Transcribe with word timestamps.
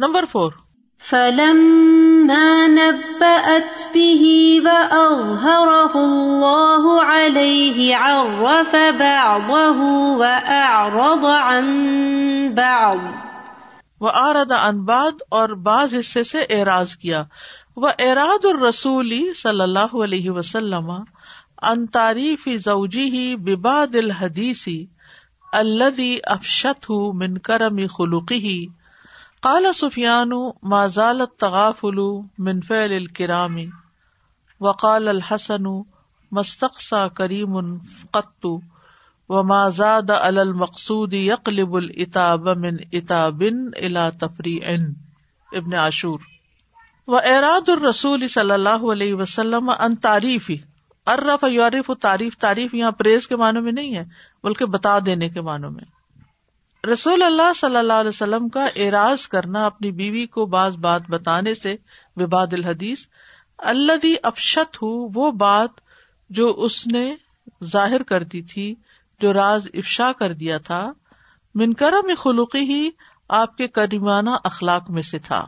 Number 0.00 0.24
four 0.24 0.52
فلما 1.10 2.66
نبأت 2.66 3.88
به 3.92 4.30
وأظهره 4.64 5.96
الله 5.96 7.02
عليه 7.04 7.96
عرف 7.96 8.74
بعضه 8.98 9.88
وأعرض 10.16 11.24
عن 11.24 11.68
بعض 12.54 12.96
وہ 14.00 14.10
آرد 14.14 14.52
انباد 14.52 15.22
اور 15.28 15.48
بعض 15.48 15.94
حصے 15.94 16.24
سے 16.24 16.46
اعراض 16.50 16.96
کیا۔ 16.96 17.24
وہ 17.76 17.88
اراد 17.98 18.44
الرسولی 18.44 19.32
صلی 19.32 19.60
اللہ 19.60 19.96
علیہ 20.04 20.30
وسلم 20.30 20.90
ان 21.62 21.86
تعریف 21.86 22.48
زوجی 22.64 23.04
ہی 23.04 23.36
بباد 23.36 23.94
الحدیثی 23.94 24.86
الذي 25.52 26.16
افشت 26.24 26.90
من 26.90 27.38
کرم 27.38 27.86
خلقی 27.96 28.66
کالا 29.42 29.72
سفیان 29.72 30.30
مازال 30.62 31.22
تغافل 31.38 31.98
من 32.38 32.60
فعل 32.60 32.92
الکرام 32.92 33.56
وقال 34.60 35.08
الحسن 35.08 35.62
مستقصا 36.32 37.08
کریم 37.08 37.78
قط 38.10 38.46
و 39.28 39.42
مازاد 39.42 40.10
المقصود 40.10 41.12
یقلب 41.12 41.74
الاتاب 41.74 42.48
من 42.48 42.76
اتاب 42.92 43.42
الى 43.76 44.08
تفریع 44.20 44.76
ابن 45.52 45.74
عاشور. 45.74 46.18
و 47.06 47.16
اراد 47.16 47.68
الرسول 47.68 48.28
صلی 48.28 48.50
اللہ 48.50 48.86
علیہ 48.92 49.14
وسلم 49.14 49.70
ان 49.70 49.96
تعریف 49.96 50.50
ارف 51.06 51.44
یورف 51.48 51.90
تعریف 52.00 52.36
تعریف 52.36 52.74
یہاں 52.74 52.90
پریز 52.90 53.28
کے 53.28 53.36
معنوں 53.36 53.62
میں 53.62 53.72
نہیں 53.72 53.96
ہے، 53.96 54.04
بلکہ 54.42 54.66
بتا 54.66 54.98
دینے 55.06 55.28
کے 55.28 55.40
معنوں 55.40 55.70
میں۔ 55.70 55.99
رسول 56.84 57.22
اللہ 57.22 57.52
صلی 57.56 57.76
اللہ 57.76 57.92
علیہ 57.92 58.08
وسلم 58.08 58.48
کا 58.48 58.66
اعراض 58.76 59.28
کرنا 59.28 59.66
اپنی 59.66 59.92
بیوی 59.92 60.26
کو 60.26 60.46
بعض 60.46 60.76
بات 60.76 61.02
بتانے 61.08 61.54
سے 61.54 61.76
وباد 62.16 62.46
الحدیث 62.52 63.06
اللہ 63.58 64.06
افشت 64.22 64.76
ہو 64.76 64.88
وہ 65.14 65.30
بات 65.30 65.70
جو 66.30 66.48
اس 66.56 66.86
نے 66.86 67.14
ظاہر 67.64 68.02
کر 68.02 68.22
دی 68.22 68.42
تھی، 68.42 68.74
جو 69.20 69.32
راز 69.32 69.68
افشا 69.74 70.12
کر 70.18 70.32
دیا 70.32 70.58
تھا 70.58 70.92
منکرم 71.54 72.10
خلوقی 72.18 72.58
ہی 72.58 72.90
آپ 73.28 73.56
کے 73.56 73.68
کریمانہ 73.68 74.30
اخلاق 74.44 74.90
میں 74.90 75.02
سے 75.02 75.18
تھا۔ 75.18 75.46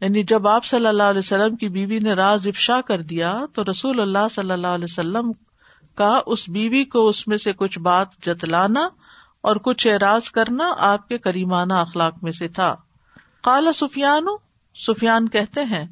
یعنی 0.00 0.22
جب 0.22 0.48
آپ 0.48 0.64
صلی 0.64 0.86
اللہ 0.86 1.02
علیہ 1.02 1.18
وسلم 1.18 1.56
کی 1.56 1.68
بیوی 1.68 1.98
نے 1.98 2.12
راز 2.12 2.46
افشا 2.46 2.80
کر 2.80 3.02
دیا، 3.02 3.34
تو 3.52 3.64
رسول 3.64 4.00
اللہ 4.00 4.28
صلی 4.30 4.50
اللہ 4.50 4.66
علیہ 4.66 4.86
وسلم 4.90 5.32
کا 5.94 6.20
اس 6.26 6.48
بیوی 6.48 6.84
کو 6.84 7.08
اس 7.08 7.28
میں 7.28 7.36
سے 7.36 7.52
کچھ 7.52 7.78
بات 7.78 8.08
جتلانا 8.26 8.88
اور 9.42 9.56
کچھ 9.56 9.86
اعراض 9.86 10.30
کرنا 10.30 10.72
آپ 10.78 11.08
کے 11.08 11.18
کریمانہ 11.18 11.72
اخلاق 11.72 12.14
میں 12.22 12.32
سے 12.32 12.48
تھا۔ 12.48 12.76
کالا 13.42 13.72
سفیان 13.72 14.26
سفیان 14.74 15.28
کہتے 15.28 15.64
ہیں، 15.64 15.84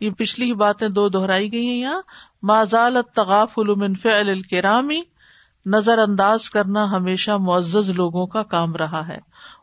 یہ 0.00 0.10
پچھلی 0.10 0.54
باتیں 0.54 0.88
دو 0.88 1.08
دہرائی 1.08 1.52
گئی 1.52 1.66
ہیں 1.66 1.80
یہاں۔ 1.80 2.02
مازال 2.42 2.96
تغاف 3.14 3.58
فعل 4.02 4.28
الکرامی 4.28 5.00
نظر 5.66 5.98
انداز 5.98 6.50
کرنا 6.50 6.84
ہمیشہ 6.84 7.30
معزز 7.30 7.90
لوگوں 7.90 8.26
کا 8.26 8.42
کام 8.42 8.76
رہا 8.76 9.08
ہے۔ 9.08 9.18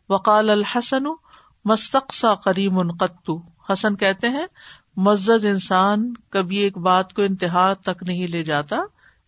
وقال 0.10 0.50
الحسن 0.50 1.04
مستقصا 1.66 2.36
کریم 2.36 2.92
قطو 2.92 3.42
حسن 3.74 3.96
کہتے 3.96 4.30
ہیں، 4.30 4.48
معزز 4.98 5.46
انسان 5.46 6.14
کبھی 6.30 6.58
ایک 6.58 6.78
بات 6.78 7.14
کو 7.14 7.22
انتہا 7.22 7.74
تک 7.74 8.04
نہیں 8.08 8.28
لے 8.28 8.44
جاتا 8.44 8.76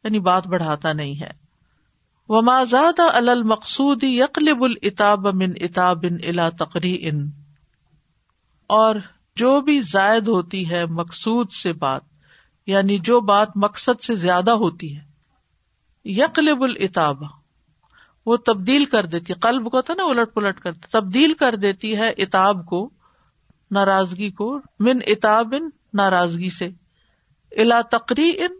یعنی 0.03 0.19
بات 0.19 0.47
بڑھاتا 0.47 0.93
نہیں 0.93 1.21
ہے۔ 1.21 1.48
وہ 2.29 2.41
مازاد 2.41 2.99
المقصود 2.99 4.03
یقلب 4.03 4.63
الاتاب 4.63 5.27
من 5.27 5.53
اتاب 5.61 6.05
ان 6.09 6.17
الا 6.23 6.49
تقری 6.49 6.97
ان 7.01 7.29
اور 8.69 8.95
جو 9.35 9.61
بھی 9.61 9.79
زائد 9.81 10.27
ہوتی 10.27 10.69
ہے 10.69 10.85
مقصود 10.85 11.51
سے 11.51 11.73
بات 11.73 12.01
یعنی 12.67 12.97
جو 12.99 13.19
بات 13.21 13.49
مقصد 13.55 14.01
سے 14.01 14.15
زیادہ 14.15 14.51
ہوتی 14.51 14.95
ہے، 14.95 15.01
یقلب 16.05 16.63
الاتاب. 16.63 17.23
وہ 18.25 18.37
تبدیل 18.37 18.85
کر 18.85 19.05
دیتی 19.05 19.33
قلب 19.33 19.71
کو 19.71 19.81
تھا 19.81 19.93
نا 19.93 20.03
الٹ 20.03 20.33
پلٹ 20.33 20.59
کر 20.59 20.71
تبدیل 20.71 21.33
کر 21.33 21.55
دیتی 21.55 21.97
ہے 21.97 22.09
اتاب 22.09 22.65
کو، 22.65 22.89
ناراضگی 23.71 24.29
کو، 24.31 24.59
من 24.79 24.99
اتاب 25.07 25.55
ان 25.57 25.69
ناراضگی 25.93 26.49
سے. 26.49 26.69
الا 27.51 27.81
تقری 27.81 28.31
ان 28.37 28.59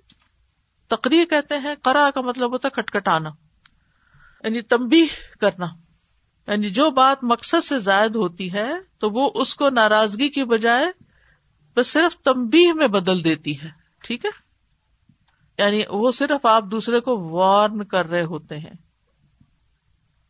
تقریر 0.88 1.26
کہتے 1.26 1.58
ہیں 1.58 1.76
کرا 1.84 2.10
کا 2.16 2.22
مطلب 2.22 2.52
ہوتا 2.52 2.68
ہے 2.68 2.82
کٹکھٹانا 2.82 3.30
یعنی 4.44 4.62
تمبی 4.62 5.06
کرنا 5.42 5.68
یعنی 6.48 6.70
جو 6.70 6.92
بات 6.92 7.24
مقصد 7.24 7.64
سے 7.64 7.80
زائد 7.80 8.16
ہوتی 8.16 8.54
ہے 8.54 8.72
تو 8.98 9.10
وہ 9.10 9.32
اس 9.34 9.56
کو 9.56 9.70
ناراضگی 9.70 10.30
کی 10.30 10.44
بجائے 10.44 10.86
بس 11.76 11.88
صرف 11.88 12.18
تمبی 12.18 12.74
میں 12.74 12.88
بدل 12.88 13.24
دیتی 13.24 13.62
ہے، 13.62 13.70
ٹھیک 14.04 14.26
ہے؟ 14.26 14.30
یعنی 15.58 15.84
وہ 15.90 16.12
صرف 16.12 16.46
آپ 16.46 16.64
دوسرے 16.72 17.00
کو 17.00 17.20
وارن 17.20 17.84
کر 17.84 18.10
رہے 18.10 18.24
ہوتے 18.24 18.58
ہیں۔ 18.58 18.74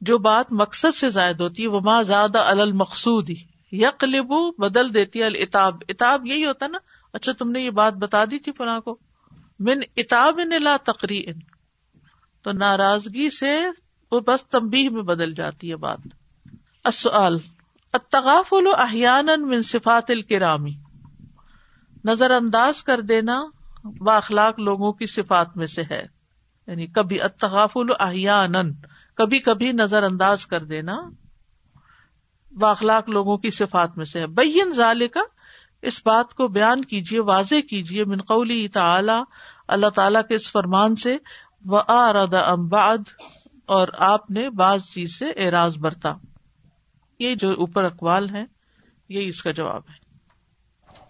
جو 0.01 0.17
بات 0.17 0.51
مقصد 0.51 0.95
سے 0.95 1.09
زائد 1.09 1.41
ہوتی 1.41 1.63
ہے 1.63 1.67
وہ 1.67 1.79
ماں 1.83 2.03
زیادہ 2.03 2.39
المقصود 2.39 3.29
ہی 3.29 3.35
یقلبو 3.71 4.51
بدل 4.51 4.93
دیتی 4.93 5.19
ہے 5.19 5.25
الاتاب 5.25 5.77
اتاب 5.89 6.25
یہی 6.25 6.45
ہوتا 6.45 6.67
نا 6.67 6.77
اچھا 7.13 7.31
تم 7.31 7.51
نے 7.51 7.59
یہ 7.59 7.69
بات 7.69 7.93
بتا 7.93 8.25
دی 8.25 8.39
تھی 8.39 8.51
فلاں 8.51 8.79
کو۔ 8.79 8.97
من 9.59 9.79
اتاب 9.97 10.39
لا 10.39 10.77
تقری 10.83 11.23
تو 12.41 12.51
ناراضگی 12.51 13.29
سے 13.29 13.61
وہ 14.11 14.19
بس 14.19 14.45
تمبی 14.45 14.89
میں 14.89 15.01
بدل 15.01 15.33
جاتی 15.33 15.71
ہے 15.71 15.75
بات۔ 15.75 15.99
التغافل 17.93 18.67
احیانا 18.77 19.35
من 19.35 19.63
صفات 19.63 20.03
الکرامی 20.09 20.73
نظر 22.05 22.31
انداز 22.31 22.83
کر 22.83 23.01
دینا 23.01 23.43
باخلاق 23.83 24.59
لوگوں 24.59 24.91
کی 24.91 25.05
صفات 25.05 25.57
میں 25.57 25.67
سے 25.67 25.83
ہے۔ 25.91 26.05
یعنی 26.67 26.87
کبھی 26.87 27.21
اتغافل 27.21 27.91
احیان 27.99 28.73
کبھی 29.15 29.39
کبھی 29.39 29.71
نظر 29.71 30.03
انداز 30.03 30.45
کر 30.45 30.63
دینا 30.63 30.97
باخلاق 32.51 33.09
لوگوں 33.09 33.37
کی 33.37 33.49
صفات 33.49 33.97
میں 33.97 34.05
سے 34.05 34.19
ہے۔ 34.19 34.27
بین 34.27 34.73
ظال 34.73 35.07
کا 35.07 35.21
اس 35.81 36.01
بات 36.05 36.33
کو 36.33 36.47
بیان 36.47 36.85
کیجیے 36.85 37.19
واضح 37.19 37.55
کیجیے 37.69 38.05
من 38.05 38.21
قولی 38.21 38.67
تعالی، 38.67 39.23
اللہ 39.67 39.89
تعالیٰ 39.89 40.21
کے 40.29 40.35
اس 40.35 40.51
فرمان 40.51 40.95
سے 40.95 41.17
وہ 41.65 41.81
امباد 41.87 42.97
اور 43.69 43.87
آپ 43.97 44.31
نے 44.31 44.49
بعض 44.49 44.81
چیز 44.83 45.19
سے 45.19 45.25
اعراض 45.25 45.77
برتا۔ 45.77 46.09
یہ 47.19 47.35
جو 47.35 47.49
اوپر 47.49 47.83
اقوال 47.83 48.35
ہے 48.35 48.43
یہی 49.09 49.29
اس 49.29 49.41
کا 49.41 49.51
جواب 49.51 49.81
ہے۔ 49.89 50.09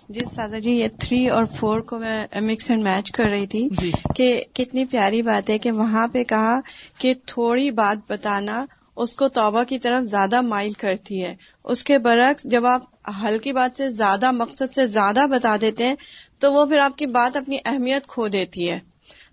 جی 0.10 0.20
سادہ 0.20 0.60
جی 0.60 0.72
یہ 0.72 0.88
تھری 1.00 1.30
اور 1.30 1.46
فور 1.46 1.80
کو 1.80 2.00
میں 2.00 2.28
مکس 2.42 2.70
اینڈ 2.70 2.84
میچ 2.84 3.12
کر 3.12 3.24
رہی 3.24 3.48
تھی 3.48 3.70
جی۔ 3.72 3.92
کہ 4.16 4.44
کتنی 4.54 4.86
پیاری 4.86 5.22
بات 5.22 5.50
ہے 5.50 5.58
کہ 5.58 5.72
وہاں 5.72 6.08
پہ 6.08 6.24
کہا 6.24 6.60
کہ 6.98 7.14
تھوڑی 7.26 7.72
بات 7.72 8.12
بتانا 8.12 8.66
اس 8.96 9.14
کو 9.16 9.28
توبہ 9.28 9.64
کی 9.64 9.80
طرف 9.80 10.04
زیادہ 10.04 10.42
مائل 10.42 10.72
کرتی 10.72 11.24
ہے۔ 11.24 11.36
اس 11.64 11.84
کے 11.84 11.98
برعکس 11.98 12.44
جب 12.44 12.66
آپ 12.66 12.82
ہلکی 13.24 13.54
بات 13.54 13.78
سے 13.78 13.90
زیادہ 13.90 14.32
مقصد 14.32 14.74
سے 14.76 14.88
زیادہ 14.88 15.26
بتا 15.32 15.56
دیتے 15.62 15.88
ہیں 15.88 15.96
تو 16.40 16.54
وہ 16.54 16.66
پھر 16.66 16.80
آپ 16.80 16.98
کی 16.98 17.06
بات 17.06 17.38
اپنی 17.38 17.58
اہمیت 17.66 18.08
کھو 18.08 18.28
دیتی 18.28 18.72
ہے۔ 18.72 18.80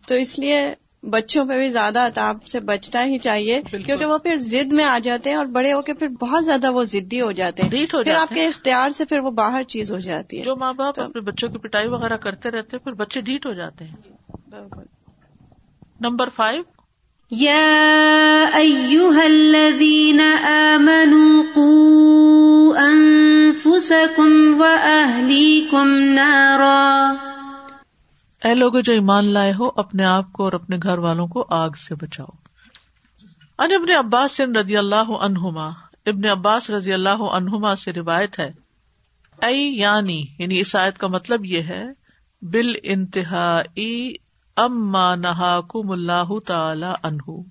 تو 0.06 0.14
اس 0.14 0.38
لیے 0.38 0.74
بچوں 1.10 1.46
پہ 1.46 1.58
بھی 1.58 1.70
زیادہ 1.70 1.98
اتاب 1.98 2.46
سے 2.46 2.60
بچنا 2.60 3.04
ہی 3.04 3.18
چاہیے 3.18 3.62
کیونکہ 3.70 4.06
وہ 4.06 4.18
پھر 4.18 4.36
ضد 4.36 4.72
میں 4.72 4.84
آ 4.84 4.98
جاتے 5.02 5.30
ہیں 5.30 5.36
اور 5.36 5.46
بڑے 5.46 5.72
ہو 5.72 5.82
کے 5.82 5.94
پھر 5.94 6.08
بہت 6.08 6.44
زیادہ 6.44 6.72
وہ 6.72 6.84
ضدی 6.84 7.20
ہو 7.20 7.32
جاتے 7.32 7.62
ہیں۔ 7.62 7.86
پھر 7.90 8.14
آپ 8.14 8.34
کے 8.34 8.46
اختیار 8.46 8.90
سے 8.90 9.04
پھر 9.04 9.20
وہ 9.20 9.30
باہر 9.30 9.62
چیز 9.62 9.92
ہو 9.92 9.98
جاتی 9.98 10.38
ہے۔ 10.38 10.44
جو 10.44 10.56
ماں 10.56 10.72
باپ 10.72 11.00
اپنے 11.00 11.20
بچوں 11.20 11.48
کی 11.48 11.58
پٹائی 11.58 11.88
وغیرہ 11.88 12.16
کرتے 12.16 12.50
رہتے 12.50 12.78
پھر 12.78 12.92
بچے 12.92 13.20
ڈھیٹ 13.20 13.46
ہو 13.46 13.52
جاتے 13.52 13.84
ہیں۔ 13.84 13.96
Number 16.00 16.28
five. 16.28 16.62
یا 17.30 18.48
الذین 19.14 20.20
آمنوا 20.44 21.42
قوا 21.54 22.82
انفسکم 22.82 24.60
و 24.60 24.64
اہلیکم 24.82 25.88
نارا۔ 25.98 27.14
اے 28.46 28.54
لوگ 28.54 28.72
جو 28.72 28.92
ایمان 28.92 29.24
لائے 29.24 29.52
ہو، 29.58 29.70
اپنے 29.76 30.04
آپ 30.04 30.32
کو 30.32 30.44
اور 30.44 30.52
اپنے 30.52 30.76
گھر 30.82 30.98
والوں 30.98 31.26
کو 31.26 31.46
آگ 31.48 31.70
سے 31.70 31.94
بچاؤ۔ 31.94 32.26
ان 33.58 33.72
ابن 33.72 34.06
عباس 34.06 34.40
رضی 34.40 34.76
اللہ 34.76 35.10
عنہما، 35.20 35.66
ابن 36.06 36.24
عباس 36.24 36.70
رضی 36.70 36.92
اللہ 36.92 37.22
عنہما 37.30 37.74
سے 37.74 37.92
روایت 37.92 38.38
ہے۔ 38.38 38.52
اے 39.42 39.52
یعنی 39.52 40.26
یعنی 40.38 40.60
اس 40.60 40.76
آیت 40.76 40.98
کا 40.98 41.06
مطلب 41.06 41.44
یہ 41.44 41.62
ہے، 41.62 41.84
بال 42.42 42.72
انتہا 42.82 43.62
اما 44.56 45.14
نہا 45.14 45.60
کم 45.60 45.90
اللہ 45.90 46.38
تعالی 46.46 46.92
انہ 47.02 47.42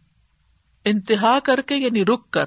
انتہا 0.85 1.39
کر 1.43 1.61
کے 1.61 1.75
یعنی 1.75 2.05
رک 2.05 2.31
کر، 2.31 2.45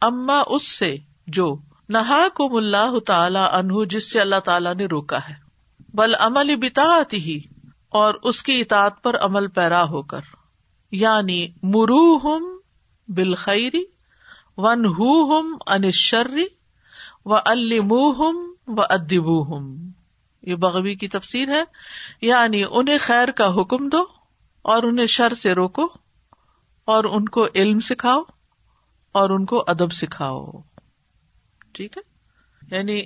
اما 0.00 0.42
اس 0.46 0.68
سے 0.68 0.96
جو 1.26 1.58
نہا 1.88 2.26
کم 2.34 2.56
اللہ 2.56 2.98
تعالی 2.98 3.44
انہ 3.52 3.84
جس 3.84 4.12
سے 4.12 4.20
اللہ 4.20 4.40
تعالیٰ 4.44 4.74
نے 4.74 4.86
روکا 4.86 5.18
ہے۔ 5.28 5.45
بل 5.96 6.14
عمل 6.18 6.56
بتا 6.56 6.82
آتی 6.82 7.16
ہی 7.16 7.40
اور 7.88 8.14
اس 8.22 8.42
کی 8.42 8.60
اطاعت 8.60 9.02
پر 9.02 9.16
عمل 9.16 9.48
پیرا 9.48 9.88
ہو 9.88 10.02
کر 10.02 10.20
یعنی 10.90 11.48
مرو 11.62 12.16
ہم 12.16 12.58
بالخیری 13.08 13.84
ون 14.56 14.86
ہم 14.86 15.56
انشری 15.66 16.46
و 17.24 17.34
الموہم 17.34 18.54
و 18.66 18.82
ادبو 18.82 19.56
ہم 19.56 19.90
یہ 20.42 20.54
بغوی 20.54 20.94
کی 20.94 21.08
تفسیر 21.08 21.48
ہے 21.48 21.64
یعنی 22.20 22.64
انہیں 22.70 22.98
خیر 22.98 23.30
کا 23.30 23.54
حکم 23.54 23.88
دو 23.88 24.04
اور 24.62 24.82
انہیں 24.82 25.06
شر 25.06 25.34
سے 25.34 25.52
روکو، 25.52 25.88
اور 26.84 27.04
ان 27.04 27.28
کو 27.28 27.46
علم 27.54 27.80
سکھاؤ 27.80 28.22
اور 29.12 29.30
ان 29.30 29.44
کو 29.44 29.64
ادب 29.66 29.92
سکھاؤ۔ 29.92 30.46
ٹھیک 31.72 31.98
ہے؟ 31.98 32.02
یعنی 32.76 33.02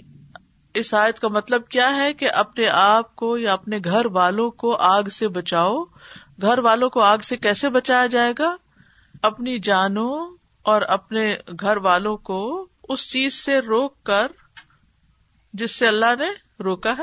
اس 0.74 0.94
آیت 0.94 1.18
کا 1.20 1.28
مطلب 1.28 1.68
کیا 1.68 1.96
ہے 1.96 2.12
کہ 2.12 2.30
اپنے 2.30 2.68
آپ 2.68 3.16
کو 3.16 3.38
یا 3.38 3.52
اپنے 3.52 3.78
گھر 3.84 4.06
والوں 4.06 4.50
کو 4.50 4.76
آگ 4.76 5.02
سے 5.02 5.28
بچاؤ؟ 5.28 5.84
گھر 6.42 6.58
والوں 6.58 6.90
کو 6.90 7.00
آگ 7.00 7.18
سے 7.18 7.36
کیسے 7.36 7.68
بچایا 7.68 8.06
جائے 8.06 8.32
گا؟ 8.38 8.56
اپنی 9.22 9.58
جانوں 9.58 10.36
اور 10.62 10.82
اپنے 10.82 11.36
گھر 11.60 11.76
والوں 11.76 12.16
کو 12.16 12.66
اس 12.88 13.12
چیز 13.12 13.34
سے 13.34 13.58
روک 13.58 14.02
کر، 14.02 14.32
جس 15.52 15.78
سے 15.78 15.86
اللہ 15.86 16.14
نے 16.18 16.28
روکا 16.62 16.92
ہے، 16.98 17.02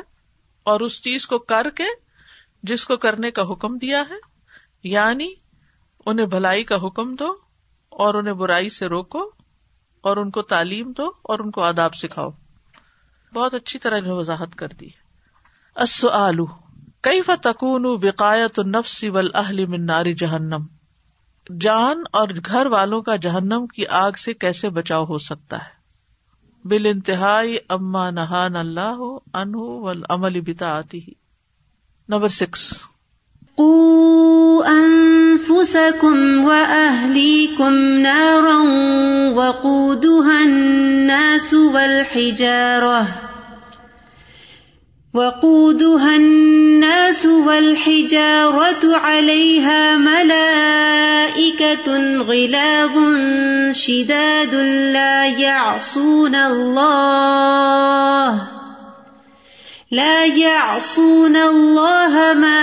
اور 0.64 0.80
اس 0.80 1.02
چیز 1.02 1.28
کو 1.28 1.40
کر 1.40 1.70
کے، 1.76 1.84
جس 2.64 2.86
کو 2.86 2.98
کرنے 2.98 3.32
کا 3.32 3.42
حکم 3.42 3.78
دیا 3.78 4.04
ہے 4.10 4.20
یعنی 4.84 5.34
انہیں 6.06 6.26
بھلائی 6.26 6.64
کا 6.64 6.76
حکم 6.76 7.16
دو 7.16 7.38
اور 7.90 8.14
انہیں 8.14 8.34
برائی 8.34 8.70
سے 8.70 8.86
روکو 8.86 9.32
اور 10.02 10.18
ان 10.18 10.32
کو 10.32 10.42
تعلیم 10.42 10.92
دو 10.92 11.12
اور 11.24 11.40
ان 11.40 11.52
کو 11.52 11.64
آداب 11.64 11.96
سکھاؤ۔ 11.96 12.30
بہت 13.34 13.54
اچھی 13.54 13.80
طرح 13.80 13.98
انہیں 13.98 14.14
وضاحت 14.14 14.56
کر 14.56 14.68
دی 14.80 14.90
السؤال، 15.76 16.38
کیف 17.02 17.30
تکون 17.42 17.86
وقایت 17.86 18.60
النفس 18.60 19.04
والاہل 19.04 19.66
من 19.66 19.86
نار 19.86 20.06
جہنم؟ 20.06 20.66
جان 21.60 22.04
اور 22.12 22.28
گھر 22.46 22.66
والوں 22.66 23.02
کا 23.02 23.16
جہنم 23.16 23.68
کی 23.68 23.86
آگ 23.88 24.12
سے 24.12 24.34
کیسے 24.34 24.70
بچاؤ 24.70 25.06
ہو 25.06 25.18
سکتا 25.18 25.58
ہے؟ 25.58 25.76
بال 26.66 26.86
انتہائی 26.86 27.58
اما 27.70 28.10
نہان 28.10 28.56
اللہ 28.56 29.04
انہ 29.34 29.58
والعمل 29.58 30.36
ہی 30.94 31.14
نمبر 32.10 32.28
سکس 32.28 32.74
قوا 33.58 34.66
انفسكم 34.68 36.44
واهليكم 36.44 37.74
نارا 37.80 38.58
وقودها 39.34 40.44
الناس 40.44 41.54
والحجاره 41.54 43.08
وقودها 45.14 46.16
الناس 46.16 47.26
والحجارة 47.26 48.98
عليها 48.98 49.98
ملائكة 49.98 51.88
غلاظ 52.18 52.98
شداد 53.72 54.56
لا 54.94 55.26
يعصون 55.26 56.36
الله 56.36 58.57
لا 59.92 60.26
يعصون 60.26 61.36
الله 61.36 62.34
ما 62.34 62.60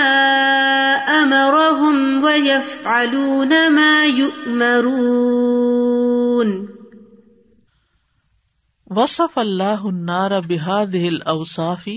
أمرهم 1.07 2.23
ويفعلون 2.23 3.69
ما 3.69 4.05
يؤمرون. 4.05 6.65
وصف 8.89 9.39
الله 9.39 9.85
النار 9.85 10.41
بهذه 10.41 11.07
الأوصاف 11.07 11.89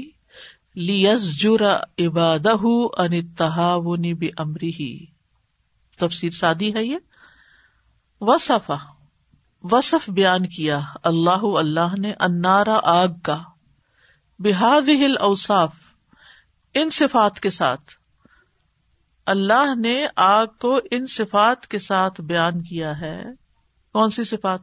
لیس 0.75 1.39
جرا 1.39 1.79
عبادہ 1.99 2.61
ان 2.99 3.27
تحاونی 3.27 4.15
تفسیر 5.99 6.31
سادی 6.31 6.75
ہے 6.75 6.85
یہ؟ 6.85 6.97
وصف 8.21 8.71
وصف 9.73 10.11
بیان 10.11 10.47
کیا، 10.47 10.81
اللہ 11.03 11.31
اللہ 11.31 11.99
نے 11.99 12.13
انارا 12.21 12.81
آگ 12.83 13.09
کا 13.23 13.43
بحاد 14.39 14.89
ہل 14.89 15.15
اوصاف 15.21 15.77
ان 16.75 16.91
صفات 16.91 17.41
کے 17.41 17.51
ساتھ۔ 17.51 17.83
اللہ 19.27 19.75
نے 19.75 20.07
آگ 20.17 20.47
کو 20.61 20.81
ان 20.91 21.07
صفات 21.07 21.67
کے 21.67 21.79
ساتھ 21.79 22.21
بیان 22.21 22.63
کیا 22.63 23.01
ہے۔ 23.01 23.23
کون 23.93 24.11
سی 24.11 24.25
صفات؟ 24.25 24.61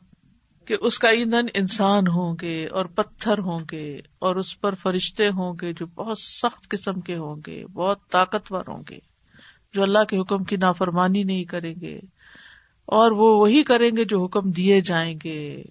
کہ 0.65 0.77
اس 0.81 0.99
کا 0.99 1.09
ایندھن 1.09 1.45
انسان 1.53 2.07
ہوں 2.07 2.35
گے 2.41 2.67
اور 2.67 2.85
پتھر 2.85 3.37
ہوں 3.37 3.59
گے 3.71 3.99
اور 4.19 4.35
اس 4.35 4.61
پر 4.61 4.75
فرشتے 4.75 5.29
ہوں 5.29 5.53
گے 5.61 5.73
جو 5.73 5.85
بہت 5.85 6.19
سخت 6.19 6.69
قسم 6.69 7.01
کے 7.01 7.17
ہوں 7.17 7.35
گے، 7.47 7.65
بہت 7.65 8.09
طاقتور 8.11 8.63
ہوں 8.67 8.83
گے، 8.89 8.99
جو 9.73 9.83
اللہ 9.83 10.03
کے 10.03 10.17
حکم 10.17 10.43
کی 10.43 10.57
نافرمانی 10.57 11.23
نہیں 11.23 11.43
کریں 11.43 11.75
گے۔ 11.81 11.99
اور 12.85 13.11
وہ 13.11 13.39
وہی 13.39 13.63
کریں 13.63 13.97
گے 13.97 14.05
جو 14.05 14.25
حکم 14.25 14.51
دیے 14.51 14.81
جائیں 14.81 15.19
گے۔ 15.23 15.63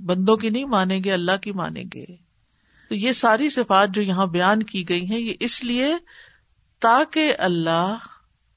بندوں 0.00 0.36
کی 0.36 0.50
نہیں 0.50 0.64
مانیں 0.64 1.00
گے، 1.04 1.12
اللہ 1.12 1.36
کی 1.42 1.52
مانیں 1.52 1.84
گے۔ 1.94 2.21
تو 2.92 2.96
یہ 2.96 3.12
ساری 3.12 3.48
صفات 3.50 3.88
جو 3.88 4.02
یہاں 4.02 4.26
بیان 4.26 4.62
کی 4.62 4.88
گئی 4.88 5.04
ہیں، 5.10 5.18
یہ 5.18 5.34
اس 5.40 5.64
لیے 5.64 5.94
تاکہ 6.80 7.34
اللہ 7.38 7.96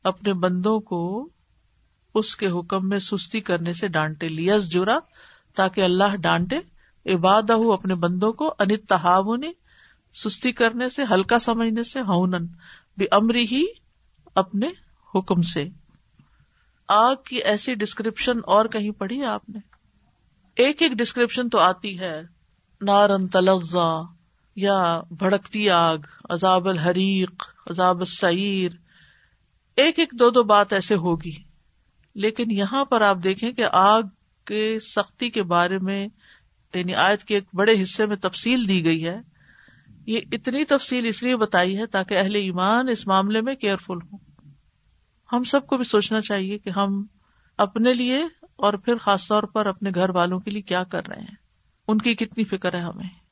اپنے 0.04 0.34
بندوں 0.34 0.80
کو 0.80 1.30
اس 2.16 2.36
کے 2.36 2.48
حکم 2.48 2.90
میں 2.90 3.00
سستی 3.00 3.42
کرنے 3.42 3.74
سے 3.74 3.88
ڈانٹے 3.88 4.28
لیس 4.28 4.70
جرا، 4.70 4.98
تاکہ 5.54 5.82
اللہ 5.82 6.16
ڈانٹے 6.16 6.58
عباد 7.14 7.44
اپنے 7.74 7.96
بندوں 7.96 8.34
کو 8.34 8.54
انت 8.60 8.90
تحاون 8.90 9.44
سستی 10.14 10.52
کرنے 10.52 10.90
سے، 10.90 11.04
ہلکا 11.12 11.40
سمجھنے 11.40 11.84
سے، 11.84 12.02
ہونن 12.02 12.46
بھی 12.98 13.06
امری 13.12 13.46
ہی 13.52 13.64
اپنے 14.36 14.68
حکم 15.16 15.42
سے۔ 15.42 15.68
آگ 16.88 17.16
کی 17.26 17.38
ایسی 17.38 17.76
ڈسکرپشن 17.76 18.38
اور 18.38 18.66
کہیں 18.66 18.92
پڑھی 18.92 19.26
آپ 19.26 19.50
نے؟ 19.50 19.60
ایک 20.56 20.82
ایک 20.82 20.92
ڈسکرپشن 20.92 21.50
تو 21.50 21.60
آتی 21.60 22.00
ہے، 22.00 22.22
نارن 22.82 23.28
تلزا 23.28 24.15
یا 24.56 25.02
بھڑکتی 25.12 25.70
آگ، 25.70 25.98
عذاب 26.30 26.68
الحریق، 26.68 27.44
عذاب 27.70 28.00
السعیر۔ 28.00 28.72
ایک 29.76 30.00
ایک 30.00 30.10
دو 30.20 30.30
دو 30.30 30.44
بات 30.44 30.74
ایسے 30.74 30.96
ہوگی۔ 30.96 31.56
لیکن 32.16 32.52
یہاں 32.52 32.86
پر 32.86 33.02
آپ 33.02 33.18
دیکھیں 33.24 33.52
کہ 33.52 33.66
آگ 33.72 34.02
کے 34.46 34.80
سختی 34.80 35.30
کے 35.30 35.44
بارے 35.44 35.78
میں 35.78 36.08
یعنی 36.74 36.96
آیت 36.96 37.24
کے 37.24 37.36
ایک 37.36 37.44
بڑے 37.54 37.82
حصے 37.82 38.06
میں 38.06 38.16
تفصیل 38.16 38.68
دی 38.68 38.86
گئی 38.86 39.08
ہے۔ 39.08 39.18
یہ 40.06 40.20
اتنی 40.32 40.66
تفصیل 40.66 41.06
اس 41.08 41.24
لیے 41.24 41.36
بتائی 41.36 41.78
ہے 41.78 41.86
تاکہ 41.86 42.18
اہل 42.18 42.36
ایمان 42.36 42.90
اس 42.90 43.08
معاملے 43.08 43.42
میں 43.42 43.56
کیئرفل 43.56 43.94
ہوں۔ 43.94 44.18
ہم 45.34 45.44
سب 45.44 45.68
کو 45.68 45.78
بھی 45.78 45.84
سوچنا 45.84 46.22
چاہیے 46.22 46.58
کہ 46.58 46.70
ہم 46.70 47.06
اپنے 47.58 47.94
لیے 47.94 48.24
اور 48.56 48.74
پھر 48.74 48.98
خاص 48.98 49.28
طور 49.28 49.44
پر 49.44 49.66
اپنے 49.66 49.90
گھر 49.96 50.10
والوں 50.10 50.40
کے 50.40 50.52
لیے 50.52 50.62
کیا 50.62 50.84
کر 50.84 51.08
رہے 51.08 51.20
ہیں۔ 51.20 51.36
ان 51.88 51.98
کی 51.98 52.16
کتنی 52.16 52.44
فکر 52.44 52.74
ہے 52.74 52.80
ہمیں۔ 52.80 53.25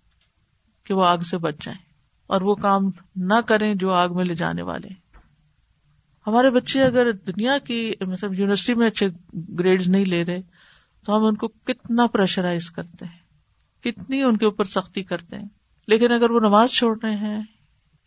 کہ 0.86 0.94
وہ 0.94 1.06
آگ 1.06 1.18
سے 1.18 1.38
بچ 1.38 1.56
جائیں 1.66 1.80
اور 2.28 2.42
وہ 2.42 2.56
کام 2.56 2.82
نہ 3.16 3.42
کریں 3.48 3.76
جو 3.76 3.94
آگ 3.94 4.10
میں 4.10 4.26
لے 4.26 4.36
جانے 4.36 4.62
والے 4.62 4.88
ہمارے 6.28 6.50
بچے 6.50 6.84
اگر 6.84 7.12
دنیا 7.12 7.58
کی 7.58 7.94
مطلب 8.02 8.34
یونیورسٹی 8.34 8.74
میں 8.74 8.88
اچھے 8.88 9.08
گریڈ 9.60 9.88
نہیں 9.88 10.06
لے 10.06 10.26
رہے 10.26 10.42
تو 11.06 11.18
ہم 11.18 11.26
ان 11.26 11.36
کو 11.36 11.48
کتنا 11.48 12.08
پریشرائز 12.08 12.72
کرتے 12.72 13.06
ہیں، 13.06 13.84
کتنی 13.84 14.24
ان 14.24 14.38
کے 14.38 14.46
اوپر 14.46 14.64
سختی 14.64 15.04
کرتے 15.04 15.38
ہیں۔ 15.38 15.48
لیکن 15.88 16.12
اگر 16.12 16.30
وہ 16.30 16.40
نماز 16.40 16.70
چھوڑ 16.70 16.98
رہے 17.04 17.16
ہیں 17.16 17.42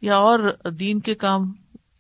یا 0.00 0.16
اور 0.16 0.52
دین 0.71 1.00
کے 1.00 1.14
کام 1.14 1.52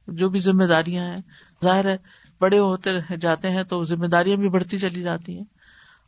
جو 0.08 0.28
بھی 0.28 0.38
ذمہ 0.38 0.64
داریاں 0.64 1.04
ہیں، 1.04 1.20
ظاہر 1.64 1.88
ہے 1.88 1.96
بڑے 2.40 2.58
ہوتے 2.58 3.16
جاتے 3.20 3.50
ہیں 3.50 3.62
تو 3.62 3.84
ذمہ 3.84 4.06
داریاں 4.06 4.36
بھی 4.36 4.48
بڑھتی 4.48 4.78
چلی 4.78 5.02
جاتی 5.02 5.36
ہیں۔ 5.36 5.44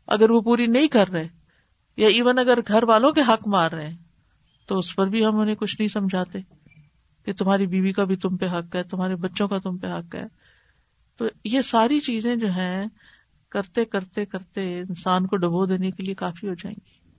اگر 0.06 0.30
وہ 0.30 0.40
پوری 0.40 0.66
نہیں 0.66 0.88
کر 0.88 1.08
رہے 1.08 1.28
یا 1.96 2.08
ایون 2.08 2.38
اگر 2.38 2.58
گھر 2.68 2.82
والوں 2.82 3.12
کے 3.12 3.20
حق 3.20 3.48
مار 3.48 3.70
رہے 3.70 3.88
ہیں 3.88 3.96
تو 4.68 4.78
اس 4.78 4.96
پر 4.96 5.06
بھی 5.06 5.26
ہم 5.26 5.36
انہیں 5.36 5.54
کچھ 5.54 5.76
نہیں 5.78 5.88
سمجھاتے 5.88 6.38
کہ 7.24 7.32
تمہاری 7.32 7.66
بیوی 7.66 7.92
کا 7.92 8.04
بھی 8.04 8.16
تم 8.16 8.36
پہ 8.36 8.46
حق 8.46 8.76
ہے، 8.76 8.82
تمہارے 8.82 9.16
بچوں 9.16 9.48
کا 9.48 9.58
تم 9.58 9.76
پہ 9.76 9.86
حق 9.86 10.14
ہے۔ 10.14 10.24
تو 11.18 11.24
یہ 11.44 11.60
ساری 11.60 12.00
چیزیں 12.00 12.36
جو 12.36 12.48
ہیں، 12.50 12.86
کرتے 13.50 13.84
کرتے 13.84 14.26
کرتے 14.26 14.80
انسان 14.80 15.26
کو 15.26 15.36
ڈبو 15.36 15.66
دینے 15.66 15.90
کے 15.90 16.02
لیے 16.02 16.14
کافی 16.14 16.48
ہو 16.48 16.54
جائیں 16.54 16.76
گی۔ 16.86 17.10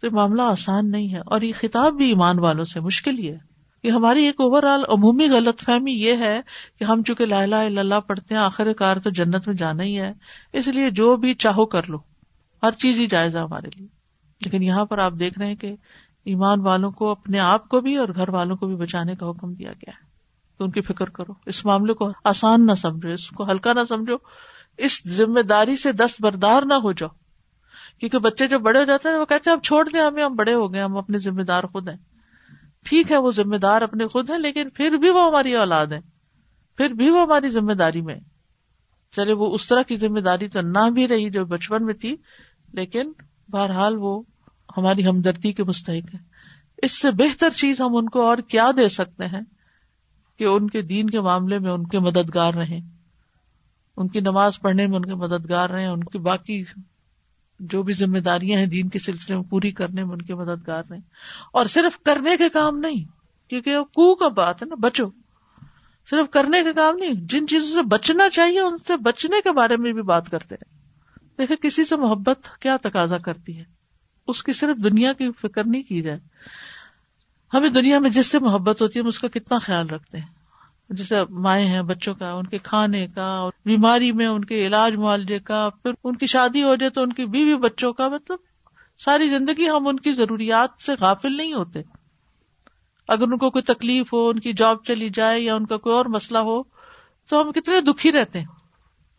تو 0.00 0.06
یہ 0.06 0.12
معاملہ 0.12 0.42
آسان 0.42 0.90
نہیں 0.90 1.14
ہے 1.14 1.18
اور 1.18 1.40
یہ 1.40 1.52
خطاب 1.60 1.94
بھی 1.94 2.08
ایمان 2.08 2.38
والوں 2.38 2.64
سے 2.64 2.80
مشکل 2.80 3.18
ہی 3.18 3.30
ہے۔ 3.32 3.38
کہ 3.82 3.90
ہماری 3.90 4.22
ایک 4.22 4.40
اوور 4.40 4.62
آل 4.62 4.82
عمومی 4.88 5.28
غلط 5.28 5.62
فہمی 5.62 5.92
یہ 5.92 6.16
ہے 6.16 6.40
کہ 6.78 6.84
ہم 6.84 7.02
چونکہ 7.02 7.26
لا 7.26 7.42
الہ 7.42 7.56
الا 7.56 7.80
اللہ 7.80 8.00
پڑھتے 8.00 8.34
ہیں، 8.34 8.42
آخر 8.42 8.72
کار 8.72 8.96
تو 8.96 9.10
جنت 9.10 9.46
میں 9.46 9.54
جانا 9.54 9.82
ہی 9.82 10.00
ہے۔ 10.00 10.12
اس 10.52 10.68
لیے 10.68 10.90
جو 10.90 11.16
بھی 11.16 11.34
چاہو 11.34 11.66
کر 11.66 11.82
لو۔ 11.88 11.98
ہر 12.62 12.72
چیز 12.72 13.00
ہی 13.00 13.06
جائز 13.06 13.36
ہے 13.36 13.40
ہمارے 13.40 13.68
لیے۔ 13.76 13.88
لیکن 14.44 14.62
یہاں 14.62 14.84
پر 14.84 14.98
آپ 14.98 15.12
دیکھ 15.18 15.38
رہے 15.38 15.46
ہیں 15.46 15.54
کہ 15.54 15.76
ایمان 16.24 16.60
والوں 16.60 16.90
کو 16.90 17.10
اپنے 17.10 17.38
آپ 17.38 17.68
کو 17.68 17.80
بھی 17.80 17.96
اور 17.96 18.08
گھر 18.16 18.28
والوں 18.28 18.56
کو 18.56 18.66
بھی 18.66 18.76
بچانے 18.76 19.16
کا 19.16 19.30
حکم 19.30 19.54
دیا 19.54 19.72
گیا 19.72 19.90
ہے۔ 19.90 20.06
تو 20.58 20.64
ان 20.64 20.70
کی 20.70 20.80
فکر 20.80 21.10
کرو۔ 21.10 21.32
اس 21.46 21.64
معاملے 21.64 21.92
کو 21.92 22.10
آسان 22.24 22.66
نہ 22.66 22.72
سمجھو، 22.72 23.08
اس 23.08 23.28
کو 23.28 23.50
ہلکا 23.50 23.72
نہ 23.72 23.84
سمجھو۔ 23.88 24.14
اس 24.78 25.08
ذمہ 25.08 25.40
داری 25.40 25.76
سے 25.76 25.92
دست 25.92 26.22
بردار 26.22 26.62
نہ 26.62 26.74
ہو 26.74 26.92
جاؤ۔ 26.92 27.08
کیونکہ 28.00 28.18
بچے 28.18 28.46
جو 28.46 28.58
بڑے 28.58 28.80
ہو 28.80 28.84
جاتے 28.84 29.08
ہیں، 29.08 29.16
وہ 29.16 29.24
کہتے 29.24 29.50
ہیں 29.50 29.56
اب 29.56 29.62
چھوڑ 29.62 29.88
دیں، 29.88 30.00
ہمیں 30.00 30.24
ہم 30.24 30.34
بڑے 30.34 30.54
ہو 30.54 30.72
گئے، 30.72 30.82
ہم 30.82 30.96
اپنے 30.96 31.18
ذمہ 31.18 31.42
دار 31.42 31.64
خود 31.64 31.88
ہیں۔ 31.88 31.96
ٹھیک 32.84 33.12
ہے، 33.12 33.16
وہ 33.16 33.30
ذمہ 33.30 33.56
دار 33.56 33.82
اپنے 33.82 34.06
خود 34.06 34.30
ہیں، 34.30 34.38
لیکن 34.38 34.70
پھر 34.70 34.90
بھی 34.90 35.10
وہ 35.10 35.22
ہماری 35.22 35.54
اولاد 35.56 35.86
ہے 35.86 36.00
پھر 36.76 36.88
بھی 36.88 37.10
وہ 37.10 37.20
ہماری 37.20 37.48
ذمہ 37.48 37.72
داری 37.72 38.00
میں 38.00 38.16
چلے، 39.12 39.32
وہ 39.32 39.54
اس 39.54 39.68
طرح 39.68 39.82
کی 39.82 39.96
ذمہ 39.96 40.20
داری 40.20 40.48
تو 40.48 40.60
نہ 40.60 40.90
بھی 40.90 41.08
رہی 41.08 41.30
جو 41.30 41.44
بچپن 41.44 41.84
میں 41.84 41.94
تھی، 41.94 42.16
لیکن 42.72 43.12
بہرحال 43.48 43.96
وہ 43.96 44.22
ہماری 44.76 45.06
ہمدردی 45.06 45.52
کے 45.52 45.64
مستحق 45.64 46.14
ہیں۔ 46.14 46.22
اس 46.82 47.00
سے 47.00 47.10
بہتر 47.10 47.50
چیز 47.50 47.80
ہم 47.80 47.96
ان 47.96 48.08
کو 48.08 48.22
اور 48.22 48.38
کیا 48.38 48.70
دے 48.76 48.88
سکتے 48.88 49.24
ہیں 49.24 49.40
کہ 50.38 50.44
ان 50.44 50.70
کے 50.70 50.82
دین 50.82 51.10
کے 51.10 51.20
معاملے 51.20 51.58
میں 51.58 51.70
ان 51.70 51.86
کے 51.86 51.98
مددگار 51.98 52.54
رہیں۔ 52.54 52.80
ان 53.96 54.08
کی 54.08 54.20
نماز 54.20 54.60
پڑھنے 54.60 54.86
میں 54.86 54.96
ان 54.96 55.04
کے 55.04 55.14
مددگار 55.14 55.70
رہیں۔ 55.70 55.86
ان 55.86 56.04
کی 56.04 56.18
باقی 56.18 56.64
جو 57.60 57.82
بھی 57.82 57.94
ذمہ 57.94 58.18
داریاں 58.18 58.58
ہیں 58.58 58.66
دین 58.66 58.88
کے 58.88 58.98
سلسلے 58.98 59.36
میں 59.36 59.44
پوری 59.44 59.70
کرنے 59.70 60.04
میں 60.04 60.12
ان 60.12 60.22
کے 60.22 60.34
مددگار 60.34 60.82
رہیں۔ 60.90 61.00
اور 61.52 61.66
صرف 61.66 62.02
کرنے 62.02 62.36
کے 62.36 62.48
کام 62.48 62.78
نہیں، 62.78 63.04
کیونکہ 63.50 63.76
وہ 63.76 63.84
کو 63.84 64.14
کا 64.14 64.28
بات 64.28 64.62
ہے 64.62 64.66
نا، 64.66 64.74
بچو۔ 64.74 65.04
صرف 66.10 66.30
کرنے 66.30 66.62
کے 66.62 66.72
کام 66.72 66.96
نہیں، 66.96 67.12
جن 67.12 67.46
چیزوں 67.46 67.68
سے 67.68 67.82
بچنا 67.82 68.30
چاہیے، 68.30 68.60
ان 68.60 68.78
سے 68.86 68.96
بچنے 68.96 69.36
کے 69.44 69.52
بارے 69.52 69.76
میں 69.76 69.92
بھی 69.92 70.02
بات 70.02 70.30
کرتے 70.30 70.54
ہیں 70.54 70.78
دیکھے 71.38 71.56
کسی 71.56 71.84
سے 71.84 71.96
محبت 71.96 72.48
کیا 72.60 72.76
تقاضا 72.82 73.18
کرتی 73.18 73.58
ہے؟ 73.58 73.73
اس 74.26 74.42
کی 74.42 74.52
صرف 74.52 74.76
دنیا 74.76 75.12
کی 75.12 75.28
فکر 75.32 75.62
نہیں 75.66 75.82
کی 75.82 76.02
جائے۔ 76.02 76.18
ہمیں 77.54 77.68
دنیا 77.68 77.98
میں 77.98 78.10
جس 78.10 78.26
سے 78.26 78.38
محبت 78.38 78.82
ہوتی 78.82 78.98
ہے، 78.98 79.02
ہم 79.02 79.08
اس 79.08 79.18
کا 79.18 79.28
کتنا 79.28 79.58
خیال 79.58 79.88
رکھتے 79.88 80.18
ہیں۔ 80.18 80.44
جیسے 80.90 81.14
مائیں 81.30 81.66
ہیں، 81.66 81.82
بچوں 81.82 82.14
کا، 82.14 82.32
ان 82.32 82.46
کے 82.46 82.58
کھانے 82.58 83.06
کا 83.06 83.48
بیماری 83.64 84.12
میں 84.12 84.26
ان 84.26 84.44
کے 84.44 84.66
علاج 84.66 84.94
معالجے 84.94 85.38
کا، 85.38 85.68
پھر 85.82 85.90
ان 86.04 86.16
کی 86.16 86.26
شادی 86.26 86.62
ہو 86.62 86.74
جائے 86.74 86.90
تو 86.90 87.02
ان 87.02 87.12
کی 87.12 87.26
بیوی 87.26 87.56
بچوں 87.56 87.92
کا 87.92 88.08
مطلب 88.08 88.38
ساری 88.98 89.28
زندگی 89.28 89.70
ہم 89.70 89.86
ان 89.86 90.00
کی 90.00 90.12
ضروریات 90.12 90.82
سے 90.82 90.92
غافل 91.00 91.36
نہیں 91.36 91.52
ہوتے۔ 91.52 91.80
اگر 93.08 93.22
ان 93.22 93.38
کو 93.38 93.50
کوئی 93.50 93.62
تکلیف 93.62 94.12
ہو، 94.12 94.28
ان 94.28 94.40
کی 94.40 94.52
جاب 94.52 94.76
چلی 94.84 95.10
جائے 95.14 95.40
یا 95.40 95.54
ان 95.54 95.66
کا 95.66 95.76
کوئی 95.76 95.96
اور 95.96 96.06
مسئلہ 96.06 96.38
ہو، 96.38 96.62
تو 97.28 97.40
ہم 97.40 97.52
کتنے 97.52 97.80
دکھی 97.80 98.12
رہتے 98.12 98.38
ہیں۔ 98.38 98.46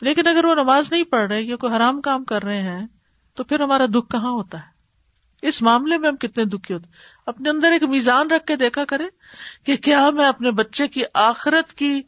لیکن 0.02 0.28
اگر 0.28 0.46
وہ 0.46 0.56
نماز 0.56 0.92
نہیں 0.92 1.04
پڑھ 1.04 1.28
رہے 1.28 1.42
یا 1.42 1.56
کوئی 1.56 1.76
حرام 1.76 2.02
کام 2.02 2.24
کر 2.24 2.44
رہے 2.44 2.62
ہیں، 2.62 2.88
تو 3.36 3.44
پھر 3.44 3.60
ہمارا 3.60 3.86
دکھ 3.86 4.10
کہاں 4.10 4.32
ہوتا 4.32 4.58
ہے؟ 4.58 4.75
اس 5.48 5.62
معاملے 5.62 5.98
میں 5.98 6.10
ہم 6.10 6.16
کتنے 6.16 6.46
دکھی 6.46 6.74
ہوتے 6.74 6.88
اپنے 7.26 7.50
اندر 7.50 7.72
ایک 7.72 7.84
میزان 7.84 8.32
رکھ 8.32 8.46
کے 8.46 8.56
دیکھا 8.56 8.86
کرے 8.86 9.04
کہ 9.66 9.76
کیا 9.76 10.10
میں 10.10 10.26
اپنے 10.26 10.52
بچے 10.52 10.88
کی 10.88 11.02
آخرت 11.14 11.74
کی 11.74 12.02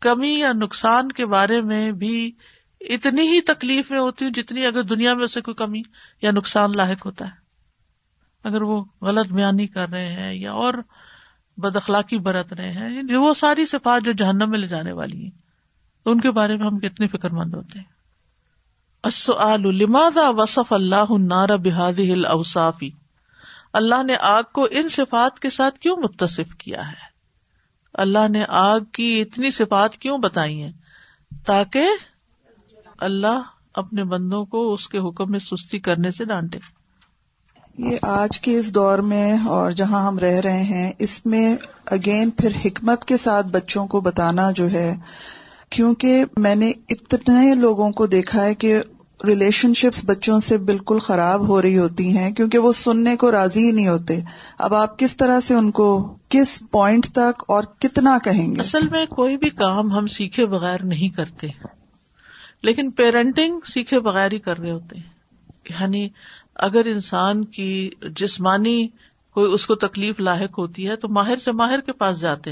کمی 0.00 0.38
یا 0.38 0.52
نقصان 0.52 1.12
کے 1.12 1.26
بارے 1.26 1.60
میں 1.60 1.92
بھی 1.92 2.32
اتنی 2.80 3.22
ہی 3.22 3.40
تکلیف 3.40 3.90
میں 3.90 4.00
ہوتی 4.00 4.24
ہوں 4.24 4.32
جتنی 4.32 4.66
اگر 4.66 4.82
دنیا 4.82 5.14
میں 5.14 5.24
اسے 5.24 5.40
کوئی 5.40 5.54
کمی 5.54 5.82
یا 6.22 6.30
نقصان 6.30 6.76
لاحق 6.76 7.06
ہوتا 7.06 7.24
ہے۔ 7.24 7.42
اگر 8.44 8.62
وہ 8.62 8.84
غلط 9.00 9.32
بیانی 9.32 9.66
کر 9.66 9.88
رہے 9.88 10.12
ہیں 10.12 10.34
یا 10.34 10.52
اور 10.52 10.74
بد 11.56 11.76
اخلاقی 11.76 12.18
برت 12.18 12.52
رہے 12.52 12.70
ہیں 12.70 12.96
یعنی 12.96 13.16
وہ 13.16 13.34
ساری 13.34 13.66
صفات 13.66 14.04
جو 14.04 14.12
جہنم 14.12 14.50
میں 14.50 14.58
لے 14.58 14.66
جانے 14.66 14.92
والی 14.92 15.22
ہیں 15.22 15.30
تو 16.04 16.10
ان 16.10 16.20
کے 16.20 16.30
بارے 16.30 16.56
میں 16.56 16.66
ہم 16.66 16.78
کتنے 16.78 17.08
فکر 17.08 17.30
مند 17.30 17.54
ہوتے 17.54 17.78
ہیں۔ 17.78 17.91
لماذا 19.04 20.28
وصف 20.28 20.72
اللہ 20.72 21.10
النار 21.10 21.56
بهذه 21.56 22.12
الاوصاف؟ 22.12 22.82
اللہ 23.72 24.02
نے 24.02 24.16
آگ 24.20 24.42
کو 24.52 24.66
ان 24.70 24.88
صفات 24.88 25.40
کے 25.40 25.50
ساتھ 25.50 25.78
کیوں 25.78 25.96
متصف 25.96 26.54
کیا 26.58 26.88
ہے؟ 26.88 27.10
اللہ 27.94 28.28
نے 28.28 28.44
آگ 28.48 28.80
کی 28.80 29.20
اتنی 29.20 29.50
صفات 29.50 29.96
کیوں 29.96 30.18
بتائی 30.18 30.62
ہیں؟ 30.62 30.72
تاکہ 31.46 31.88
اللہ 32.98 33.40
اپنے 33.74 34.04
بندوں 34.04 34.44
کو 34.44 34.72
اس 34.72 34.88
کے 34.88 34.98
حکم 34.98 35.30
میں 35.30 35.38
سستی 35.38 35.78
کرنے 35.78 36.10
سے 36.10 36.24
ڈانٹے۔ 36.24 36.58
یہ 37.78 37.96
آج 38.02 38.40
کے 38.40 38.58
اس 38.58 38.74
دور 38.74 38.98
میں 38.98 39.38
اور 39.46 39.70
جہاں 39.70 40.06
ہم 40.06 40.18
رہ 40.18 40.40
رہے 40.40 40.62
ہیں، 40.62 40.92
اس 40.98 41.26
میں 41.26 41.56
اگین 41.90 42.30
پھر 42.30 42.52
حکمت 42.64 43.04
کے 43.04 43.16
ساتھ 43.16 43.46
بچوں 43.46 43.86
کو 43.86 44.00
بتانا 44.00 44.50
جو 44.50 44.70
ہے، 44.72 44.94
کیونکہ 45.70 46.24
میں 46.36 46.54
نے 46.54 46.72
اتنے 46.88 47.54
لوگوں 47.54 47.90
کو 47.90 48.06
دیکھا 48.06 48.44
ہے 48.44 48.54
کہ 48.54 48.82
ریلیشن 49.26 49.74
شپس 49.74 50.04
بچوں 50.04 50.40
سے 50.40 50.58
بالکل 50.58 50.98
خراب 50.98 51.48
ہو 51.48 51.62
رہی 51.62 51.78
ہوتی 51.78 52.16
ہیں 52.16 52.30
کیونکہ 52.30 52.58
وہ 52.58 52.72
سننے 52.72 53.16
کو 53.16 53.32
راضی 53.32 53.66
ہی 53.66 53.72
نہیں 53.72 53.88
ہوتے۔ 53.88 54.20
اب 54.58 54.74
آپ 54.74 54.98
کس 54.98 55.16
طرح 55.16 55.40
سے 55.40 55.54
ان 55.54 55.70
کو 55.70 56.16
کس 56.28 56.62
پوائنٹ 56.70 57.06
تک 57.06 57.44
اور 57.48 57.64
کتنا 57.78 58.18
کہیں 58.24 58.54
گے؟ 58.54 58.60
اصل 58.60 58.88
میں 58.88 59.06
کوئی 59.06 59.36
بھی 59.36 59.50
کام 59.50 59.92
ہم 59.92 60.06
سیکھے 60.06 60.46
بغیر 60.46 60.84
نہیں 60.84 61.08
کرتے۔ 61.08 61.46
لیکن 62.62 62.90
پیرنٹنگ 62.90 63.60
سیکھے 63.66 64.00
بغیر 64.00 64.32
ہی 64.32 64.38
کر 64.38 64.58
رہے 64.58 64.70
ہوتے 64.70 64.96
ہیں۔ 64.96 65.12
یعنی 65.70 66.08
اگر 66.54 66.86
انسان 66.86 67.44
کی 67.44 67.90
جسمانی 68.16 68.88
کوئی 69.34 69.52
اس 69.52 69.66
کو 69.66 69.74
تکلیف 69.74 70.20
لاحق 70.20 70.58
ہوتی 70.58 70.88
ہے 70.88 70.96
تو 70.96 71.08
ماہر 71.08 71.36
سے 71.36 71.52
ماہر 71.52 71.80
کے 71.80 71.92
پاس 71.92 72.20
جاتے 72.20 72.50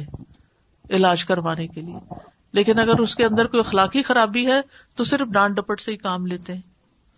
علاج 0.91 1.25
کروانے 1.25 1.67
کے 1.67 1.81
لیے۔ 1.81 2.15
لیکن 2.53 2.79
اگر 2.79 2.99
اس 2.99 3.17
کے 3.17 3.25
اندر 3.25 3.47
کوئی 3.47 3.63
اخلاقی 3.67 4.03
خرابی 4.03 4.47
ہے 4.47 4.61
تو 4.97 5.05
صرف 5.05 5.33
ڈانٹ 5.33 5.57
ڈپٹ 5.57 5.81
سے 5.81 5.93
ہی 5.93 5.97
کام 5.97 6.27
لیتے 6.27 6.55
ہیں۔ 6.55 6.61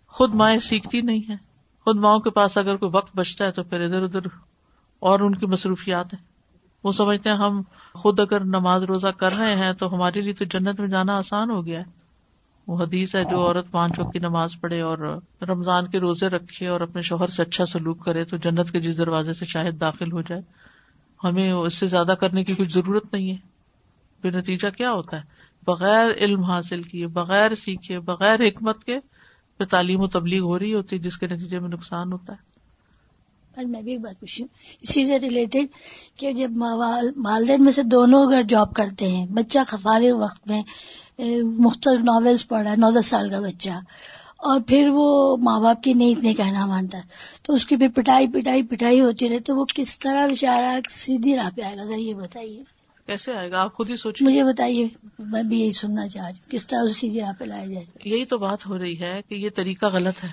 خود 0.07 0.35
مائیں 0.35 0.59
سیکھتی 0.59 1.01
نہیں 1.01 1.21
ہے 1.29 1.35
خود 1.85 1.97
ماؤں 1.97 2.19
کے 2.19 2.29
پاس 2.29 2.57
اگر 2.57 2.75
کوئی 2.75 2.91
وقت 2.93 3.15
بچتا 3.15 3.45
ہے 3.45 3.51
تو 3.51 3.63
پھر 3.63 3.81
ادھر 3.81 4.03
ادھر 4.03 4.19
اور 4.99 5.19
ان 5.19 5.35
کی 5.35 5.45
مصروفیات 5.45 6.13
ہیں۔ 6.13 6.23
وہ 6.83 6.91
سمجھتے 6.91 7.29
ہیں 7.29 7.37
ہم 7.37 7.61
خود 7.93 8.19
اگر 8.19 8.43
نماز 8.43 8.83
روزہ 8.83 9.07
کر 9.07 9.33
رہے 9.33 9.55
ہیں 9.55 9.73
تو 9.73 9.95
ہمارے 9.95 10.21
لیے 10.21 10.33
تو 10.33 10.45
جنت 10.45 10.79
میں 10.79 10.87
جانا 10.87 11.17
آسان 11.17 11.49
ہو 11.49 11.65
گیا 11.65 11.79
ہے۔ 11.79 12.03
وہ 12.67 12.83
حدیث 12.83 13.15
ہے 13.15 13.23
جو 13.23 13.47
عورت 13.47 13.71
پانچ 13.71 13.99
وقت 13.99 14.13
کی 14.13 14.19
نماز 14.19 14.55
پڑھے 14.61 14.81
اور 14.81 15.19
رمضان 15.41 15.87
کے 15.87 15.99
روزے 15.99 16.27
رکھے 16.27 16.67
اور 16.67 16.81
اپنے 16.81 17.01
شوہر 17.01 17.27
سے 17.27 17.43
اچھا 17.43 17.65
سلوک 17.65 18.05
کرے 18.05 18.25
تو 18.25 18.37
جنت 18.37 18.71
کے 18.71 18.79
جس 18.79 18.97
دروازے 18.97 19.33
سے 19.33 19.45
شاید 19.45 19.79
داخل 19.79 20.11
ہو 20.11 20.21
جائے۔ 20.21 20.41
ہمیں 21.23 21.51
اس 21.51 21.73
سے 21.73 21.87
زیادہ 21.87 22.15
کرنے 22.19 22.43
کی 22.43 22.55
کچھ 22.55 22.69
ضرورت 22.69 23.13
نہیں 23.13 23.31
ہے۔ 23.31 23.52
پھر 24.23 24.35
نتیجہ 24.35 24.67
کیا 24.77 24.91
ہوتا 24.91 25.17
ہے؟ 25.17 25.23
بغیر 25.67 26.11
علم 26.17 26.43
حاصل 26.43 26.81
کیے، 26.83 27.07
بغیر 27.13 27.55
سیکھے، 27.55 27.99
بغیر 28.01 28.47
حکمت 28.47 28.83
کے 28.83 28.99
پھر 29.59 29.65
تعلیم 29.65 30.01
و 30.01 30.07
تبلیغ 30.07 30.43
ہو 30.43 30.57
رہی 30.59 30.73
ہوتی 30.73 30.95
ہے 30.95 31.01
جس 31.01 31.17
کے 31.17 31.27
نتیجے 31.27 31.59
میں 31.59 31.69
نقصان 31.69 32.11
ہوتا 32.11 32.33
ہے۔ 32.33 32.51
پر 33.55 33.63
میں 33.63 33.81
بھی 33.81 33.91
ایک 33.91 34.01
بات 34.01 34.19
پوچھوں 34.19 34.47
اسی 34.81 35.05
سے 35.05 35.19
ریلیٹڈ 35.19 35.67
کہ 36.17 36.31
جب 36.33 36.51
والدین 37.17 37.63
میں 37.63 37.71
سے 37.71 37.83
دونوں 37.83 38.23
اگر 38.25 38.41
جاب 38.49 38.73
کرتے 38.73 39.07
ہیں، 39.07 39.25
بچہ 39.31 39.59
خفارے 39.67 40.11
وقت 40.11 40.47
میں 40.47 40.61
مختلف 41.59 41.99
ناولس 42.03 42.47
پڑھ 42.47 42.63
رہا 42.63 42.71
ہے 42.71 42.75
نو 42.75 42.89
دس 42.91 43.07
سال 43.07 43.29
کا 43.29 43.39
بچہ، 43.39 43.79
اور 44.39 44.59
پھر 44.67 44.89
وہ 44.93 45.05
ماں 45.41 45.59
باپ 45.59 45.83
کی 45.83 45.93
نہیں 45.93 46.11
اتنے 46.11 46.33
کہنا 46.33 46.65
مانتا، 46.65 46.99
تو 47.43 47.53
اس 47.53 47.65
کی 47.65 47.75
پھر 47.77 47.89
پٹائی 47.95 48.27
پٹائی 48.27 48.63
پٹائی 48.63 49.01
ہوتی 49.01 49.29
رہے 49.29 49.39
تو 49.39 49.55
وہ 49.55 49.65
کس 49.75 49.97
طرح 49.99 50.27
بےچارا 50.27 50.77
سیدھی 50.91 51.35
راہ 51.35 51.49
پہ 51.55 51.61
آئے 51.61 51.77
گا؟ 51.77 51.83
ذرا 51.83 51.99
یہ 51.99 52.13
بتائیے۔ 52.15 52.63
کیسے 53.05 53.33
آئے 53.33 53.51
گا؟ 53.51 53.61
آپ 53.61 53.73
خود 53.73 53.89
ہی 53.89 53.97
سوچیں 53.97 54.27
مجھے 54.27 54.43
بتائیے 54.43 54.87
میں 55.19 55.43
بھی 55.43 55.59
یہی 55.59 55.71
سننا 55.71 56.07
چاہ 56.07 56.25
رہی 56.25 56.33
ہوں۔ 56.33 56.51
کس 56.51 56.67
طرح 56.67 56.87
سیدھی 56.87 57.21
راہ 57.21 57.31
پہ 57.39 57.45
لایا 57.45 57.65
جائے؟ 57.65 57.85
یہی 58.05 58.25
تو 58.25 58.37
بات 58.37 58.65
ہو 58.65 58.77
رہی 58.77 58.99
ہے 58.99 59.21
کہ 59.29 59.35
یہ 59.35 59.49
طریقہ 59.55 59.85
غلط 59.85 60.23
ہے۔ 60.23 60.29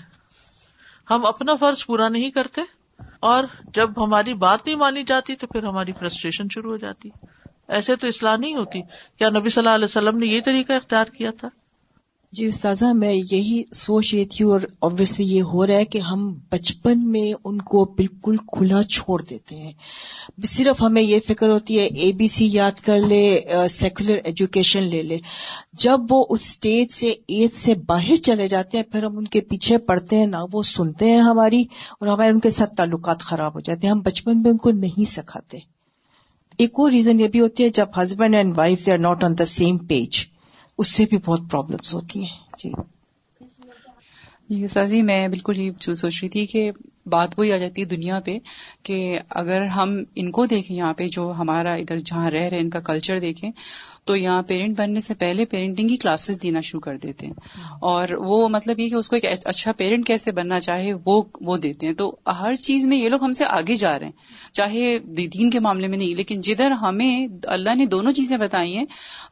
ہم 1.11 1.27
اپنا 1.27 1.55
فرض 1.55 1.87
پورا 1.87 2.09
نہیں 2.09 2.31
کرتے 2.31 2.61
اور 3.21 3.45
جب 3.75 4.05
ہماری 4.05 4.35
بات 4.35 4.67
نہیں 4.67 4.77
مانی 4.77 5.03
جاتی 5.07 5.37
تو 5.37 5.47
پھر 5.47 5.63
ہماری 5.63 5.93
فرسٹریشن 5.93 6.45
شروع 6.55 6.71
ہو 6.71 6.77
جاتی۔ 6.77 7.11
ایسے 7.69 7.97
تو 7.97 8.07
اصلاح 8.07 8.37
نہیں 8.37 8.55
ہوتی۔ 8.55 8.83
کیا 9.19 9.31
نبی 9.31 9.49
صلی 9.49 9.61
اللہ 9.61 9.75
علیہ 9.75 9.85
وسلم 9.85 10.19
نے 10.19 10.27
یہ 10.27 10.41
طریقہ 10.45 10.73
اختیار 10.73 11.05
کیا 11.05 11.31
تھا؟ 11.31 11.49
جی 12.33 12.47
استاذہ، 12.47 12.93
میں 12.93 13.13
یہی 13.13 13.63
سوچ 13.73 14.15
رہی 14.15 14.25
تھی 14.25 14.45
اور 14.45 14.61
آبویسلی 14.81 15.25
یہ 15.27 15.43
ہو 15.43 15.67
رہا 15.67 15.75
ہے 15.75 15.85
کہ 15.85 15.99
ہم 15.99 16.35
بچپن 16.51 17.09
میں 17.09 17.33
ان 17.45 17.61
کو 17.63 17.85
بالکل 17.85 18.37
کھلا 18.37 18.83
چھوڑ 18.83 19.23
دیتے 19.23 19.57
ہیں۔ 19.57 19.73
صرف 20.45 20.83
ہمیں 20.83 21.03
یہ 21.03 21.19
فکر 21.29 21.49
ہوتی 21.49 21.79
ہے 21.79 21.87
اے 21.87 22.13
بی 22.13 22.27
سی 22.27 22.49
یاد 22.53 22.81
کر 22.81 22.99
لے 22.99 23.41
سیکولر 23.71 24.19
ایجوکیشن 24.25 24.83
لے 24.83 25.03
لے۔ 25.03 25.19
جب 25.73 26.01
وہ 26.11 26.27
اس 26.31 26.41
اسٹیج 26.41 26.93
سے 26.93 27.09
ایج 27.09 27.57
سے 27.57 27.75
باہر 27.87 28.17
چلے 28.17 28.49
جاتے 28.49 28.77
ہیں، 28.77 28.85
پھر 28.93 29.05
ہم 29.05 29.19
ان 29.19 29.25
کے 29.25 29.41
پیچھے 29.41 29.79
پڑتے 29.79 30.17
ہیں، 30.17 30.27
نہ 30.27 30.45
وہ 30.53 30.63
سنتے 30.63 31.11
ہیں 31.11 31.21
ہماری 31.21 31.63
اور 32.01 32.09
ہمارے 32.09 32.31
ان 32.31 32.41
کے 32.41 32.51
ساتھ 32.51 32.75
تعلقات 32.77 33.21
خراب 33.21 33.55
ہو 33.55 33.61
جاتے 33.61 33.87
ہیں۔ 33.87 33.95
ہم 33.95 34.01
بچپن 34.01 34.43
میں 34.43 34.51
ان 34.51 34.57
کو 34.57 34.71
نہیں 34.71 35.05
سکھاتے۔ 35.05 35.59
ایک 36.59 36.71
اور 36.73 36.91
ریزن 36.91 37.21
یہ 37.21 37.29
بھی 37.29 37.41
ہوتی 37.41 37.65
ہے، 37.65 37.69
جب 37.69 37.87
husband 37.97 38.35
and 38.35 38.59
wife 38.59 38.87
they 38.87 38.93
are 38.93 38.99
not 38.99 39.25
on 39.25 39.39
the 39.39 39.45
same 39.45 39.79
page 39.79 40.19
اس 40.81 40.89
سے 40.89 41.05
بھی 41.05 41.19
بہت 41.25 41.41
پرابلمس 41.51 41.95
ہوتی 41.95 42.25
ہیں۔ 42.25 42.39
جی۔ 42.59 42.73
یوسا 44.49 44.85
جی 44.85 45.03
میں 45.03 45.29
بالکل 45.29 45.59
یہ 45.59 45.71
سوچ 45.81 46.23
رہی 46.23 46.29
تھی 46.29 46.47
کہ 46.47 46.71
بات 47.07 47.39
وہی 47.39 47.53
آ 47.53 47.57
جاتی 47.57 47.81
ہے 47.81 47.87
دنیا 47.87 48.21
پہ 48.21 48.39
کہ 48.83 49.19
اگر 49.31 49.67
ہم 49.67 50.03
ان 50.15 50.31
کو 50.31 50.47
دیکھیں 50.47 50.77
یہاں 50.77 50.93
پہ 50.93 51.09
جو 51.09 51.33
ہمارا 51.39 51.75
ادھر 51.75 51.97
جہاں 51.97 52.31
رہ 52.31 52.49
رہے 52.49 52.59
ان 52.59 52.71
کا 52.71 52.81
کلچر 52.81 53.19
دیکھیں 53.19 53.51
تو 54.05 54.17
یہاں 54.17 54.43
پیرنٹ 54.43 54.79
بننے 54.79 55.01
سے 55.01 55.15
پہلے 55.15 55.45
پیرنٹنگ 55.45 55.89
کی 55.89 55.97
کلاسز 55.97 56.43
دینا 56.43 56.61
شروع 56.61 56.81
کر 56.81 56.97
دیتے 56.97 57.27
ہیں۔ 57.27 57.35
اور 57.81 58.09
وہ 58.19 58.49
مطلب 58.49 58.79
یہ 58.79 58.89
کہ 58.89 58.95
اس 58.95 59.09
کو 59.09 59.17
ایک 59.17 59.25
اچھا 59.45 59.73
پیرنٹ 59.73 60.07
کیسے 60.07 60.33
بننا 60.33 60.61
چاہے 60.61 60.93
وہ 61.07 61.23
وہ 61.41 61.57
دیتے 61.57 61.87
ہیں۔ 61.87 61.95
تو 61.95 62.17
ہر 62.41 62.55
چیز 62.55 62.87
میں 62.87 62.97
یہ 62.97 63.09
لوگ 63.09 63.25
ہم 63.25 63.33
سے 63.33 63.45
آگے 63.45 63.75
جا 63.75 63.99
رہے 63.99 64.07
ہیں۔ 64.07 64.13
چاہے 64.53 64.99
دین 64.99 65.51
کے 65.51 65.61
معاملے 65.61 65.87
میں 65.87 65.99
نہیں 65.99 66.15
لیکن 66.15 66.41
جدھر 66.41 66.71
ہمیں 66.71 67.27
اللہ 67.47 67.75
نے 67.75 67.87
دونوں 67.87 68.13
چیزیں 68.13 68.39
بتائی 68.39 68.77
ہیں 68.77 68.85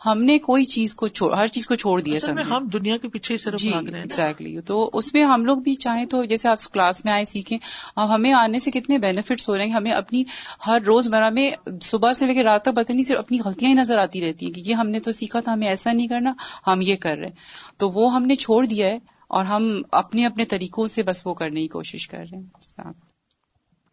ہم 0.07 0.23
نے 0.23 0.39
کوئی 0.39 0.65
چیز 0.65 0.95
کو 0.95 1.07
ہر 1.37 1.47
چیز 1.47 1.67
کو 1.67 1.75
چھوڑ 1.75 2.01
دیا 2.01 2.21
سر 2.21 2.39
ہم 2.41 2.69
دنیا 2.73 2.97
کے 2.97 3.09
پیچھے 3.09 3.37
جی 3.59 3.73
ایگزیکٹلی 3.73 4.61
تو 4.61 4.91
اس 4.93 5.15
میں 5.15 5.25
ہم 5.25 5.45
لوگ 5.45 5.57
بھی 5.57 5.75
چاہیں 5.75 6.07
تو 6.07 6.25
جیسے 6.25 6.49
آپ 6.49 6.73
کلاس 6.73 7.05
میں 7.05 7.13
آئے 7.13 7.25
سیکھیں۔ 7.25 7.58
اب 7.97 8.15
ہمیں 8.15 8.33
آنے 8.33 8.59
سے 8.59 8.71
کتنے 8.71 8.99
بینیفٹس 8.99 9.49
ہو 9.49 9.57
رہے 9.57 9.65
ہیں، 9.65 9.73
ہمیں 9.73 9.91
اپنی 9.91 10.25
ہر 10.67 10.79
روز 10.87 11.09
مرہ 11.09 11.31
میں 11.31 11.51
صبح 11.83 12.13
سے 12.13 12.27
لے 12.27 12.35
کے 12.35 12.43
رات 12.43 12.63
تک 12.63 12.77
پتہ 12.77 12.93
نہیں، 12.93 13.03
صرف 13.03 13.19
اپنی 13.19 13.39
غلطیاں 13.45 13.71
ہی 13.71 13.75
نظر 13.75 13.99
آتی 13.99 14.21
رہتی 14.21 14.47
ہیں 14.47 14.53
کہ 14.53 14.63
یہ 14.67 14.75
ہم 14.75 14.91
نے 14.91 15.01
تو 15.01 15.13
سیکھا 15.13 15.41
تھا، 15.41 15.53
ہمیں 15.53 15.69
ایسا 15.69 15.93
نہیں 15.93 16.07
کرنا، 16.07 16.33
ہم 16.67 16.81
یہ 16.83 16.97
کر 16.97 17.17
رہے 17.19 17.31
تو 17.77 17.91
وہ 17.91 18.15
ہم 18.15 18.23
نے 18.23 18.35
چھوڑ 18.35 18.67
دیا 18.67 18.87
ہے 18.87 18.99
اور 19.29 19.45
ہم 19.45 19.83
اپنے 19.93 20.27
اپنے 20.27 20.45
طریقوں 20.45 20.87
سے 20.87 21.03
بس 21.03 21.27
وہ 21.27 21.35
کرنے 21.35 21.61
کی 21.61 21.69
کوشش 21.69 22.09
کر 22.09 22.19
رہے 22.19 22.37
ہیں۔ 22.37 22.45
جی 22.61 22.83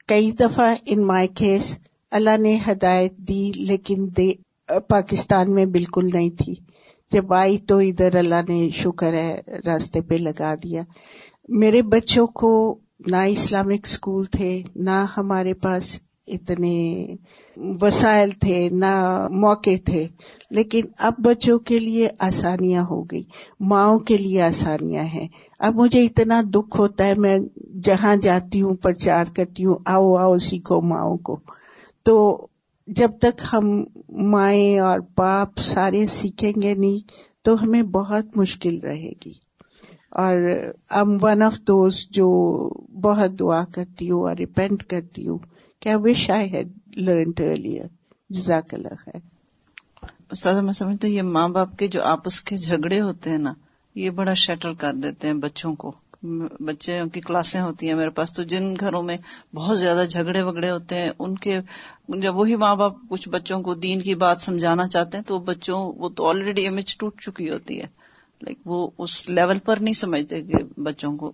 کئی 0.08 0.32
دفعہ 0.32 0.76
ان 0.86 1.08
مائی 1.08 1.28
کیس 1.28 1.80
اللہ 2.12 2.38
نے 2.38 2.58
ہدایت 2.68 3.18
دی 3.18 3.52
لیکن 3.56 4.08
دے 4.18 4.32
پاکستان 4.90 5.54
میں 5.54 5.66
بالکل 5.66 6.08
نہیں 6.14 6.30
تھی۔ 6.30 6.54
جب 7.12 7.34
آئی 7.34 7.58
تو 7.58 7.78
ادھر 7.78 8.16
اللہ 8.16 8.42
نے 8.50 8.70
شکر 8.70 9.14
ہے 9.14 9.42
راستے 9.66 10.02
پہ 10.02 10.16
لگا 10.16 10.56
دیا۔ 10.64 10.82
میرے 11.50 11.82
بچوں 11.82 12.28
کو 12.28 12.80
نہ 13.00 13.16
اسلامک 13.16 13.80
اسکول 13.84 14.24
تھے، 14.24 14.62
نہ 14.76 15.06
ہمارے 15.18 15.54
پاس 15.54 16.02
اتنے 16.28 17.06
وسائل 17.82 18.30
تھے، 18.32 18.70
نہ 18.70 19.28
موقع 19.32 19.76
تھے، 19.86 20.08
لیکن 20.50 20.82
اب 20.98 21.14
بچوں 21.18 21.60
کے 21.60 21.80
لیے 21.80 22.10
آسانیاں 22.20 22.84
ہو 22.90 23.04
گئی، 23.04 23.24
ماؤں 23.60 24.00
کے 24.00 24.18
لیے 24.18 24.42
آسانیاں 24.42 25.04
ہیں۔ 25.04 25.28
اب 25.60 25.76
مجھے 25.76 26.06
اتنا 26.06 26.42
دکھ 26.56 26.80
ہوتا 26.80 27.06
ہے، 27.06 27.14
میں 27.18 27.38
جہاں 27.84 28.16
جاتی 28.16 28.62
ہوں، 28.62 28.76
پرچار 28.76 29.26
کرتی 29.36 29.66
ہوں، 29.66 29.76
آؤ 29.86 30.16
آؤ، 30.16 30.38
سیکھو 30.38 30.82
ماؤں 30.82 31.18
کو۔ 31.18 31.40
تو 32.04 32.48
جب 32.88 33.12
تک 33.22 33.42
ہم 33.54 33.84
مائیں 34.10 34.80
اور 34.80 35.00
باپ 35.18 35.58
سارے 35.58 36.08
سیکھیں 36.08 36.62
گے 36.62 36.74
نہیں، 36.74 37.00
تو 37.44 37.64
ہمیں 37.64 37.84
بہت 37.84 38.38
مشکل 38.38 38.80
رہے 38.80 39.14
گی۔ 39.26 39.45
اور 40.16 40.38
ام 40.90 41.18
ون 41.22 41.42
آف 41.44 41.60
دوست 41.60 42.10
جو 42.10 42.28
بہت 43.02 43.40
دعا 43.40 43.64
کرتی 43.72 44.12
ہوں 44.12 44.22
اور 44.22 44.36
ریپینٹ 44.36 44.84
کرتی 44.84 45.28
ہوں 45.28 45.38
کیا 45.80 45.98
wish 45.98 46.30
I 46.30 46.52
had 46.52 46.72
learn 46.98 47.32
earlier 47.38 47.88
جزاک 48.30 48.74
اللہ 48.74 48.96
خیر. 49.00 49.20
استاد 50.32 50.62
میں 50.62 50.74
سمجھتا 50.74 51.08
ہوں 51.08 51.14
یہ 51.14 51.22
ماں 51.22 51.48
باپ 51.50 51.78
کے 51.78 51.88
جو 51.88 52.04
آپس 52.04 52.42
کے 52.42 52.58
جھگڑے 52.58 53.02
ہوتے 53.02 53.30
ہیں 53.30 53.38
نا، 53.38 53.54
یہ 53.96 54.10
بڑا 54.10 54.34
شیٹر 54.34 54.74
کر 54.74 54.94
دیتے 54.94 55.28
ہیں 55.28 55.34
بچوں 55.34 55.76
کو. 55.76 55.92
بچے 56.60 57.02
کی 57.14 57.22
کلاسیں 57.22 57.62
ہوتی 57.62 57.88
ہیں، 57.88 57.96
میرے 57.96 58.10
پاس 58.10 58.34
تو 58.34 58.44
جن 58.44 58.74
گھروں 58.80 59.04
میں 59.04 59.18
بہت 59.56 59.80
زیادہ 59.80 60.06
جھگڑے 60.10 60.42
وگڑے 60.42 60.70
ہوتے 60.70 60.96
ہیں، 60.96 61.10
ان 61.20 61.36
کے 61.38 61.60
جب 62.08 62.36
وہی 62.36 62.56
ماں 62.56 62.76
باپ 62.76 62.94
کچھ 63.10 63.30
بچوں 63.30 63.62
کو 63.62 63.74
دین 63.76 64.02
کی 64.02 64.16
بات 64.16 64.42
سمجھانا 64.42 64.88
چاہتے 64.88 65.18
ہیں 65.18 65.26
تو 65.26 65.40
بچوں، 65.40 65.94
وہ 65.98 66.10
تو 66.10 66.26
آلریڈی 66.26 66.68
امیج 66.68 66.98
ٹوٹ 66.98 67.22
چکی 67.22 67.50
ہوتی 67.50 67.82
ہے۔ 67.82 68.05
لائک 68.46 68.60
وہ 68.66 68.90
اس 68.98 69.30
لیول 69.30 69.60
پر 69.60 69.78
نہیں 69.82 69.94
سمجھتے 69.94 70.42
کہ 70.42 70.64
بچوں 70.78 71.18
کو 71.18 71.32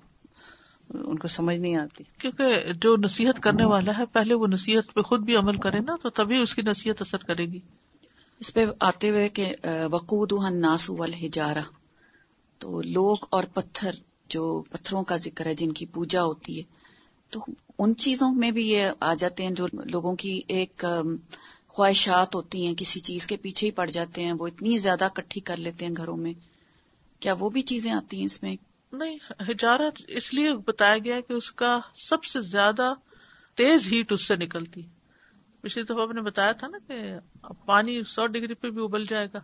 ان 0.90 1.18
کو 1.18 1.28
سمجھ 1.28 1.58
نہیں 1.58 1.76
آتی۔ 1.76 2.04
کیونکہ 2.18 2.74
جو 2.74 2.96
نصیحت 2.98 3.40
کرنے 3.40 3.66
والا 3.66 3.92
ہے 3.98 4.06
پہلے 4.06 4.34
وہ 4.34 4.48
نصیحت 4.48 4.94
پہ 4.94 5.02
خود 5.02 5.20
بھی 5.20 5.36
عمل 5.36 5.58
کرے 5.58 5.80
نا 5.80 5.96
تو 6.04 6.10
تبھی 6.10 6.42
اس 6.42 6.56
کی 6.56 6.62
نصیحت 6.62 7.02
اثر 7.02 7.18
کرے 7.18 7.46
گی۔ 7.46 7.60
اس 8.40 8.54
پہ 8.54 8.66
آتے 8.80 9.10
ہوئے 9.10 9.30
کہ 9.30 9.56
وقود 9.92 10.32
ناسو 10.52 10.96
والحجارہ۔ 10.96 11.64
تو 12.60 12.82
لوگ 12.82 13.18
اور 13.30 13.44
پتھر 13.54 13.92
جو 14.30 14.64
پتھروں 14.72 15.04
کا 15.04 15.18
ذکر 15.18 15.46
ہے 15.46 15.54
جن 15.54 15.72
کی 15.72 15.86
پوجا 15.86 16.24
ہوتی 16.24 16.58
ہے 16.58 16.64
تو 17.30 17.40
ان 17.80 17.96
چیزوں 17.96 18.34
میں 18.34 18.52
بھی 18.52 18.68
یہ 18.68 18.88
آ 19.00 19.14
جاتے 19.14 19.44
ہیں 19.44 19.52
جو 19.52 19.68
لوگوں 19.74 20.16
کی 20.16 20.42
ایک 20.48 20.86
خواہشات 21.68 22.36
ہوتی 22.36 22.66
ہیں 22.68 22.74
کسی 22.76 23.00
چیز 23.00 23.28
کے 23.28 23.38
پیچھے 23.38 23.68
ہی 23.68 23.72
پڑ 23.72 23.90
جاتے 23.90 24.24
ہیں 24.24 24.34
وہ 24.40 24.48
اتنی 24.48 24.78
زیادہ 24.78 25.08
کٹھی 25.14 25.42
کر 25.42 25.58
لیتے 25.58 25.86
ہیں 25.86 25.96
گھروں 25.98 26.18
میں۔ 26.18 26.34
کیا 27.22 27.34
وہ 27.40 27.50
بھی 27.50 27.62
چیزیں 27.62 27.92
آتی 27.92 28.18
ہیں 28.18 28.26
اس 28.26 28.44
میں؟ 28.44 28.56
نہیں 28.94 29.18
ہجارت 29.50 30.02
اس 30.08 30.34
لیے 30.34 30.54
بتایا 30.54 30.98
گیا 30.98 31.20
کہ 31.28 31.34
اس 31.34 31.52
کا 31.52 31.80
سب 31.94 32.24
سے 32.24 32.42
زیادہ 32.42 32.94
تیز 33.56 33.92
ہیٹ 33.92 34.12
اس 34.12 34.28
سے 34.28 34.36
نکلتی۔ 34.36 34.82
پچھلی 35.62 35.84
دفعہ 35.84 36.02
آپ 36.02 36.12
نے 36.12 36.22
بتایا 36.22 36.52
تھا 36.52 36.68
نا 36.68 36.78
کہ 36.88 37.00
پانی 37.66 38.04
سو 38.04 38.28
ڈگری 38.28 38.54
پہ 38.54 38.70
بھی 38.70 38.84
ابل 38.84 39.04
جائے 39.06 39.28
گا۔ 39.34 39.40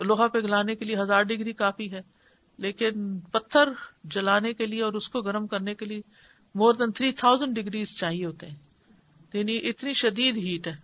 لوہا 0.00 0.28
پہ 0.28 0.40
کے 0.74 0.84
لیے 0.84 0.96
ہزار 1.02 1.22
ڈگری 1.22 1.52
کافی 1.52 1.92
ہے، 1.92 2.00
لیکن 2.58 3.18
پتھر 3.18 3.68
جلانے 4.04 4.52
کے 4.52 4.66
لیے 4.66 4.82
اور 4.82 4.92
اس 4.92 5.08
کو 5.08 5.22
گرم 5.22 5.46
کرنے 5.46 5.74
کے 5.74 5.84
لیے 5.84 6.00
more 6.54 6.74
than 6.74 6.92
three 6.92 7.12
thousand 7.12 7.56
degrees 7.56 7.96
چاہیے 7.96 8.26
ہوتے 8.26 8.46
ہیں۔ 8.46 8.56
یعنی 9.32 9.56
اتنی 9.56 9.92
شدید 9.92 10.36
ہیٹ 10.36 10.66
ہے۔ 10.66 10.83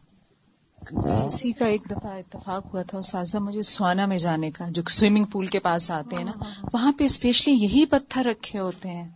اسی 1.27 1.53
کا 1.53 1.67
ایک 1.67 1.83
دفعہ 1.91 2.13
اتفاق 2.13 2.75
ہوا 2.75 2.83
تھا 2.83 3.01
سازا 3.03 3.39
مجھے 3.39 3.63
سوانا 3.63 4.07
میں 4.07 4.19
جانے 4.19 4.51
کا 4.51 4.65
جو 4.71 4.83
سوئمنگ 4.91 5.25
پول 5.25 5.47
کے 5.47 5.59
پاس 5.59 5.91
آتے 5.91 6.17
ہیں 6.17 6.25
نا 6.25 6.33
وہاں 6.73 6.93
پہ 6.99 7.05
اسپیشلی 7.05 7.55
یہی 7.55 7.85
پتھر 7.87 8.25
رکھے 8.25 8.59
ہوتے 8.59 8.89
ہیں۔ 8.89 9.09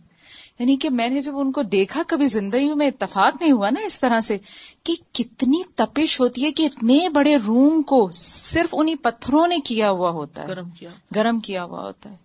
یعنی 0.59 0.77
کہ 0.77 0.89
میں 0.89 1.09
نے 1.09 1.21
جب 1.21 1.37
ان 1.37 1.51
کو 1.51 1.61
دیکھا 1.61 2.01
کبھی 2.07 2.27
زندگی 2.27 2.73
میں 2.73 2.87
اتفاق 2.87 3.41
نہیں 3.41 3.51
ہوا 3.51 3.69
نا 3.69 3.79
اس 3.85 3.99
طرح 3.99 4.21
سے 4.21 4.37
کہ 4.83 4.93
کتنی 5.11 5.61
تپش 5.75 6.19
ہوتی 6.19 6.45
ہے 6.45 6.51
کہ 6.51 6.63
اتنے 6.63 7.09
بڑے 7.09 7.37
روم 7.37 7.81
کو 7.81 8.09
صرف 8.13 8.75
انہیں 8.77 8.95
پتھروں 8.95 9.47
نے 9.47 9.57
کیا 9.59 9.89
ہوا 9.89 10.09
ہوتا 10.09 10.43
ہے۔ 10.43 10.47
گرم 10.47 10.69
کیا۔ 10.69 10.89
گرم 11.15 11.39
کیا 11.39 11.63
ہوا 11.63 11.81
ہوتا 11.81 12.11
ہے۔ 12.11 12.24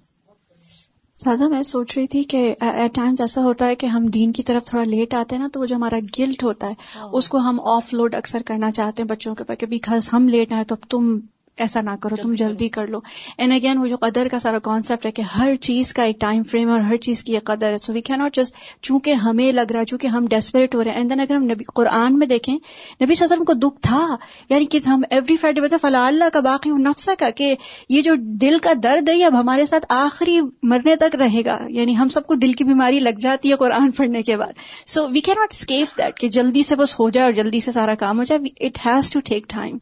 سازا 1.25 1.49
میں 1.49 1.63
سوچ 1.63 1.97
رہی 1.99 2.07
تھی 2.07 2.23
کہ 2.23 2.55
ایٹ 2.61 2.95
ٹائمز 2.95 3.21
ایسا 3.21 3.43
ہوتا 3.43 3.67
ہے 3.67 3.75
کہ 3.75 3.87
ہم 3.87 4.07
دین 4.07 4.33
کی 4.33 4.43
طرف 4.43 4.65
تھوڑا 4.65 4.85
لیٹ 4.85 5.15
آتے 5.15 5.37
ہیں 5.37 5.43
نا 5.43 5.49
تو 5.53 5.61
وہ 5.61 5.67
جو 5.67 5.77
ہمارا 5.77 5.99
گلٹ 6.19 6.45
ہوتا 6.45 6.69
ہے 6.69 6.75
ہاں۔ 6.97 7.09
اس 7.13 7.29
کو 7.29 7.39
ہم 7.39 7.61
آف 7.65 7.93
لوڈ 7.95 8.15
اکثر 8.15 8.43
کرنا 8.47 8.71
چاہتے 8.71 9.03
ہیں 9.03 9.09
بچوں 9.09 9.35
کے 9.35 9.45
اوپر 9.49 9.55
کہ 9.67 9.99
ہم 10.13 10.29
لیٹ 10.29 10.53
آئے 10.53 10.65
تو 10.65 10.75
اب 10.75 10.89
تم 10.91 11.17
ایسا 11.57 11.81
نہ 11.81 11.91
کرو 12.01 12.17
تم 12.17 12.33
جلدی 12.33 12.69
کر 12.69 12.87
لو۔ 12.87 12.99
اینڈ 13.39 13.53
اگین 13.53 13.79
وہ 13.79 13.87
جو 13.87 13.97
قدر 13.97 14.29
کا 14.29 14.39
سارا 14.39 14.59
کانسیپٹ 14.59 15.07
ہے 15.07 15.11
کہ 15.11 15.23
ہر 15.23 15.55
چیز 15.55 15.93
کا 15.93 16.03
ایک 16.03 16.21
ٹائم 16.21 16.43
فریم 16.43 16.71
اور 16.71 16.81
ہر 16.81 16.97
چیز 16.97 17.25
کی 17.25 17.35
ایک 17.35 17.45
قدر 17.45 17.73
ہے۔ 17.73 17.79
سو 17.79 17.93
وی 17.93 18.01
کی 18.01 18.13
ناٹ 18.17 18.37
جسٹ 18.37 18.57
چونکہ 18.83 19.11
ہمیں 19.11 19.53
لگ 19.53 19.73
رہا 19.73 19.81
ہے 19.81 19.85
چونکہ 19.85 20.07
ہم 20.07 20.27
ڈیسپریٹ 20.31 20.75
ہو 20.75 20.85
رہے 20.85 20.91
ہیں۔ 20.91 20.99
اینڈ 20.99 21.11
دین 21.11 21.21
اگر 21.21 21.35
ہم 21.35 21.45
نبی 21.45 21.65
قرآن 21.75 22.19
میں 22.19 22.27
دیکھیں 22.27 22.55
نبی 22.55 23.15
صلی 23.15 23.27
اللہ 23.31 23.35
علیہ 23.35 23.43
وسلم 23.43 23.45
کو 23.45 23.53
دکھ 23.53 23.81
تھا۔ 23.83 24.17
یعنی 24.49 24.65
کہ 24.65 24.79
ہم 24.87 25.03
ایوری 25.11 25.37
فرائیڈے 25.37 25.61
بتا 25.61 25.77
فلاں 25.83 26.07
اللہ 26.07 26.25
کا 26.33 26.41
باقی 26.41 26.71
نفسا 26.71 27.13
کا 27.19 27.31
کہ 27.31 27.55
یہ 27.89 28.03
جو 28.03 28.15
دل 28.19 28.57
کا 28.63 28.71
درد 28.83 29.09
ہے 29.09 29.15
یہ 29.15 29.25
اب 29.25 29.41
ہمارے 29.41 29.67
ساتھ 29.67 29.87
آخری 29.89 30.41
مرنے 30.63 30.97
تک 30.97 31.17
رہے 31.17 31.45
گا۔ 31.45 31.59
یعنی 31.69 31.97
ہم 31.97 32.09
سب 32.09 32.27
کو 32.27 32.35
دل 32.35 32.53
کی 32.53 32.65
بیماری 32.65 32.99
لگ 32.99 33.19
جاتی 33.21 33.51
ہے 33.51 33.57
قرآن 33.57 33.91
پڑھنے 33.91 34.23
کے 34.23 34.37
بعد۔ 34.37 34.53
سو 34.87 35.09
وی 35.09 35.21
کی 35.21 35.33
ناٹ 35.33 35.49
اسکیپ 35.51 35.99
دیٹ 35.99 36.19
کہ 36.21 36.29
جلدی 36.29 36.63
سے 36.63 36.77
بس 36.77 37.01
ہو 37.01 37.11
جائے 37.11 37.25
اور 37.25 37.33
جلدی 37.33 37.61
سے 37.61 37.73
سارا 37.73 37.95
کام 37.95 38.19
ہو 38.19 38.25
جائے۔ 38.25 38.67
It 38.67 38.87
has 38.87 39.11
to 39.11 39.21
take 39.25 39.45
time 39.49 39.79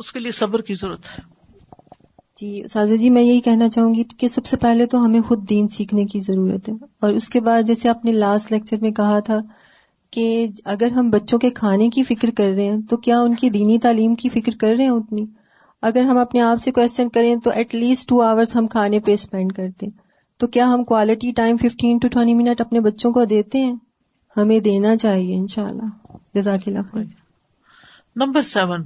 اس 0.00 0.12
کے 0.12 0.18
لیے 0.18 0.32
صبر 0.32 0.60
کی 0.60 0.74
ضرورت 0.74 1.04
ہے۔ 1.06 1.22
جی 2.40 2.68
سازا 2.68 2.94
جی 2.94 3.10
میں 3.10 3.22
یہی 3.22 3.40
کہنا 3.40 3.68
چاہوں 3.68 3.94
گی 3.94 4.04
کہ 4.18 4.28
سب 4.28 4.46
سے 4.46 4.56
پہلے 4.56 4.86
تو 4.86 5.04
ہمیں 5.04 5.20
خود 5.20 5.48
دین 5.50 5.68
سیکھنے 5.68 6.04
کی 6.04 6.20
ضرورت 6.20 6.68
ہے۔ 6.68 6.74
اور 7.00 7.12
اس 7.12 7.28
کے 7.28 7.40
بعد 7.40 7.62
جیسے 7.62 7.88
آپ 7.88 8.04
نے 8.04 8.12
لاسٹ 8.12 8.52
لیکچر 8.52 8.76
میں 8.80 8.90
کہا 8.90 9.20
تھا 9.20 9.38
کہ 10.10 10.46
اگر 10.64 10.90
ہم 10.90 11.10
بچوں 11.10 11.38
کے 11.38 11.50
کھانے 11.50 11.88
کی 11.88 12.02
فکر 12.02 12.30
کر 12.30 12.44
رہے 12.44 12.66
ہیں 12.66 12.80
تو 12.90 12.96
کیا 12.96 13.20
ان 13.20 13.34
کی 13.34 13.50
دینی 13.50 13.78
تعلیم 13.78 14.14
کی 14.14 14.28
فکر 14.28 14.56
کر 14.56 14.68
رہے 14.68 14.84
ہیں 14.84 14.90
اتنی؟ 14.90 15.26
اگر 15.82 16.02
ہم 16.02 16.18
اپنے 16.18 16.40
آپ 16.40 16.56
سے 16.56 16.70
کوشچن 16.70 17.08
کریں 17.08 17.36
تو 17.36 17.50
ایٹ 17.50 17.74
لیسٹ 17.74 18.08
ٹو 18.08 18.22
آورس 18.22 18.56
ہم 18.56 18.66
کھانے 18.66 19.00
پہ 19.00 19.12
اسپینڈ 19.12 19.52
کرتے 19.52 19.86
ہیں۔ 19.86 19.98
تو 20.38 20.46
کیا 20.46 20.74
ہم 20.74 20.84
quality 20.84 21.32
time 21.32 21.56
fifteen 21.56 21.98
to 21.98 22.08
twenty 22.08 22.34
minute 22.34 22.60
اپنے 22.60 22.80
بچوں 22.80 23.12
کو 23.12 23.24
دیتے 23.24 23.58
ہیں؟ 23.58 23.74
ہمیں 24.36 24.58
دینا 24.60 24.96
چاہیے 24.96 25.36
ان 25.36 25.46
شاء 25.46 25.68
اللہ 25.68 26.16
جزاک 26.34 26.60
اللہ 26.66 26.98
نمبر 28.16 28.42
سیون 28.42 28.82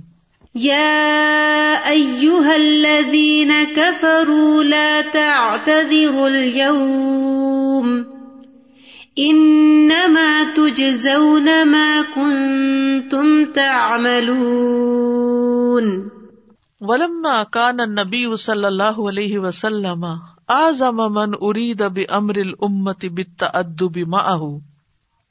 يا 0.55 1.91
أيها 1.91 2.57
الذين 2.57 3.65
كفروا 3.65 4.65
لا 4.65 5.01
تعتذروا 5.01 6.29
اليوم 6.29 8.07
إنما 9.19 10.55
تجزون 10.55 11.67
ما 11.67 12.03
كنتم 12.03 13.53
تعملون 13.53 14.45
ولما 16.81 17.43
كان 17.43 17.81
النبي 17.81 18.37
صلى 18.37 18.69
الله 18.69 19.09
عليه 19.09 19.39
وسلم 19.39 20.19
أعظم 20.51 20.97
من 21.13 21.35
أريد 21.35 21.83
بأمر 21.83 22.37
الأمة 22.37 23.03
بالتأدب 23.03 23.99
معه 23.99 24.61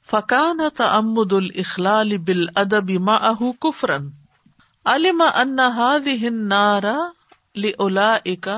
فكان 0.02 0.72
تأمد 0.72 1.32
الإخلال 1.32 2.18
بالأدب 2.18 2.90
معه 2.90 3.54
كفراً 3.62 4.23
علم 4.86 5.22
ان 5.22 5.60
هذه 5.60 6.28
النار 6.28 7.12
لاولئك 7.54 8.50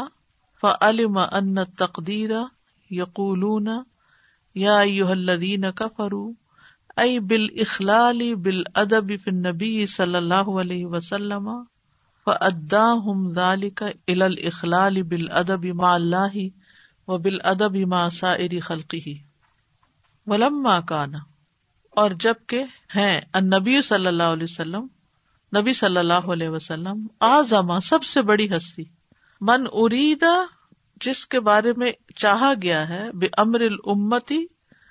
فعلم 0.63 1.19
ان 1.19 1.59
التقدير 1.59 2.49
يقولون 2.91 3.85
يا 4.57 4.81
ايها 4.81 5.13
الذين 5.13 5.71
كفروا 5.71 6.33
اي 6.99 7.21
بالاخلال 7.21 8.37
بالادب 8.37 9.17
في 9.17 9.31
النبي 9.31 9.87
صلى 9.87 10.19
الله 10.19 10.59
عليه 10.59 10.87
وسلم 10.87 11.67
فاداهم 12.27 13.33
ذلك 13.33 13.83
الى 14.09 14.27
الاخلال 14.27 15.03
بالادب 15.03 15.67
مع 15.67 15.97
الله 15.97 16.51
وبالادب 17.09 17.77
مع 17.77 18.09
سائر 18.09 18.61
خلقه. 18.61 19.15
ولما 20.27 20.81
كان، 20.81 21.15
اور 21.91 22.11
جبکہ 22.11 22.65
ہیں، 22.95 23.21
النبی 23.33 23.83
صلی 23.83 24.07
اللہ 24.07 24.23
علیہ 24.23 24.45
وسلم 24.45 24.87
نبی 25.57 25.73
صلی 25.73 25.97
اللہ 25.97 26.33
علیہ 26.33 26.49
وسلم، 26.49 27.07
آزما 27.21 27.81
سب 27.81 28.03
سے 28.03 28.23
بڑی 28.23 28.57
ہستی۔ 28.57 28.85
من 29.41 29.65
اریدا 29.73 30.45
جس 31.05 31.27
کے 31.27 31.41
بارے 31.41 31.73
میں 31.77 31.93
چاہا 32.17 32.53
گیا 32.63 32.89
ہے 32.89 33.13
بے 33.13 33.27
امر 33.39 33.61
الامتی، 33.61 34.47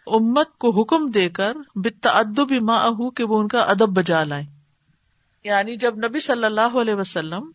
امت 0.08 0.58
کو 0.58 0.82
حکم 0.82 1.12
دے 1.12 1.30
کر 1.30 1.54
بتعدب 1.76 2.52
ما 2.52 2.76
اہو 2.76 3.10
کہ 3.10 3.24
وہ 3.24 3.40
ان 3.40 3.48
کا 3.48 3.60
ادب 3.60 3.90
بجا 3.90 4.24
لائیں۔ 4.24 4.46
یعنی 5.44 5.76
جب 5.76 5.96
نبی 5.98 6.20
صلی 6.20 6.46
اللہ 6.46 6.78
علیہ 6.82 6.94
وسلم 6.94 7.52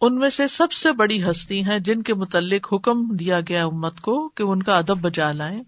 ان 0.00 0.14
میں 0.14 0.30
سے 0.30 0.46
سب 0.46 0.72
سے 0.72 0.92
بڑی 0.92 1.30
ہستی 1.30 1.64
ہیں، 1.64 1.78
جن 1.78 2.02
کے 2.02 2.14
متعلق 2.14 2.74
حکم 2.74 3.16
دیا 3.16 3.40
گیا 3.40 3.64
امت 3.64 4.00
کو، 4.00 4.28
کہ 4.28 4.42
ان 4.42 4.62
کا 4.62 4.78
ادب 4.78 4.98
بجا 4.98 5.32
لائیں۔ 5.32 5.62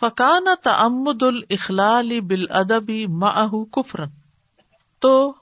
فقان 0.00 0.44
تعمد 0.62 1.22
الخلال 1.22 2.20
بال 2.20 2.44
ادبی 2.48 3.06
ماہ 3.06 3.64
کفرن 3.72 4.19
تو 5.00 5.34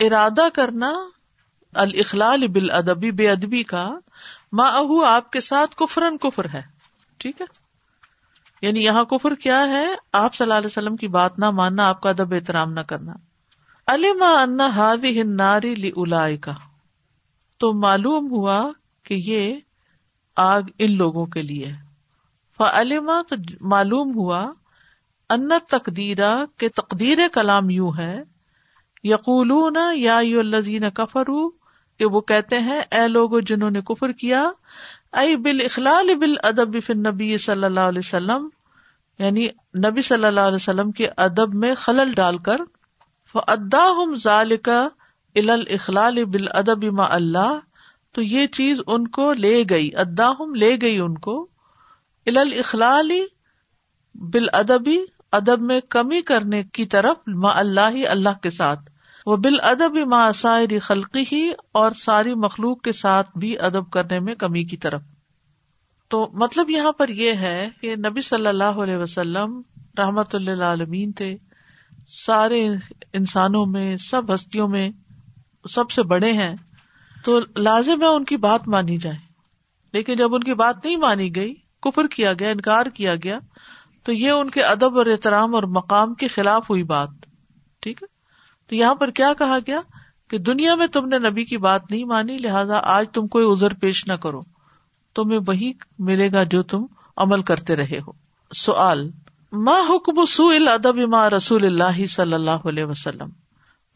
ارادہ 0.00 0.48
کرنا 0.54 0.92
الخلال 1.74 2.46
بال 2.46 2.70
ادبی 2.70 3.10
بے 3.10 3.30
ادبی 3.30 3.62
کا 3.62 3.90
ماہ 4.52 5.06
آپ 5.06 5.30
کے 5.32 5.40
ساتھ 5.40 5.76
کفرن 5.76 6.18
کفر 6.18 6.46
ہے۔ 6.52 6.62
ٹھیک 7.18 7.40
ہے؟ 7.40 7.46
یعنی 8.62 8.84
یہاں 8.84 9.04
کفر 9.04 9.34
کیا 9.34 9.68
ہے؟ 9.68 9.86
آپ 10.12 10.34
صلی 10.34 10.44
اللہ 10.44 10.54
علیہ 10.54 10.66
وسلم 10.66 10.96
کی 10.96 11.08
بات 11.08 11.38
نہ 11.38 11.50
ماننا، 11.50 11.88
آپ 11.88 12.00
کا 12.00 12.10
ادب 12.10 12.34
احترام 12.34 12.72
نہ 12.72 12.80
کرنا۔ 12.80 13.12
علیما 13.86 14.42
انا 14.42 14.66
ہادی 14.66 15.22
ہناری 15.22 15.74
لی 15.74 16.36
کا 16.36 16.52
تو 17.58 17.72
معلوم 17.72 18.30
ہوا 18.30 18.70
کہ 19.02 19.14
یہ 19.14 19.56
آگ 20.36 20.62
ان 20.78 20.96
لوگوں 20.96 21.26
کے 21.26 21.42
لیے 21.42 21.72
فعلما 22.58 23.22
تو 23.28 23.36
معلوم 23.60 24.14
ہوا 24.14 24.52
ان 25.30 25.48
تقدیرا 25.68 26.44
کے 26.58 26.68
تقدیر 26.68 27.18
کلام 27.32 27.70
یوں 27.70 27.92
ہے 27.98 28.22
یقول 29.04 29.52
یا 29.96 30.16
الزین 30.18 30.88
کفر 30.90 31.30
کہ 32.00 32.06
وہ 32.06 32.20
کہتے 32.20 32.58
ہیں، 32.58 32.80
اے 32.90 33.06
لوگ 33.08 33.38
جنہوں 33.40 33.70
نے 33.70 33.80
کفر 33.80 34.12
کیا 34.12 34.48
ائی 35.12 35.36
بال 35.36 35.60
اخلال 35.64 36.14
بال 36.14 36.34
ادب 36.42 36.76
فن 36.86 37.02
نبی 37.02 37.36
صلی 37.38 37.64
اللہ 37.64 37.88
علیہ 37.88 37.98
وسلم 37.98 38.48
یعنی 39.18 39.46
نبی 39.78 40.02
صلی 40.02 40.24
اللہ 40.24 40.40
علیہ 40.40 40.54
وسلم 40.54 40.90
کے 40.92 41.08
ادب 41.16 41.54
میں 41.54 41.74
خلل 41.74 42.12
ڈال 42.12 42.38
کر 42.38 42.60
ادا 43.48 43.84
ہم 43.90 44.14
ظال 44.16 44.56
کا 44.62 44.86
ال 45.36 46.24
بال 46.24 46.48
ادب 46.52 46.84
ما 46.92 47.06
اللہ، 47.10 47.58
تو 48.14 48.22
یہ 48.22 48.46
چیز 48.46 48.80
ان 48.86 49.06
کو 49.08 49.32
لے 49.34 49.62
گئی 49.70 49.88
ادا 49.96 50.30
ہم 50.40 50.54
لے 50.54 50.76
گئی 50.82 50.98
ان 51.00 51.14
کو 51.18 51.36
ال 52.26 52.38
اخلالی 52.58 53.20
بال 54.14 54.48
ادبی 54.52 54.98
ادب 55.32 55.62
میں 55.62 55.80
کمی 55.88 56.20
کرنے 56.22 56.62
کی 56.72 56.86
طرف، 56.86 57.16
ما 57.36 57.58
اللہ 57.58 57.90
ہی 57.94 58.06
اللہ 58.06 58.42
کے 58.42 58.50
ساتھ۔ 58.50 58.90
وہ 59.26 59.36
بال 59.36 59.56
ادب 59.62 59.96
ماسائری 59.96 60.78
خلقی 60.78 61.24
ہی 61.32 61.50
اور 61.72 61.92
ساری 61.92 62.34
مخلوق 62.34 62.80
کے 62.80 62.92
ساتھ 62.92 63.38
بھی 63.38 63.58
ادب 63.58 63.90
کرنے 63.90 64.20
میں 64.20 64.34
کمی 64.34 64.64
کی 64.64 64.76
طرف۔ 64.76 65.02
تو 66.08 66.30
مطلب 66.32 66.70
یہاں 66.70 66.92
پر 66.92 67.08
یہ 67.08 67.32
ہے 67.32 67.68
کہ 67.80 67.96
نبی 67.96 68.20
صلی 68.20 68.46
اللہ 68.46 68.64
علیہ 68.64 68.96
وسلم 68.96 69.62
رحمت 69.98 70.34
اللہ 70.34 70.64
عالمین 70.64 71.12
تھے۔ 71.12 71.36
سارے 72.26 72.68
انسانوں 73.12 73.66
میں، 73.66 73.96
سب 73.96 74.34
ہستیوں 74.34 74.68
میں 74.68 74.90
سب 75.70 75.90
سے 75.90 76.02
بڑے 76.02 76.32
ہیں۔ 76.32 76.54
تو 77.24 77.40
لازم 77.56 78.02
ہے 78.02 78.06
ان 78.06 78.24
کی 78.24 78.36
بات 78.36 78.68
مانی 78.68 78.98
جائے۔ 78.98 79.16
لیکن 79.92 80.14
جب 80.14 80.34
ان 80.34 80.44
کی 80.44 80.54
بات 80.54 80.84
نہیں 80.84 80.96
مانی 80.96 81.34
گئی، 81.34 81.54
کفر 81.82 82.06
کیا 82.06 82.32
گیا، 82.32 82.50
انکار 82.50 82.86
کیا 82.86 83.14
گیا، 83.14 83.38
تو 84.04 84.12
یہ 84.12 84.30
ان 84.30 84.50
کے 84.50 84.62
ادب 84.62 84.98
اور 84.98 85.06
احترام 85.06 85.54
اور 85.54 85.62
مقام 85.62 86.14
کے 86.14 86.28
خلاف 86.28 86.70
ہوئی 86.70 86.82
بات۔ 86.82 87.08
ٹھیک 87.80 88.02
ہے؟ 88.02 88.13
تو 88.74 88.78
یہاں 88.78 88.94
پر 88.94 89.10
کیا 89.10 89.32
کہا 89.38 89.58
گیا 89.66 89.80
کہ 90.28 90.38
دنیا 90.38 90.74
میں 90.74 90.86
تم 90.86 91.08
نے 91.08 91.18
نبی 91.18 91.44
کی 91.44 91.56
بات 91.56 91.90
نہیں 91.90 92.04
مانی، 92.04 92.38
لہٰذا 92.38 92.80
آج 92.82 93.06
تم 93.12 93.26
کوئی 93.26 93.46
ازر 93.50 93.74
پیش 93.74 94.06
نہ 94.06 94.12
کرو۔ 94.12 94.42
تمہیں 95.14 95.38
وہی 95.46 95.72
ملے 95.98 96.32
گا 96.32 96.42
جو 96.42 96.62
تم 96.62 96.86
عمل 97.16 97.42
کرتے 97.42 97.76
رہے 97.76 97.98
ہو۔ 98.06 98.12
سوال، 98.54 99.10
ما 99.52 99.74
حکم 99.88 100.24
سو 100.24 100.48
ادب 100.48 100.96
ما 100.96 101.30
رسول 101.30 101.64
اللہ 101.64 102.06
صلی 102.06 102.32
اللہ 102.32 102.68
علیہ 102.68 102.84
وسلم؟ 102.84 103.28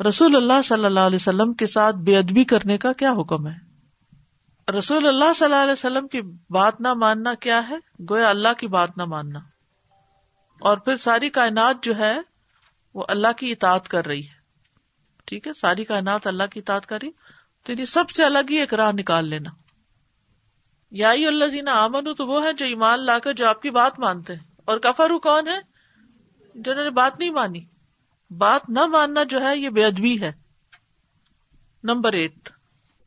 رسول 0.09 0.37
اللہ 0.37 0.63
صلی 0.65 0.85
اللہ 0.85 1.01
علیہ 1.01 1.17
وسلم 1.17 1.53
کے 1.53 1.67
ساتھ 1.67 1.97
بے 1.97 2.19
ادبی 2.19 2.45
کرنے 2.45 2.79
کا 2.79 2.93
کیا 2.93 3.13
حکم 3.13 3.47
ہے؟ 3.47 3.55
رسول 4.79 5.09
اللہ 5.09 5.33
صلی 5.37 5.45
اللہ 5.45 5.63
علیہ 5.63 5.73
وسلم 5.73 6.09
کی 6.09 6.21
بات 6.51 6.81
نہ 6.81 6.95
ماننا 6.95 7.35
کیا 7.35 7.69
ہے؟ 7.69 7.77
گویا 8.11 8.31
اللہ 8.31 8.53
کی 8.59 8.67
بات 8.67 8.97
نہ 8.97 9.05
ماننا۔ 9.05 9.39
اور 10.61 10.77
پھر 10.77 10.97
ساری 10.97 11.29
کائنات 11.29 11.83
جو 11.83 11.99
ہے، 11.99 12.19
وہ 12.95 13.05
اللہ 13.09 13.29
کی 13.37 13.53
اطاعت 13.53 13.89
کر 13.89 14.07
رہی 14.07 14.23
ہے۔ 14.23 14.38
ٹھیک 15.29 15.47
ہے؟ 15.47 15.53
ساری 15.53 15.85
کائنات 15.85 16.27
اللہ 16.27 16.43
کی 16.53 16.61
اطاعت 16.61 16.87
کر 16.87 16.99
رہی 17.03 17.11
تو 17.65 17.73
یہ 17.73 17.85
سب 17.85 18.11
سے 18.11 18.25
الگ 18.25 18.39
ہی 18.51 18.57
ایک 18.57 18.75
راہ 18.75 18.93
نکال 18.93 19.29
لینا۔ 19.29 19.51
یا 20.91 21.11
اللہ 21.11 21.45
زینا 21.45 21.73
آمن 21.73 22.15
تو 22.15 22.27
وہ 22.27 22.45
ہے 22.45 22.53
جو 22.53 22.67
ایمان 22.67 23.01
لا 23.01 23.19
کر 23.19 23.33
جو 23.33 23.49
آپ 23.49 23.63
کی 23.63 23.71
بات 23.71 23.99
مانتے 23.99 24.35
ہیں۔ 24.35 24.43
اور 24.65 24.79
کفرو 24.79 25.19
کون 25.19 25.49
ہے 25.49 25.59
جنہوں 26.55 26.85
نے 26.85 26.91
بات 26.91 27.19
نہیں 27.19 27.31
مانی۔ 27.31 27.65
بات 28.31 28.71
نہ 28.71 28.87
ماننا 28.87 29.23
جو 29.23 29.43
ہے، 29.43 29.57
یہ 29.59 29.69
بے 29.69 29.85
ادبی 29.85 30.23
ہے۔ 30.23 30.33
Number 31.85 32.13
eight. 32.13 32.51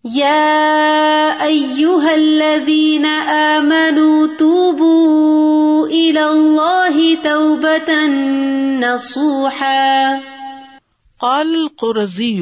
یا 0.04 1.38
الذین 1.44 3.06
آمنوا، 3.06 4.28
توبوا 4.40 5.88
اللہ 6.24 7.24
توبتا 7.24 8.08
نصوحا۔ 8.80 10.16
قال 11.22 11.56
القرزی 11.56 12.40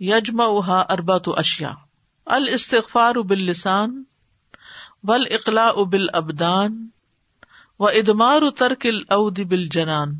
یجمعها 0.00 0.82
اربعة 0.90 1.34
اشیاء 1.36 1.72
الاستغفار 2.26 3.14
باللسان 3.14 4.04
والاقلاع 5.08 5.72
بالابدان 5.72 6.88
و 7.78 7.86
ادمار 7.86 8.42
ترک 8.56 8.86
الاود 8.86 9.38
بالجنان 9.38 10.14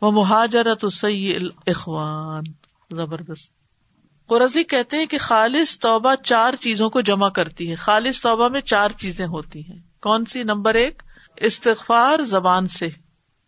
وہ 0.00 0.10
مہاجرت 0.10 0.92
سی 0.92 1.36
اخوان 1.66 2.44
زبردست۔ 2.90 3.52
قرضی 4.26 4.64
کہتے 4.64 4.96
ہیں 4.96 5.06
کہ 5.06 5.18
خالص 5.18 5.78
توبہ 5.78 6.14
چار 6.24 6.54
چیزوں 6.54 6.90
کو 6.90 7.00
جمع 7.00 7.28
کرتی 7.28 7.70
ہے۔ 7.70 7.74
خالص 7.74 8.20
توبہ 8.20 8.48
میں 8.48 8.60
چار 8.60 8.90
چیزیں 8.90 9.26
ہوتی 9.26 9.60
ہیں۔ 9.60 9.78
کون 10.02 10.24
سی؟ 10.24 10.42
نمبر 10.42 10.74
ایک، 10.74 11.02
استغفار 11.36 12.24
زبان 12.24 12.68
سے۔ 12.68 13.05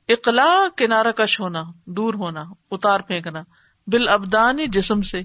اقلاع 0.09 0.69
کنارہ 0.77 1.13
کش 1.13 1.41
ہونا، 1.41 1.63
دور 1.87 2.15
ہونا، 2.15 2.45
اتار 2.71 3.01
پھینکنا 3.01 3.43
بال 3.87 4.09
ابدانی 4.09 4.67
جسم 4.67 5.03
سے 5.03 5.23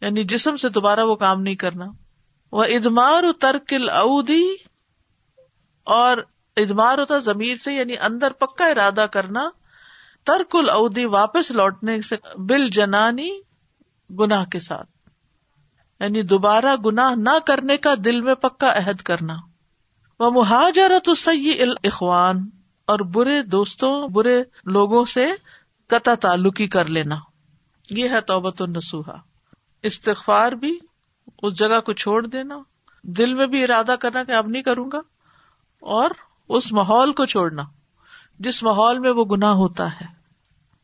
یعنی 0.00 0.24
جسم 0.24 0.56
سے 0.56 0.68
دوبارہ 0.68 1.00
وہ 1.00 1.14
کام 1.14 1.42
نہیں 1.42 1.54
کرنا۔ 1.54 1.84
وہ 2.52 2.64
ادمار 2.64 3.24
ترک 3.40 3.74
اودی 3.90 4.54
اور 5.84 6.16
ادمار 6.56 6.98
ہوتا 6.98 7.18
ضمیر 7.18 7.56
سے 7.56 7.74
یعنی 7.74 7.94
اندر 8.02 8.32
پکا 8.32 8.66
ارادہ 8.66 9.06
کرنا۔ 9.12 9.50
ترک 10.24 10.56
الاودی 10.56 11.04
واپس 11.04 11.50
لوٹنے 11.50 12.02
سے 12.02 12.16
بل 12.38 12.68
جنانی 12.68 13.40
گناہ 14.10 14.44
کے 14.44 14.58
ساتھ۔ 14.58 14.90
یعنی 16.00 16.22
دوبارہ 16.22 16.76
گناہ 16.86 17.14
نہ 17.14 17.38
کرنے 17.46 17.76
کا 17.76 17.94
دل 18.04 18.20
میں 18.20 18.34
پکا 18.34 18.72
عہد 18.76 18.96
کرنا۔ 18.96 19.36
وہ 20.20 20.30
مہاجرت 20.30 21.18
سی 21.18 21.62
اخوان 21.84 22.50
اور 22.86 23.00
برے 23.00 23.42
دوستوں، 23.42 24.08
برے 24.08 24.42
لوگوں 24.64 25.04
سے 25.04 25.32
قطع 25.86 26.14
تعلقی 26.14 26.68
کر 26.68 26.86
لینا۔ 26.86 27.14
یہ 27.90 28.08
ہے 28.08 28.20
توبت 28.20 28.62
النسوحا 28.62 29.16
استغفار 29.82 30.52
بھی، 30.52 30.78
اس 31.42 31.54
جگہ 31.54 31.80
کو 31.80 31.92
چھوڑ 31.92 32.26
دینا۔ 32.26 32.58
دل 33.02 33.34
میں 33.34 33.46
بھی 33.46 33.64
ارادہ 33.64 33.94
کرنا 34.00 34.24
کہ 34.24 34.32
اب 34.32 34.46
نہیں 34.46 34.62
کروں 34.62 34.90
گا۔ 34.92 34.98
اور 35.80 36.10
اس 36.48 36.72
ماحول 36.72 37.12
کو 37.12 37.26
چھوڑنا۔ 37.26 37.62
جس 38.38 38.62
ماحول 38.62 38.98
میں 38.98 39.10
وہ 39.10 39.24
گنا 39.24 39.52
ہوتا 39.52 40.00
ہے۔ 40.00 40.22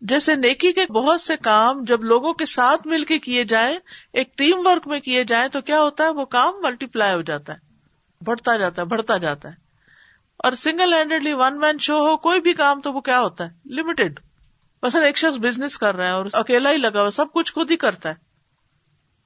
جیسے 0.01 0.37
نیکی 0.37 0.73
کے 0.73 0.93
بہت 0.93 1.21
سے 1.21 1.37
کام 1.37 1.85
جب 1.85 2.05
لوگوں 2.05 2.33
کے 2.33 2.47
ساتھ 2.47 2.87
مل 2.87 3.05
کے 3.05 3.19
کیے 3.19 3.45
جائیں، 3.45 3.79
ایک 4.13 4.39
ٹیم 4.39 4.67
ورک 4.67 4.89
میں 4.89 5.01
کیے 5.01 5.25
جائیں، 5.25 5.49
تو 5.49 5.61
کیا 5.61 5.81
ہوتا 5.81 6.05
ہے؟ 6.05 6.09
وہ 6.09 6.25
کام 6.25 6.55
ملٹی 6.63 6.87
پلائی 6.87 7.15
ہو 7.15 7.23
جاتا 7.23 7.53
ہے۔ 7.53 7.59
بڑھتا 8.25 8.57
جاتا 8.57 8.83
ہے، 8.83 8.87
بڑھتا 8.87 9.17
جاتا 9.17 9.49
ہے۔ 9.49 9.68
اور 10.39 10.53
single 10.53 10.95
handedly 10.95 11.33
one 11.33 11.59
man 11.59 11.79
show 11.79 12.07
ہو، 12.07 12.17
کوئی 12.17 12.41
بھی 12.41 12.53
کام 12.53 12.81
تو 12.81 12.93
وہ 12.93 13.01
کیا 13.01 13.21
ہوتا 13.21 13.45
ہے؟ 13.45 13.75
لمیٹڈ 13.75 14.21
مثلا 14.83 15.05
ایک 15.05 15.17
شخص 15.17 15.39
بزنس 15.39 15.79
کر 15.79 15.97
رہا 15.97 16.07
ہے 16.07 16.11
اور 16.11 16.27
اکیلا 16.33 16.71
ہی 16.71 16.77
لگا 16.77 17.01
ہوا 17.03 17.11
سب 17.11 17.27
کچھ 17.33 17.53
خود 17.53 17.71
ہی 17.71 17.77
کرتا 17.77 18.09
ہے۔ 18.09 18.15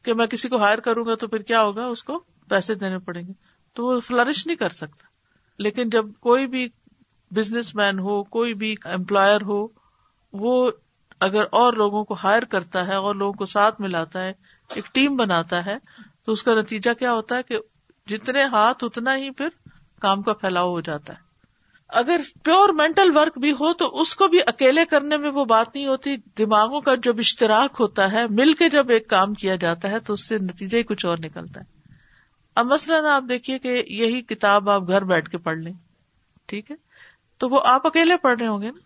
کہ 0.03 0.15
میں 0.15 0.27
کسی 0.27 0.49
کو 0.49 0.57
ہائر 0.57 0.79
کروں 0.79 1.07
گا 1.07 1.15
تو 1.15 1.29
پھر 1.29 1.39
کیا 1.39 1.63
ہوگا؟ 1.63 1.87
اس 1.87 2.05
کو 2.05 2.23
پیسے 2.49 2.75
دینے 2.75 2.99
پڑیں 2.99 3.23
گے۔ 3.23 3.33
تو 3.75 3.87
وہ 3.87 4.01
فلرش 4.01 4.47
نہیں 4.47 4.57
کر 4.57 4.69
سکتا۔ 4.69 5.07
لیکن 5.59 5.89
جب 5.89 6.07
کوئی 6.21 6.47
بھی 6.47 6.69
بزنس 7.31 7.75
مین 7.75 7.99
ہو، 7.99 8.25
کوئی 8.25 8.55
بھی 8.55 8.75
امپلائر 8.85 9.41
ہو، 9.41 9.67
وہ 10.33 10.71
اگر 11.21 11.43
اور 11.51 11.73
لوگوں 11.73 12.05
کو 12.05 12.15
ہائر 12.15 12.43
کرتا 12.43 12.87
ہے، 12.87 12.95
اور 12.95 13.15
لوگوں 13.15 13.33
کو 13.33 13.45
ساتھ 13.45 13.81
ملاتا 13.81 14.25
ہے، 14.25 14.33
ایک 14.69 14.95
ٹیم 14.95 15.17
بناتا 15.17 15.67
ہے، 15.67 15.77
تو 16.25 16.33
اس 16.33 16.43
کا 16.43 16.55
نتیجہ 16.55 16.95
کیا 16.95 17.13
ہوتا 17.13 17.37
ہے 17.37 17.43
کہ 17.43 17.59
جتنے 18.07 18.43
ہاتھ 18.43 18.85
اتنا 18.85 19.17
ہی 19.17 19.31
پھر 19.31 19.49
کام 20.03 20.23
کا 20.23 20.33
پھیلاؤ 20.33 20.71
ہو 20.71 20.81
جاتا 20.81 21.13
ہے۔ 21.13 21.19
اگر 21.89 22.21
پیور 22.43 22.69
مینٹل 22.69 23.17
ورک 23.17 23.39
بھی 23.39 23.53
ہو 23.53 23.73
تو 23.73 24.01
اس 24.01 24.15
کو 24.15 24.29
بھی 24.29 24.41
اکیلے 24.47 24.85
کرنے 24.85 25.17
میں 25.17 25.31
وہ 25.31 25.45
بات 25.45 25.75
نہیں 25.75 25.87
ہوتی۔ 25.87 26.17
دماغوں 26.39 26.81
کا 26.81 26.95
جب 26.95 27.19
اشتراک 27.19 27.77
ہوتا 27.81 28.13
ہے، 28.13 28.27
مل 28.29 28.53
کے 28.53 28.69
جب 28.69 28.89
ایک 28.89 29.09
کام 29.09 29.35
کیا 29.35 29.57
جاتا 29.57 29.91
ہے 29.91 30.01
تو 30.01 30.13
اس 30.13 30.29
سے 30.29 30.39
نتیجہ 30.39 30.79
ہی 30.79 30.83
کچھ 30.83 31.07
اور 31.07 31.19
نکلتا 31.19 31.61
ہے۔ 31.61 31.65
اب 32.57 32.67
مثلاً 32.67 33.05
آپ 33.05 33.23
دیکھیے 33.29 33.59
کہ 33.59 33.83
یہی 33.87 34.23
کتاب 34.23 34.71
آپ 34.71 34.83
گھر 34.89 35.05
بیٹھ 35.05 35.31
کے 35.31 35.39
پڑھ 35.39 35.59
لیں، 35.59 35.73
ٹھیک 36.47 36.71
ہے؟ 36.71 36.77
تو 37.39 37.49
وہ 37.49 37.61
آپ 37.65 37.87
اکیلے 37.87 38.17
پڑھ 38.17 38.39
رہے 38.39 38.47
ہوں 38.47 38.63
گے 38.63 38.71
نا؟ 38.71 38.81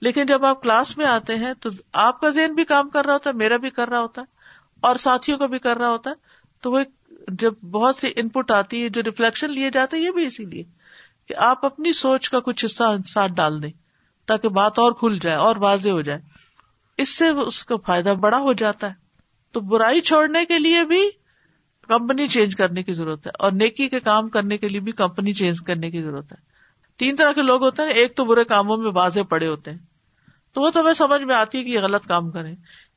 لیکن 0.00 0.26
جب 0.26 0.44
آپ 0.44 0.62
کلاس 0.62 0.96
میں 0.96 1.06
آتے 1.06 1.34
ہیں 1.34 1.54
تو 1.60 1.70
آپ 1.92 2.20
کا 2.20 2.30
ذہن 2.30 2.54
بھی 2.54 2.64
کام 2.64 2.88
کر 2.88 3.04
رہا 3.04 3.14
ہوتا 3.14 3.30
ہے، 3.30 3.34
میرا 3.34 3.56
بھی 3.56 3.70
کر 3.70 3.88
رہا 3.88 4.00
ہوتا 4.00 4.20
ہے 4.20 4.26
اور 4.80 4.96
ساتھیوں 4.96 5.38
کا 5.38 5.46
بھی 5.46 5.58
کر 5.58 5.76
رہا 5.76 5.90
ہوتا 5.90 6.10
ہے، 6.10 6.14
تو 6.60 6.72
وہ 6.72 6.80
جب 7.28 7.54
بہت 7.60 7.96
سی 7.96 8.12
ان 8.16 8.28
پٹ 8.28 8.50
آتی 8.50 8.82
ہے 8.82 8.88
جو 8.88 9.02
ریفلیکشن 9.02 9.50
لیے 9.50 9.70
جاتے 9.70 9.96
ہیں، 9.96 10.04
یہ 10.04 10.10
بھی 10.10 10.26
اسی 10.26 10.44
لیے 10.44 10.62
کہ 11.28 11.34
آپ 11.36 11.64
اپنی 11.66 11.92
سوچ 11.92 12.30
کا 12.30 12.40
کچھ 12.40 12.64
حصہ 12.64 12.82
ساتھ 13.06 13.32
ڈال 13.32 13.62
دیں 13.62 13.70
تاکہ 14.26 14.48
بات 14.48 14.78
اور 14.78 14.92
کھل 14.92 15.18
جائے، 15.18 15.36
اور 15.36 15.56
واضح 15.56 15.88
ہو 15.88 16.00
جائے۔ 16.00 16.20
اس 16.98 17.08
سے 17.08 17.28
اس 17.28 17.64
کا 17.64 17.76
فائدہ 17.86 18.14
بڑا 18.20 18.38
ہو 18.38 18.52
جاتا 18.52 18.88
ہے۔ 18.88 18.94
تو 19.52 19.60
برائی 19.60 20.00
چھوڑنے 20.00 20.44
کے 20.44 20.58
لیے 20.58 20.84
بھی 20.84 21.10
کمپنی 21.88 22.28
چینج 22.28 22.56
کرنے 22.56 22.82
کی 22.82 22.94
ضرورت 22.94 23.26
ہے، 23.26 23.32
اور 23.38 23.52
نیکی 23.52 23.88
کے 23.88 24.00
کام 24.00 24.28
کرنے 24.28 24.58
کے 24.58 24.68
لیے 24.68 24.80
بھی 24.80 24.92
کمپنی 24.92 25.32
چینج 25.32 25.60
کرنے 25.60 25.90
کی 25.90 26.02
ضرورت 26.02 26.32
ہے۔ 26.32 26.36
تین 26.96 27.16
طرح 27.16 27.32
کے 27.32 27.42
لوگ 27.42 27.64
ہوتے 27.64 27.82
ہیں، 27.82 27.90
ایک 27.90 28.16
تو 28.16 28.24
برے 28.24 28.44
کاموں 28.44 28.76
میں 28.76 28.90
واضح 28.94 29.20
پڑے 29.28 29.46
ہوتے 29.46 29.70
ہیں۔ 29.70 29.78
تو 30.52 30.60
وہ 30.60 30.70
تو 30.70 30.80
ہمیں 30.80 30.92
سمجھ 30.92 31.22
میں 31.22 31.34
آتی 31.34 31.58
ہے 31.58 31.64
کہ 31.64 31.68
یہ 31.68 31.80
غلط 31.80 32.06
کام 32.06 32.30
کریں۔ 32.30 32.54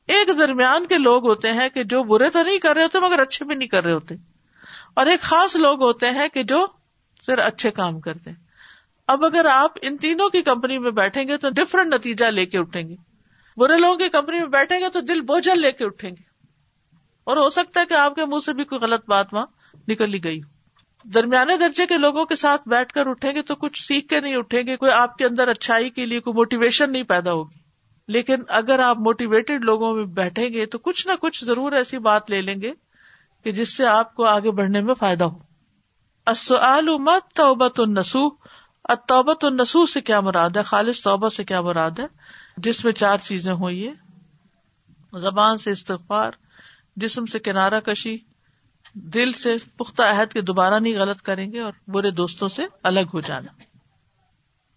ایک 0.08 0.38
درمیان 0.38 0.86
کے 0.86 0.98
لوگ 0.98 1.28
ہوتے 1.28 1.52
ہیں 1.52 1.68
کہ 1.68 1.84
جو 1.84 2.02
برے 2.02 2.30
تو 2.30 2.42
نہیں 2.42 2.58
کر 2.58 2.74
رہے 2.74 2.82
ہوتے 2.82 2.98
مگر 2.98 3.18
اچھے 3.18 3.44
بھی 3.44 3.54
نہیں 3.54 3.68
کر 3.68 3.84
رہے 3.84 3.92
ہوتے۔ 3.92 4.14
اور 4.94 5.06
ایک 5.06 5.20
خاص 5.20 5.56
لوگ 5.56 5.82
ہوتے 5.82 6.10
ہیں 6.10 6.28
کہ 6.28 6.42
جو 6.42 6.66
صرف 7.26 7.44
اچھے 7.44 7.70
کام 7.70 8.00
کرتے 8.00 8.30
ہیں۔ 8.30 8.36
اب 9.06 9.24
اگر 9.24 9.44
آپ 9.44 9.70
ان 9.82 9.96
تینوں 9.96 10.28
کی 10.28 10.42
کمپنی 10.42 10.78
میں 10.78 10.90
بیٹھیں 10.90 11.28
گے 11.28 11.36
تو 11.36 11.50
ڈفرنٹ 11.50 11.94
نتیجہ 11.94 12.24
لے 12.24 12.46
کے 12.46 12.58
اٹھیں 12.58 12.88
گے۔ 12.88 12.94
برے 13.56 13.76
لوگوں 13.76 13.96
کی 13.96 14.08
کمپنی 14.08 14.38
میں 14.38 14.46
بیٹھیں 14.46 14.80
گے 14.80 14.88
تو 14.88 15.00
دل 15.00 15.20
بوجھل 15.20 15.60
لے 15.60 15.72
کے 15.72 15.84
اٹھیں 15.84 16.10
گے۔ 16.10 16.22
اور 17.24 17.36
ہو 17.36 17.50
سکتا 17.50 17.80
ہے 17.80 17.86
کہ 17.86 17.94
آپ 17.94 18.14
کے 18.14 18.24
منہ 18.24 18.38
سے 18.38 18.52
بھی 18.52 18.64
کوئی 18.64 18.80
غلط 18.80 19.04
بات 19.08 19.34
وہاں 19.34 19.46
نکل 19.88 20.18
گئی 20.24 20.40
درمیانے 21.04 21.56
درجے 21.56 21.86
کے 21.86 21.98
لوگوں 21.98 22.24
کے 22.24 22.34
ساتھ 22.34 22.68
بیٹھ 22.68 22.92
کر 22.92 23.06
اٹھیں 23.06 23.34
گے 23.34 23.42
تو 23.42 23.54
کچھ 23.54 23.84
سیکھ 23.84 24.08
کے 24.08 24.20
نہیں 24.20 24.36
اٹھیں 24.36 24.62
گے، 24.66 24.76
کوئی 24.76 24.92
آپ 24.92 25.16
کے 25.16 25.26
اندر 25.26 25.48
اچھائی 25.48 25.90
کے 25.90 26.06
لیے 26.06 26.20
کوئی 26.20 26.34
موٹیویشن 26.34 26.92
نہیں 26.92 27.02
پیدا 27.02 27.32
ہوگی۔ 27.32 27.61
لیکن 28.08 28.36
اگر 28.48 28.78
آپ 28.78 28.98
موٹیویٹڈ 28.98 29.64
لوگوں 29.64 29.94
میں 29.94 30.04
بیٹھیں 30.04 30.48
گے 30.48 30.66
تو 30.66 30.78
کچھ 30.78 31.06
نہ 31.06 31.12
کچھ 31.20 31.44
ضرور 31.44 31.72
ایسی 31.72 31.98
بات 31.98 32.30
لے 32.30 32.42
لیں 32.42 32.60
گے 32.62 32.72
کہ 33.44 33.52
جس 33.52 33.76
سے 33.76 33.86
آپ 33.86 34.14
کو 34.14 34.24
آگے 34.24 34.50
بڑھنے 34.50 34.80
میں 34.80 34.94
فائدہ 34.94 35.24
ہو۔ 35.24 35.38
مت 36.98 37.32
توبت 37.34 37.80
النسو 37.80 38.30
توبت 39.06 39.44
النسو 39.44 39.86
سے 39.86 40.00
کیا 40.00 40.20
مراد 40.20 40.50
ہے؟ 40.50 40.62
خالص 40.62 41.02
توبہ 41.02 41.28
سے 41.28 41.44
کیا 41.44 41.60
مراد 41.60 41.90
ہے؟ 41.98 42.04
جس 42.56 42.84
میں 42.84 42.92
چار 42.92 43.18
چیزیں 43.18 43.52
ہوئی 43.52 43.90
زبان 45.18 45.56
سے 45.56 45.70
استغفار، 45.70 46.32
جسم 46.96 47.26
سے 47.26 47.38
کنارہ 47.38 47.80
کشی، 47.80 48.18
دل 48.94 49.32
سے 49.32 49.56
پختہ 49.76 50.02
عہد 50.02 50.32
کے 50.32 50.40
دوبارہ 50.40 50.78
نہیں 50.78 50.96
غلط 50.96 51.22
کریں 51.22 51.52
گے 51.52 51.60
اور 51.60 51.72
برے 51.88 52.10
دوستوں 52.10 52.48
سے 52.48 52.62
الگ 52.82 53.00
ہو 53.00 53.20
جانا۔ 53.20 53.62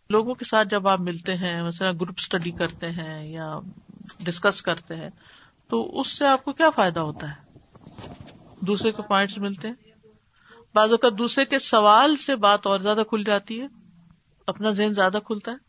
لوگوں 0.10 0.36
کے 0.36 0.46
ساتھ 0.46 0.68
جب 0.68 0.88
آپ 0.88 1.00
ملتے 1.00 1.36
ہیں، 1.36 1.64
مثلا 1.64 1.92
گروپ 1.92 2.16
اسٹڈی 2.18 2.52
کرتے 2.52 2.92
ہیں 2.92 3.32
یا 3.32 3.60
ڈسکس 4.20 4.62
کرتے 4.62 4.96
ہیں، 4.96 5.10
تو 5.68 6.00
اس 6.00 6.08
سے 6.08 6.28
آپ 6.28 6.46
کو 6.46 6.52
کیا 6.52 6.70
فائدہ 6.70 7.00
ہوتا 7.00 7.30
ہے؟ 7.30 7.36
دوسرے 8.62 8.92
کو 8.92 9.04
پوائنٹس 9.04 9.38
ملتے 9.38 9.68
ہیں۔ 9.68 9.76
بعض 10.74 10.92
اوقات 10.92 11.18
دوسرے 11.18 11.46
کے 11.46 11.60
سوال 11.60 12.16
سے 12.16 12.36
بات 12.36 12.68
اور 12.68 12.80
زیادہ 12.80 13.04
کھل 13.10 13.24
جاتی 13.24 13.62
ہے، 13.62 13.68
اپنا 14.48 14.72
ذہن 14.72 14.94
زیادہ 14.94 15.18
کھلتا 15.26 15.52
ہے۔ 15.52 15.65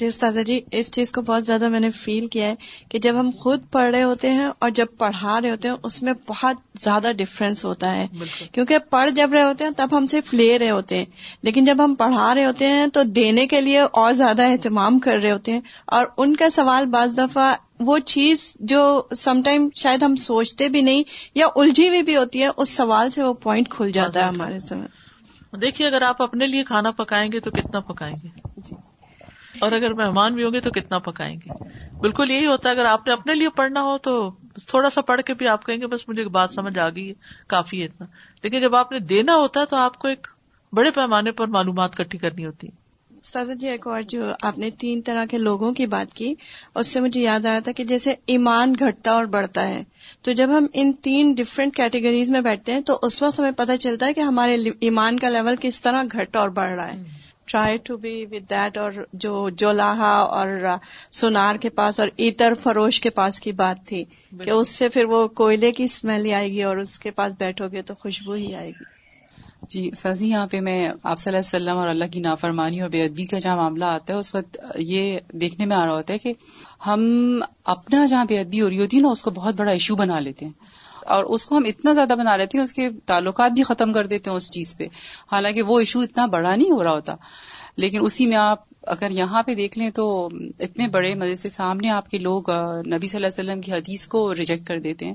جی 0.00 0.06
استاذہ 0.06 0.40
جی 0.40 0.60
اس 0.70 0.90
چیز 0.90 1.12
کو 1.12 1.22
بہت 1.22 1.46
زیادہ 1.46 1.68
میں 1.68 1.80
نے 1.80 1.90
فیل 1.90 2.26
کیا 2.26 2.46
ہے 2.46 2.54
کہ 2.88 2.98
جب 2.98 3.20
ہم 3.20 3.30
خود 3.38 3.60
پڑھ 3.72 3.90
رہے 3.90 4.02
ہوتے 4.02 4.30
ہیں 4.30 4.48
اور 4.58 4.70
جب 4.70 4.86
پڑھا 4.98 5.40
رہے 5.40 5.50
ہوتے 5.50 5.68
ہیں 5.68 5.76
اس 5.82 6.02
میں 6.02 6.12
بہت 6.28 6.56
زیادہ 6.80 7.12
ڈفرینس 7.16 7.64
ہوتا 7.64 7.94
ہے۔ 7.94 8.06
کیونکہ 8.52 8.78
پڑھ 8.78 9.10
جب 9.10 9.32
رہے 9.32 9.42
ہوتے 9.42 9.64
ہیں 9.64 9.70
تب 9.76 9.88
ہم 9.92 10.06
صرف 10.06 10.34
لے 10.34 10.58
رہے 10.58 10.70
ہوتے 10.70 10.98
ہیں۔ 10.98 11.04
لیکن 11.42 11.64
جب 11.64 11.84
ہم 11.84 11.94
پڑھا 11.94 12.34
رہے 12.34 12.44
ہوتے 12.44 12.66
ہیں 12.66 12.86
تو 12.86 13.02
دینے 13.02 13.46
کے 13.46 13.60
لیے 13.60 13.80
اور 13.80 14.12
زیادہ 14.12 14.42
اہتمام 14.42 14.98
کر 14.98 15.16
رہے 15.22 15.30
ہوتے 15.30 15.52
ہیں۔ 15.52 15.60
اور 15.86 16.06
ان 16.16 16.36
کا 16.36 16.50
سوال 16.50 16.86
بعض 16.86 17.18
دفعہ 17.18 17.54
وہ 17.80 17.98
چیز 17.98 18.56
جو 18.60 19.02
سم 19.16 19.42
ٹائم 19.42 19.68
شاید 19.74 20.02
ہم 20.02 20.16
سوچتے 20.16 20.68
بھی 20.68 20.80
نہیں 20.80 21.02
یا 21.34 21.46
الجھی 21.56 21.88
ہوئی 21.88 22.02
بھی 22.02 22.16
ہوتی 22.16 22.42
ہے 22.42 22.48
اس 22.56 22.68
سوال 22.68 23.10
سے 23.10 23.22
وہ 23.22 23.32
پوائنٹ 23.32 23.68
کھل 23.68 23.92
جاتا 23.92 24.20
ہے 24.20 24.24
ہمارے 24.24 24.58
سمے۔ 24.58 24.86
دیکھیے 25.60 25.88
اگر 25.88 26.02
آپ 26.02 26.22
اپنے 26.22 26.46
لیے 26.46 26.64
کھانا 26.64 26.90
پکائیں 26.90 27.32
گے 27.32 27.40
تو 27.40 27.50
کتنا 27.50 27.80
پکائیں 27.80 28.14
گے؟ 28.24 28.28
جی۔ 28.56 28.76
اور 29.60 29.72
اگر 29.72 29.94
مہمان 29.94 30.34
بھی 30.34 30.44
ہوں 30.44 30.52
گے 30.52 30.60
تو 30.60 30.70
کتنا 30.70 30.98
پکائیں 30.98 31.36
گے؟ 31.46 31.50
بالکل 32.00 32.30
یہی 32.30 32.46
ہوتا 32.46 32.68
ہے، 32.68 32.74
اگر 32.74 32.84
آپ 32.84 33.06
نے 33.06 33.12
اپنے 33.12 33.34
لیے 33.34 33.48
پڑھنا 33.48 33.82
ہو 33.82 33.98
تو 33.98 34.30
تھوڑا 34.66 34.90
سا 34.90 35.00
پڑھ 35.00 35.22
کے 35.22 35.34
بھی 35.34 35.48
آپ 35.48 35.66
کہیں 35.66 35.80
گے، 35.80 35.86
بس 35.86 36.08
مجھے 36.08 36.24
بات 36.24 36.54
سمجھ 36.54 36.78
آ 36.78 36.88
گئی 36.88 37.08
ہے، 37.08 37.14
کافی 37.48 37.80
ہے 37.80 37.86
اتنا۔ 37.86 38.06
لیکن 38.42 38.60
جب 38.60 38.76
آپ 38.76 38.92
نے 38.92 38.98
دینا 38.98 39.36
ہوتا 39.36 39.60
ہے 39.60 39.66
تو 39.66 39.76
آپ 39.76 39.98
کو 39.98 40.08
ایک 40.08 40.26
بڑے 40.72 40.90
پیمانے 40.90 41.32
پر 41.32 41.46
معلومات 41.46 41.96
کٹھی 41.96 42.18
کرنی 42.18 42.46
ہوتی 42.46 42.66
ہے۔ 42.66 42.80
سادہ 43.22 43.52
جی 43.52 43.68
ایک 43.68 43.86
اور 43.86 44.02
جو 44.02 44.32
آپ 44.42 44.58
نے 44.58 44.70
تین 44.70 45.00
طرح 45.02 45.24
کے 45.24 45.38
لوگوں 45.38 45.72
کی 45.72 45.86
بات 45.86 46.14
کی، 46.14 46.34
اس 46.74 46.86
سے 46.86 47.00
مجھے 47.00 47.20
یاد 47.20 47.46
آیا 47.46 47.60
تھا 47.60 47.72
کہ 47.72 47.84
جیسے 47.84 48.14
ایمان 48.26 48.74
گھٹتا 48.78 49.12
اور 49.12 49.24
بڑھتا 49.24 49.68
ہے، 49.68 49.84
تو 50.22 50.32
جب 50.32 50.48
ہم 50.58 50.66
ان 50.72 50.92
تین 50.92 51.32
ڈفرینٹ 51.32 51.76
کیٹیگریز 51.76 52.30
میں 52.30 52.40
بیٹھتے 52.40 52.72
ہیں 52.72 52.80
تو 52.80 52.98
اس 53.02 53.22
وقت 53.22 53.38
ہمیں 53.38 53.52
پتہ 53.56 53.76
چلتا 53.80 54.06
ہے 54.06 54.14
کہ 54.14 54.20
ہمارے 54.20 54.56
ایمان 54.80 55.18
کا 55.18 55.28
لیول 55.28 55.54
کس 55.60 55.80
طرح 55.80 56.02
گھٹ 56.12 56.36
اور 56.36 56.48
بڑھ 56.48 56.70
رہا 56.70 56.94
ہے۔ 56.94 57.19
Try 57.52 57.78
to 57.78 57.96
be 57.96 58.26
with 58.30 58.50
that 58.50 58.78
اور 58.78 58.92
جو 59.12 59.48
جولاہا 59.48 60.12
اور 60.20 60.48
سونار 61.10 61.54
کے 61.54 61.68
پاس 61.68 62.00
اور 62.00 62.08
ایتر 62.16 62.52
فروش 62.62 63.00
کے 63.00 63.10
پاس 63.10 63.40
کی 63.40 63.52
بات 63.52 63.76
تھی 63.86 64.04
کہ 64.44 64.50
اس 64.50 64.68
سے 64.68 64.88
پھر 64.88 65.04
وہ 65.04 65.28
کوئلے 65.28 65.72
کی 65.72 65.84
اسمیل 65.84 66.24
ہی 66.24 66.32
آئے 66.32 66.48
گی 66.48 66.62
اور 66.62 66.76
اس 66.76 66.98
کے 66.98 67.10
پاس 67.10 67.34
بیٹھو 67.38 67.68
گے 67.72 67.82
تو 67.82 67.94
خوشبو 67.94 68.32
ہی 68.32 68.54
آئے 68.54 68.68
گی۔ 68.68 68.84
جی 69.68 69.90
سازی 69.96 70.28
یہاں 70.30 70.46
پہ 70.46 70.60
میں 70.60 70.88
آپ 71.02 71.18
صلی 71.18 71.30
اللہ 71.30 71.38
علیہ 71.38 71.38
وسلم 71.38 71.78
اور 71.78 71.88
اللہ 71.88 72.04
کی 72.12 72.20
نافرمانی 72.20 72.80
اور 72.80 72.90
بے 72.90 73.04
ادبی 73.04 73.26
کا 73.26 73.38
جہاں 73.38 73.56
معاملہ 73.56 73.84
آتا 73.84 74.14
ہے 74.14 74.18
اس 74.18 74.34
وقت 74.34 74.58
یہ 74.78 75.18
دیکھنے 75.32 75.66
میں 75.66 75.76
آ 75.76 75.86
رہا 75.86 75.94
ہوتا 75.94 76.12
ہے 76.12 76.18
کہ 76.18 76.32
ہم 76.86 77.02
اپنا 77.64 78.06
جہاں 78.06 78.24
بے 78.24 78.34
ادبی 78.36 78.60
ہو 78.60 78.68
رہی 78.68 78.80
ہوتی 78.80 78.96
ہے 78.96 79.02
نا 79.02 79.08
اس 79.08 79.22
کو 79.22 79.30
بہت 79.30 79.54
بڑا 79.54 79.72
ایشو 79.72 79.96
بنا 79.96 80.20
لیتے 80.20 80.44
ہیں۔ 80.44 80.52
اور 81.06 81.24
اس 81.24 81.46
کو 81.46 81.56
ہم 81.56 81.62
اتنا 81.66 81.92
زیادہ 81.92 82.14
بنا 82.18 82.36
لیتے 82.36 82.58
ہیں 82.58 82.62
اس 82.62 82.72
کے 82.72 82.90
تعلقات 83.06 83.52
بھی 83.52 83.62
ختم 83.62 83.92
کر 83.92 84.06
دیتے 84.06 84.30
ہیں 84.30 84.36
اس 84.36 84.50
چیز 84.50 84.78
پہ۔ 84.78 84.84
حالانکہ 85.32 85.62
وہ 85.62 85.78
ایشو 85.78 86.00
اتنا 86.00 86.26
بڑا 86.26 86.56
نہیں 86.56 86.70
ہو 86.70 86.84
رہا 86.84 86.92
ہوتا۔ 86.92 87.14
لیکن 87.76 87.98
اسی 88.02 88.26
میں 88.26 88.36
آپ 88.36 88.58
اگر 88.82 89.10
یہاں 89.10 89.42
پہ 89.42 89.54
دیکھ 89.54 89.78
لیں 89.78 89.90
تو 89.90 90.28
اتنے 90.58 90.88
بڑے 90.88 91.14
مزے 91.14 91.34
سے 91.34 91.48
سامنے 91.48 91.90
آپ 91.90 92.10
کے 92.10 92.18
لوگ 92.18 92.50
نبی 92.86 93.06
صلی 93.06 93.24
اللہ 93.24 93.40
علیہ 93.40 93.50
وسلم 93.50 93.60
کی 93.60 93.72
حدیث 93.72 94.06
کو 94.06 94.34
ریجیکٹ 94.34 94.66
کر 94.66 94.80
دیتے 94.80 95.06
ہیں۔ 95.06 95.14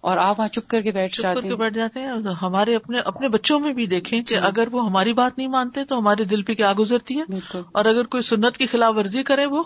اور 0.00 0.16
آپ 0.16 0.38
وہاں 0.38 0.48
چپ 0.48 0.68
کر 0.68 0.80
کے 0.80 0.90
بیٹھ 0.92 1.20
جاتے 1.20 1.48
ہیں۔ 1.48 1.56
بیٹھ 1.56 1.74
جاتے 1.74 2.00
ہیں 2.00 2.08
ہمارے 2.42 2.76
اپنے 2.76 2.98
اپنے 2.98 3.28
بچوں 3.28 3.60
میں 3.60 3.72
بھی 3.72 3.86
دیکھیں 3.86 4.22
کہ 4.22 4.34
جی۔ 4.34 4.40
اگر 4.40 4.68
وہ 4.72 4.86
ہماری 4.86 5.12
بات 5.12 5.38
نہیں 5.38 5.48
مانتے 5.48 5.84
تو 5.84 5.98
ہمارے 5.98 6.24
دل 6.24 6.42
پہ 6.42 6.54
کیا 6.54 6.72
گزرتی 6.78 7.18
ہے؟ 7.18 7.56
اور 7.72 7.84
اگر 7.84 8.04
کوئی 8.04 8.22
سنت 8.22 8.56
کی 8.56 8.66
خلاف 8.66 8.94
ورزی 8.96 9.22
کرے 9.22 9.46
وہ 9.46 9.62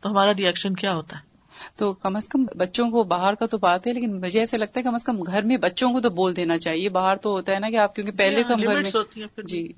تو 0.00 0.10
ہمارا 0.10 0.32
ریئیکشن 0.34 0.74
کیا 0.74 0.94
ہوتا 0.94 1.16
ہے؟ 1.16 1.33
تو 1.76 1.92
کم 1.92 2.16
از 2.16 2.28
کم 2.28 2.44
بچوں 2.56 2.90
کو 2.90 3.04
باہر 3.04 3.34
کا 3.34 3.46
تو 3.46 3.58
بات 3.58 3.86
ہے 3.86 3.92
لیکن 3.92 4.20
مجھے 4.20 4.38
ایسا 4.38 4.56
لگتا 4.56 4.80
ہے 4.80 4.84
کم 4.84 4.94
از 4.94 5.04
کم 5.04 5.22
گھر 5.22 5.42
میں 5.42 5.56
بچوں 5.56 5.92
کو 5.92 6.00
تو 6.00 6.10
بول 6.10 6.36
دینا 6.36 6.58
چاہیے۔ 6.58 6.88
باہر 6.88 7.16
تو 7.16 7.30
ہوتا 7.30 7.54
ہے 7.54 7.58
نا 7.58 7.70
کہ 7.70 7.76
آپ 7.76 7.94
کیونکہ 7.94 8.12
پہلے 8.12 8.42
تو 8.42 8.54
ہم 8.54 8.62
گھر 8.62 8.82
میں 8.82 8.90
جی 9.42 9.68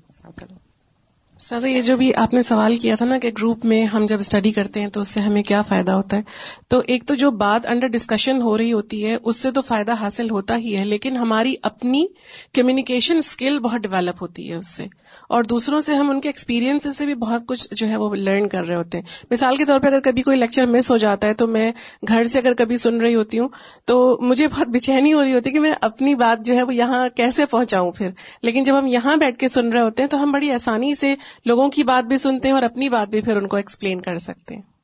سر، 1.39 1.65
یہ 1.65 1.81
جو 1.81 1.97
بھی 1.97 2.15
آپ 2.15 2.33
نے 2.33 2.41
سوال 2.41 2.75
کیا 2.75 2.95
تھا 2.95 3.05
نا 3.05 3.17
کہ 3.17 3.29
گروپ 3.37 3.65
میں 3.65 3.85
ہم 3.85 4.05
جب 4.05 4.19
اسٹڈی 4.19 4.51
کرتے 4.51 4.81
ہیں 4.81 4.87
تو 4.87 5.01
اس 5.01 5.07
سے 5.07 5.19
ہمیں 5.19 5.43
کیا 5.43 5.61
فائدہ 5.61 5.91
ہوتا 5.91 6.17
ہے؟ 6.17 6.21
تو 6.67 6.81
ایک 6.87 7.05
تو 7.05 7.15
جو 7.15 7.31
بات 7.31 7.67
انڈر 7.67 7.87
ڈسکشن 7.87 8.41
ہو 8.41 8.57
رہی 8.57 8.73
ہوتی 8.73 9.05
ہے، 9.05 9.17
اس 9.23 9.35
سے 9.35 9.51
تو 9.51 9.61
فائدہ 9.61 9.93
حاصل 9.93 10.29
ہوتا 10.29 10.57
ہی 10.57 10.77
ہے، 10.77 10.85
لیکن 10.85 11.17
ہماری 11.17 11.55
اپنی 11.61 12.05
کمیونیکیشن 12.53 13.17
اسکل 13.17 13.59
بہت 13.59 13.81
ڈیولپ 13.81 14.21
ہوتی 14.21 14.49
ہے 14.49 14.55
اس 14.55 14.67
سے۔ 14.67 14.85
اور 15.29 15.43
دوسروں 15.43 15.79
سے 15.79 15.93
ہم 15.93 16.09
ان 16.09 16.21
کے 16.21 16.29
ایکسپیرینس 16.29 16.97
سے 16.97 17.05
بھی 17.05 17.15
بہت 17.15 17.41
کچھ 17.47 17.67
جو 17.71 17.87
ہے 17.87 17.95
وہ 17.95 18.15
لرن 18.15 18.49
کر 18.49 18.67
رہے 18.67 18.75
ہوتے 18.75 18.97
ہیں۔ 18.97 19.05
مثال 19.31 19.57
کے 19.57 19.65
طور 19.65 19.79
پہ 19.79 19.87
اگر 19.87 19.99
کبھی 19.99 20.21
کوئی 20.21 20.37
لیکچر 20.37 20.65
مس 20.65 20.91
ہو 20.91 20.97
جاتا 20.97 21.27
ہے 21.27 21.33
تو 21.33 21.47
میں 21.47 21.71
گھر 22.07 22.23
سے 22.23 22.39
اگر 22.39 22.53
کبھی 22.53 22.77
سن 22.77 22.97
رہی 23.01 23.15
ہوتی 23.15 23.39
ہوں 23.39 23.47
تو 23.85 24.17
مجھے 24.21 24.47
بہت 24.47 24.67
بےچینی 24.67 25.13
ہو 25.13 25.23
رہی 25.23 25.33
ہوتی 25.33 25.49
ہے 25.49 25.53
کہ 25.53 25.59
میں 25.59 25.73
اپنی 25.81 26.15
بات 26.15 26.45
جو 26.45 26.55
ہے 26.55 26.63
وہ 26.63 26.75
یہاں 26.75 27.09
کیسے 27.15 27.45
پہنچاؤں 27.45 27.91
پھر۔ 27.91 28.09
لیکن 28.41 28.63
جب 28.63 28.79
ہم 28.79 28.87
یہاں 28.87 29.17
بیٹھ 29.17 29.39
کے 29.39 29.47
سن 29.47 29.69
رہے 29.69 29.81
ہوتے 29.81 30.03
ہیں 30.03 30.09
تو 30.09 30.23
ہم 30.23 30.31
بڑی 30.31 30.51
آسانی 30.51 30.95
سے 30.95 31.15
لوگوں 31.45 31.69
کی 31.69 31.83
بات 31.83 32.07
بھی 32.07 32.17
سنتے 32.17 32.47
ہیں 32.47 32.55
اور 32.55 32.63
اپنی 32.63 32.89
بات 32.89 33.07
بھی 33.07 33.21
پھر 33.21 33.37
ان 33.37 33.47
کو 33.47 33.55
ایکسپلین 33.57 34.01
کر 34.01 34.17
سکتے 34.17 34.55
ہیں۔ 34.55 34.77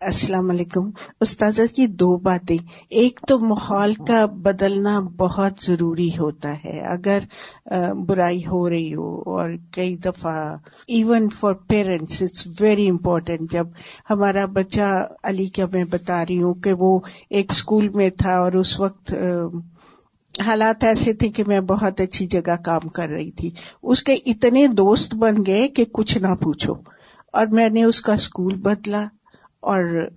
السلام 0.00 0.50
علیکم۔ 0.50 0.90
استاذہ 1.20 1.62
جی 1.74 1.86
دو 1.86 2.16
باتیں۔ 2.16 2.56
ایک 2.88 3.20
تو 3.28 3.38
ماحول 3.38 3.94
کا 3.94 4.26
بدلنا 4.26 5.00
بہت 5.00 5.52
ضروری 5.60 6.08
ہوتا 6.18 6.52
ہے۔ 6.64 6.80
اگر 6.80 7.18
برائی 8.06 8.46
ہو 8.46 8.70
رہی 8.70 8.94
ہو 8.94 9.20
اور 9.20 9.50
کئی 9.70 9.96
دفعہ 9.96 10.56
even 10.86 11.28
for 11.40 11.52
parents 11.52 12.22
it's 12.22 12.48
very 12.60 12.88
important 12.88 13.52
جب 13.52 13.66
ہمارا 14.10 14.44
بچہ 14.44 15.06
علی 15.22 15.46
کا 15.46 15.64
میں 15.72 15.84
بتا 15.84 16.22
رہی 16.22 16.42
ہوں 16.42 16.54
کہ 16.54 16.72
وہ 16.72 17.00
ایک 17.30 17.46
اسکول 17.50 17.88
میں 17.88 18.10
تھا 18.10 18.38
اور 18.38 18.52
اس 18.52 18.80
وقت 18.80 19.14
حالات 20.46 20.84
ایسے 20.84 21.12
تھے 21.12 21.28
کہ 21.28 21.42
میں 21.46 21.60
بہت 21.60 22.00
اچھی 22.00 22.26
جگہ 22.26 22.56
کام 22.64 22.88
کر 22.88 23.08
رہی 23.08 23.30
تھی۔ 23.30 23.50
اس 23.82 24.02
کے 24.02 24.14
اتنے 24.26 24.66
دوست 24.66 25.14
بن 25.14 25.34
گئے 25.46 25.68
کہ 25.68 25.84
کچھ 25.84 26.18
نہ 26.18 26.34
پوچھو۔ 26.34 26.74
اور 27.32 27.46
میں 27.46 27.68
نے 27.68 27.84
اس 27.84 28.00
کا 28.00 28.12
اسکول 28.12 28.54
بدلا 28.54 29.06
اور 29.60 30.08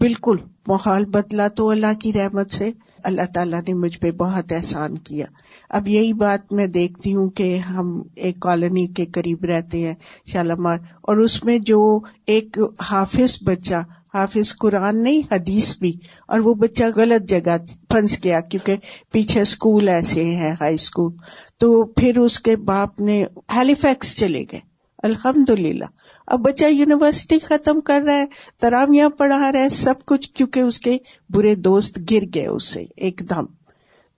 بالکل 0.00 0.36
ماحول 0.68 1.04
بدلا 1.04 1.48
تو 1.48 1.70
اللہ 1.70 1.98
کی 2.00 2.12
رحمت 2.12 2.50
سے۔ 2.50 2.70
اللہ 3.04 3.32
تعالیٰ 3.34 3.60
نے 3.68 3.74
مجھ 3.74 3.98
پہ 3.98 4.10
بہت 4.10 4.52
احسان 4.52 4.98
کیا۔ 4.98 5.26
اب 5.70 5.88
یہی 5.88 6.12
بات 6.12 6.54
میں 6.54 6.66
دیکھتی 6.66 7.14
ہوں 7.14 7.26
کہ 7.26 7.56
ہم 7.56 8.02
ایک 8.16 8.40
کالونی 8.40 8.86
کے 8.86 9.06
قریب 9.06 9.44
رہتے 9.44 9.86
ہیں 9.86 9.94
شالامار 10.26 10.78
اور 10.78 11.16
اس 11.16 11.44
میں 11.44 11.58
جو 11.58 12.00
ایک 12.26 12.58
حافظ 12.80 13.42
بچہ 13.42 13.74
حافظ 14.14 14.56
قرآن 14.56 15.02
نہیں، 15.02 15.34
حدیث 15.34 15.78
بھی۔ 15.78 15.92
اور 16.28 16.38
وہ 16.38 16.54
بچہ 16.54 16.84
غلط 16.96 17.28
جگہ 17.28 17.56
پھنس 17.88 18.24
گیا 18.24 18.40
کیونکہ 18.40 18.76
پیچھے 19.12 19.40
اسکول 19.40 19.88
ایسے 19.88 20.24
ہیں، 20.24 20.52
ہائی 20.60 20.74
اسکول 20.74 21.12
تو 21.58 21.84
پھر 21.84 22.18
اس 22.18 22.40
کے 22.40 22.56
باپ 22.56 23.00
نے 23.00 23.24
ہیلی 23.54 23.74
فیکس 23.74 24.16
چلے 24.16 24.44
گئے۔ 24.52 24.60
الحمد 25.02 25.50
للہ 25.50 25.84
اب 26.26 26.40
بچہ 26.40 26.64
یونیورسٹی 26.64 27.38
ختم 27.38 27.80
کر 27.80 28.02
رہا 28.06 28.16
ہے، 28.16 28.24
ترامیاں 28.60 29.08
پڑھا 29.08 29.52
رہا 29.52 29.58
ہے، 29.58 29.68
سب 29.68 29.94
کچھ 30.06 30.30
کیونکہ 30.30 30.60
اس 30.60 30.78
کے 30.78 30.98
برے 31.30 31.54
دوست 31.54 31.98
گر 32.10 32.24
گئے 32.34 32.46
اس 32.46 32.68
سے 32.68 32.84
ایک 32.96 33.22
دم۔ 33.30 33.44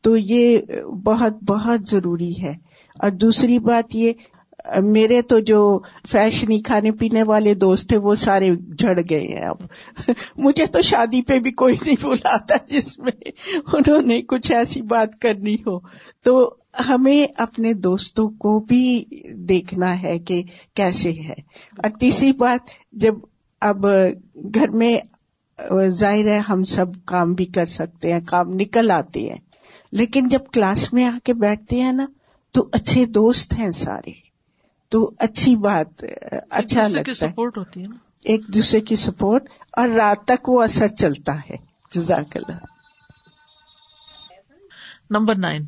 تو 0.01 0.17
یہ 0.17 0.59
بہت 1.05 1.33
بہت 1.43 1.89
ضروری 1.89 2.43
ہے۔ 2.43 2.55
اور 2.99 3.11
دوسری 3.11 3.59
بات 3.59 3.97
یہ 3.97 4.13
میرے 4.83 5.23
تو 5.23 5.39
جو 5.39 5.81
فیشنی 6.09 6.59
کھانے 6.59 6.93
پینے 6.93 7.23
والے 7.23 7.55
دوست 7.55 7.89
تھے 7.89 7.97
وہ 7.97 8.15
سارے 8.15 8.51
جھڑ 8.79 9.01
گئے 9.11 9.21
ہیں 9.21 9.47
اب۔ 9.47 9.57
مجھے 10.37 10.67
تو 10.67 10.81
شادی 10.81 11.23
پہ 11.23 11.39
بھی 11.39 11.51
کوئی 11.51 11.75
نہیں 11.85 12.07
بلاتا 12.07 12.55
جس 12.69 12.99
میں 12.99 13.31
انہوں 13.73 14.03
نے 14.03 14.23
کچھ 14.23 14.53
ایسی 14.53 14.83
بات 14.83 15.19
کرنی 15.21 15.55
ہو۔ 15.55 15.79
تو 16.25 16.55
ہمیں 16.89 17.27
اپنے 17.37 17.73
دوستوں 17.73 18.29
کو 18.29 18.59
بھی 18.61 19.05
دیکھنا 19.35 20.03
ہے 20.03 20.19
کہ 20.19 20.43
کیسے 20.75 21.11
ہے 21.11 21.35
اور 21.79 21.91
تیسری 22.01 22.33
بات، 22.33 22.61
جب 22.93 23.15
اب 23.61 23.87
گھر 24.55 24.69
میں 24.69 24.99
ظاہر 25.89 26.29
ہے 26.29 26.39
ہم 26.39 26.65
سب 26.65 26.87
کام 27.05 27.35
بھی 27.35 27.45
کر 27.45 27.67
سکتے 27.67 28.13
ہیں، 28.13 28.21
کام 28.27 28.51
نکل 28.51 28.91
آتے 28.91 29.21
ہیں۔ 29.21 29.39
لیکن 29.93 30.29
جب 30.29 30.39
کلاس 30.53 30.93
میں 30.93 31.05
آ 31.05 31.19
کے 31.25 31.35
بیٹھتے 31.35 31.81
ہیں 31.81 31.93
نا، 31.93 32.07
تو 32.53 32.69
اچھے 32.73 33.05
دوست 33.05 33.59
ہیں 33.59 33.71
سارے۔ 33.71 34.26
تو 34.97 35.11
اچھی 35.19 35.57
بات 35.57 36.05
اچھا 36.51 36.89
لگتا 36.89 37.11
ہے۔ 37.11 37.15
سپورٹ 37.15 37.59
ہوتی 37.59 37.81
ہے 37.81 37.87
ایک 38.25 38.41
دوسرے 38.49 38.81
کی 38.81 38.97
سپورٹ 38.97 39.45
اور 39.73 39.89
رات 39.89 40.25
تک 40.25 40.49
وہ 40.49 40.63
اثر 40.63 40.89
چلتا 40.89 41.37
ہے۔ 41.39 41.57
جزاک 41.93 42.37
اللہ۔ 42.37 42.57
Number 45.11 45.35
nine. 45.35 45.63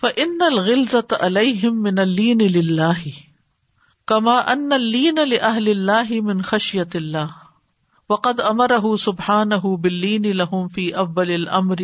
فإن 0.00 0.42
الغلظة 0.42 1.14
عليهم 1.20 1.82
من 1.82 1.98
اللين 1.98 2.40
لله۔ 2.40 3.08
كما 4.06 4.52
أن 4.52 4.72
اللين 4.72 5.14
لأهل 5.14 5.68
الله 5.68 6.20
من 6.20 6.42
خشية 6.42 6.90
الله۔ 6.94 7.41
وقد 8.12 8.40
امرہ 8.40 8.96
سبحان 8.96 9.48
بلین 9.80 10.36
لہم 10.36 10.68
فی 10.68 10.94
ابل 10.94 11.34
الامر 11.34 11.82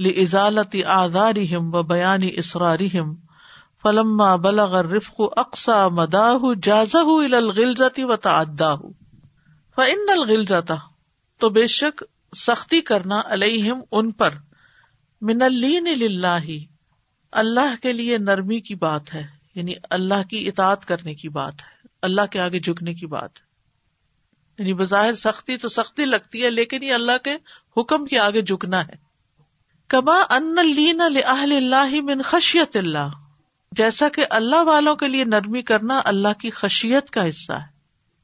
لزالت 0.00 0.76
آزارہم 0.86 1.74
و 1.74 1.82
بیان 1.82 2.20
اسرارہم 2.32 3.14
فلما 3.82 4.36
بلغ 4.36 4.76
الرفق 4.76 5.20
اقسا 5.36 5.88
مداہ 5.88 6.46
جازہ 6.62 6.98
الى 6.98 7.36
الغلزت 7.36 8.00
و 8.02 8.16
تعداہ 8.16 8.76
فان 9.76 10.08
الغلزت 10.08 10.72
تو 11.40 11.48
بے 11.50 11.66
شک 11.66 12.02
سختی 12.36 12.80
کرنا 12.80 13.20
علیہم 13.26 13.80
ان 13.92 14.12
پر۔ 14.12 14.34
من 15.20 15.42
اللین 15.42 15.84
للہ، 15.84 16.58
اللہ 17.32 17.74
کے 17.82 17.92
لیے 17.92 18.18
نرمی 18.18 18.60
کی 18.60 18.74
بات 18.74 19.14
ہے 19.14 19.26
یعنی 19.54 19.74
اللہ 19.90 20.22
کی 20.30 20.48
اطاعت 20.48 20.84
کرنے 20.84 21.14
کی 21.14 21.28
بات 21.28 21.54
ہے، 21.54 21.88
اللہ 22.02 22.26
کے 22.30 22.40
آگے 22.40 22.58
جھکنے 22.58 22.94
کی 22.94 23.06
بات 23.06 23.40
ہے۔ 23.40 23.47
یعنی 24.58 24.74
بظاہر 24.74 25.14
سختی 25.14 25.56
تو 25.56 25.68
سختی 25.68 26.04
لگتی 26.04 26.44
ہے، 26.44 26.50
لیکن 26.50 26.82
یہ 26.82 26.94
اللہ 26.94 27.18
کے 27.24 27.36
حکم 27.80 28.04
کے 28.04 28.18
آگے 28.18 28.42
جھکنا 28.42 28.80
ہے۔ 28.80 29.08
کما 29.88 30.22
ان 30.30 31.00
اللہ 31.00 32.00
من 32.02 32.22
خشیت 32.22 32.76
اللہ۔ 32.76 33.08
جیسا 33.72 34.08
کہ 34.08 34.24
اللہ 34.30 34.62
والوں 34.62 34.96
کے 34.96 35.08
لیے 35.08 35.24
نرمی 35.24 35.62
کرنا 35.62 36.00
اللہ 36.04 36.40
کی 36.40 36.50
خشیت 36.50 37.10
کا 37.10 37.28
حصہ 37.28 37.52
ہے 37.52 37.78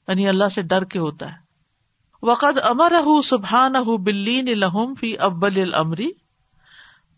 یعنی 0.08 0.28
اللہ 0.28 0.44
سے 0.54 0.62
ڈر 0.62 0.84
کے 0.84 0.98
ہوتا 0.98 1.32
ہے۔ 1.32 1.36
وقد 2.22 2.58
امر 2.62 2.92
سبحان 3.24 3.72
بلین 3.72 4.60
لہم 4.60 4.94
فی 4.94 5.18
ابل 5.18 5.62
العمری 5.62 6.10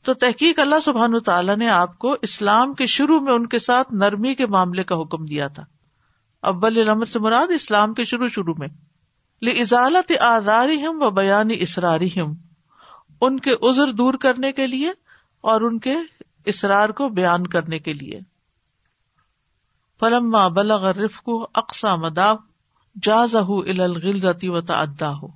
تو 0.02 0.14
تحقیق 0.14 0.58
اللہ 0.58 0.80
سبحان 0.84 1.20
تعالیٰ 1.20 1.56
نے 1.56 1.68
آپ 1.68 1.98
کو 1.98 2.16
اسلام 2.22 2.74
کے 2.74 2.86
شروع 2.86 3.20
میں 3.20 3.32
ان 3.32 3.46
کے 3.46 3.58
ساتھ 3.58 3.94
نرمی 3.94 4.34
کے 4.34 4.46
معاملے 4.46 4.84
کا 4.84 4.96
حکم 4.96 5.24
دیا 5.24 5.48
تھا۔ 5.48 5.64
ابل 6.42 6.80
العمر 6.80 7.04
سے 7.04 7.18
مراد 7.18 7.46
اسلام 7.52 7.94
کے 7.94 8.04
شروع 8.04 8.28
شروع 8.28 8.54
میں۔ 8.58 8.68
ازالت 9.42 10.12
آزاری 10.20 10.86
ہم 10.86 11.02
و 11.02 11.10
بیانی 11.10 11.56
اسراری 11.60 12.20
ہم 12.20 12.34
ان 13.20 13.40
کے 13.40 13.68
عذر 13.68 13.92
دور 13.92 14.14
کرنے 14.14 14.52
کے 14.52 14.66
لیے 14.66 14.92
اور 15.40 15.60
ان 15.60 15.78
کے 15.78 15.94
اسرار 16.44 16.88
کو 16.88 17.08
بیان 17.08 17.46
کرنے 17.46 17.78
کے 17.78 17.92
لیے۔ 17.92 18.20
فلما 20.00 20.48
بلغ 20.48 20.90
کو 21.24 21.48
اقسا 21.54 21.96
مدا 21.96 22.32
جاز 23.02 23.36
الغلزتی 23.36 24.48
و 24.48 24.60
تعدا 24.60 25.12
ہو 25.12 25.26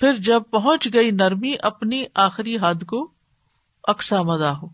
پھر 0.00 0.14
جب 0.14 0.42
پہنچ 0.50 0.88
گئی 0.94 1.10
نرمی 1.10 1.54
اپنی 1.62 2.04
آخری 2.14 2.56
حد 2.62 2.84
کو 2.86 3.10
اقسا 3.84 4.22
مدا 4.22 4.58
ہو 4.58 4.68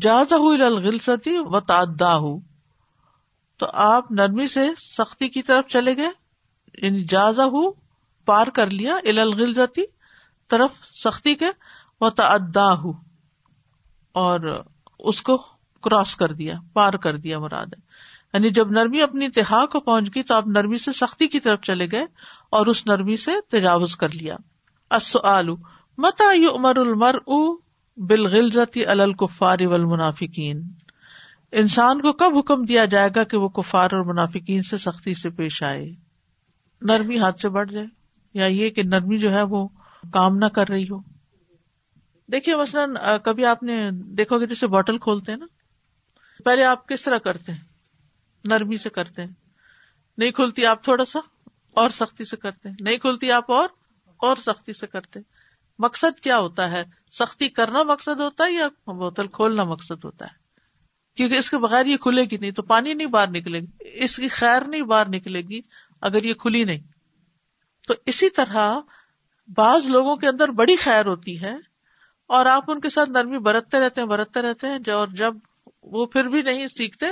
جاز 0.00 0.32
الغلزتی 0.32 1.38
و 1.38 1.60
تعدا 1.60 2.16
ہو 2.16 2.38
تو 3.56 3.66
آپ 3.72 4.12
نرمی 4.12 4.46
سے 4.46 4.68
سختی 4.78 5.28
کی 5.28 5.42
طرف 5.42 5.66
چلے 5.66 5.96
گئے۔ 5.96 6.27
یعنی 6.82 7.04
جازا 7.04 7.44
ہو، 7.44 7.70
پار 8.28 8.46
کر 8.46 8.70
لیا 8.70 8.96
الغلزتی 9.04 9.82
طرف 10.50 10.84
سختی 10.94 11.34
کے 11.34 11.50
وہ 12.00 12.08
تعدا 12.10 12.72
ہو، 12.74 12.92
اور 14.14 14.64
اس 15.00 15.22
کو 15.22 15.36
کراس 15.84 16.14
کر 16.16 16.32
دیا، 16.32 16.54
پار 16.72 16.92
کر 16.92 17.16
دیا 17.16 17.38
مراد 17.38 17.66
ہے۔ 17.66 17.80
یعنی 18.34 18.50
جب 18.50 18.70
نرمی 18.70 19.02
اپنی 19.02 19.24
انتہا 19.24 19.64
کو 19.66 19.80
پہنچ 19.80 20.14
گئی 20.14 20.22
تو 20.22 20.34
آپ 20.34 20.46
نرمی 20.46 20.78
سے 20.78 20.92
سختی 20.92 21.28
کی 21.28 21.40
طرف 21.40 21.60
چلے 21.60 21.86
گئے، 21.92 22.04
اور 22.50 22.66
اس 22.66 22.86
نرمی 22.86 23.16
سے 23.16 23.32
تجاوز 23.48 23.96
کر 23.96 24.14
لیا۔ 24.14 24.36
السؤال 24.90 25.48
متا 25.98 26.32
یو 26.32 26.54
عمر 26.56 26.76
المر 26.76 27.14
او 27.26 27.38
بالغلزتی 27.98 28.86
الکفار 28.86 29.58
والمنافقین؟ 29.60 30.62
انسان 31.52 32.00
کو 32.00 32.12
کب 32.12 32.36
حکم 32.38 32.64
دیا 32.64 32.84
جائے 32.84 33.08
گا 33.14 33.24
کہ 33.24 33.36
وہ 33.36 33.48
کفار 33.48 33.92
اور 33.92 34.04
منافقین 34.04 34.62
سے 34.62 34.78
سختی 34.78 35.14
سے 35.14 35.30
پیش 35.30 35.62
آئے؟ 35.62 36.07
نرمی 36.82 37.18
ہاتھ 37.18 37.40
سے 37.40 37.48
بڑھ 37.48 37.70
جائے 37.70 37.86
یا 38.34 38.46
یہ 38.46 38.70
کہ 38.70 38.82
نرمی 38.82 39.18
جو 39.18 39.34
ہے 39.34 39.42
وہ 39.42 39.68
کام 40.12 40.36
نہ 40.38 40.44
کر 40.44 40.68
رہی 40.68 40.84
ہو۔ 40.84 40.98
دیکھیے 42.32 42.56
مثلاً 42.56 42.94
کبھی 43.24 43.44
آپ 43.44 43.62
نے 43.62 43.90
دیکھو 43.92 44.40
گے 44.40 44.46
جیسے 44.46 44.66
بوٹل 44.66 44.98
کھولتے 44.98 45.32
ہیں 45.32 45.38
نا، 45.38 45.46
پہلے 46.44 46.64
آپ 46.64 46.88
کس 46.88 47.02
طرح 47.02 47.18
کرتے 47.18 47.52
ہیں؟ 47.52 47.64
نرمی 48.44 48.76
سے 48.76 48.90
کرتے 48.90 49.22
ہیں۔ 49.22 49.32
نہیں 50.18 50.30
کھلتی 50.30 50.66
آپ 50.66 50.84
تھوڑا 50.84 51.04
سا، 51.04 51.18
اور 51.74 51.90
سختی 51.90 52.24
سے 52.24 52.36
کرتے 52.36 52.68
ہیں۔ 52.68 52.76
نہیں 52.80 52.96
کھلتی 52.96 53.32
آپ 53.32 53.50
اور 53.50 53.68
اور 54.16 54.36
سختی 54.36 54.72
سے 54.72 54.86
کرتے 54.86 55.20
مقصد 55.78 56.20
کیا 56.20 56.38
ہوتا 56.38 56.70
ہے؟ 56.70 56.84
سختی 57.18 57.48
کرنا 57.48 57.82
مقصد 57.82 58.20
ہوتا 58.20 58.44
ہے 58.44 58.52
یا 58.52 58.68
بوتل 58.86 59.26
کھولنا 59.26 59.64
مقصد 59.64 60.04
ہوتا 60.04 60.24
ہے؟ 60.24 60.30
کیونکہ 61.16 61.34
اس 61.34 61.50
کے 61.50 61.58
بغیر 61.58 61.86
یہ 61.86 61.96
کھلے 61.96 62.22
گی 62.22 62.36
نہیں، 62.36 62.50
تو 62.50 62.62
پانی 62.62 62.94
نہیں 62.94 63.06
باہر 63.06 63.30
نکلے 63.30 63.60
گی۔ 63.60 63.66
اس 63.80 64.16
کی 64.16 64.28
خیر 64.28 64.62
نہیں 64.62 64.82
باہر 64.82 65.08
نکلے 65.08 65.40
گی۔ 65.40 65.60
اگر 66.00 66.22
یہ 66.22 66.34
کھلی 66.34 66.64
نہیں۔ 66.64 66.80
تو 67.88 67.94
اسی 68.06 68.30
طرح 68.30 68.80
بعض 69.56 69.86
لوگوں 69.86 70.16
کے 70.16 70.28
اندر 70.28 70.48
بڑی 70.48 70.76
خیر 70.76 71.06
ہوتی 71.06 71.40
ہے 71.40 71.54
اور 72.26 72.46
آپ 72.46 72.70
ان 72.70 72.80
کے 72.80 72.88
ساتھ 72.88 73.10
نرمی 73.10 73.38
برتتے 73.38 73.80
رہتے 73.80 74.00
ہیں، 74.00 74.08
برتتے 74.08 74.42
رہتے 74.42 74.66
ہیں 74.66 74.92
اور 74.92 75.08
جب 75.08 75.34
وہ 75.82 76.06
پھر 76.06 76.24
بھی 76.24 76.42
نہیں 76.42 76.68
سیکھتے، 76.68 77.06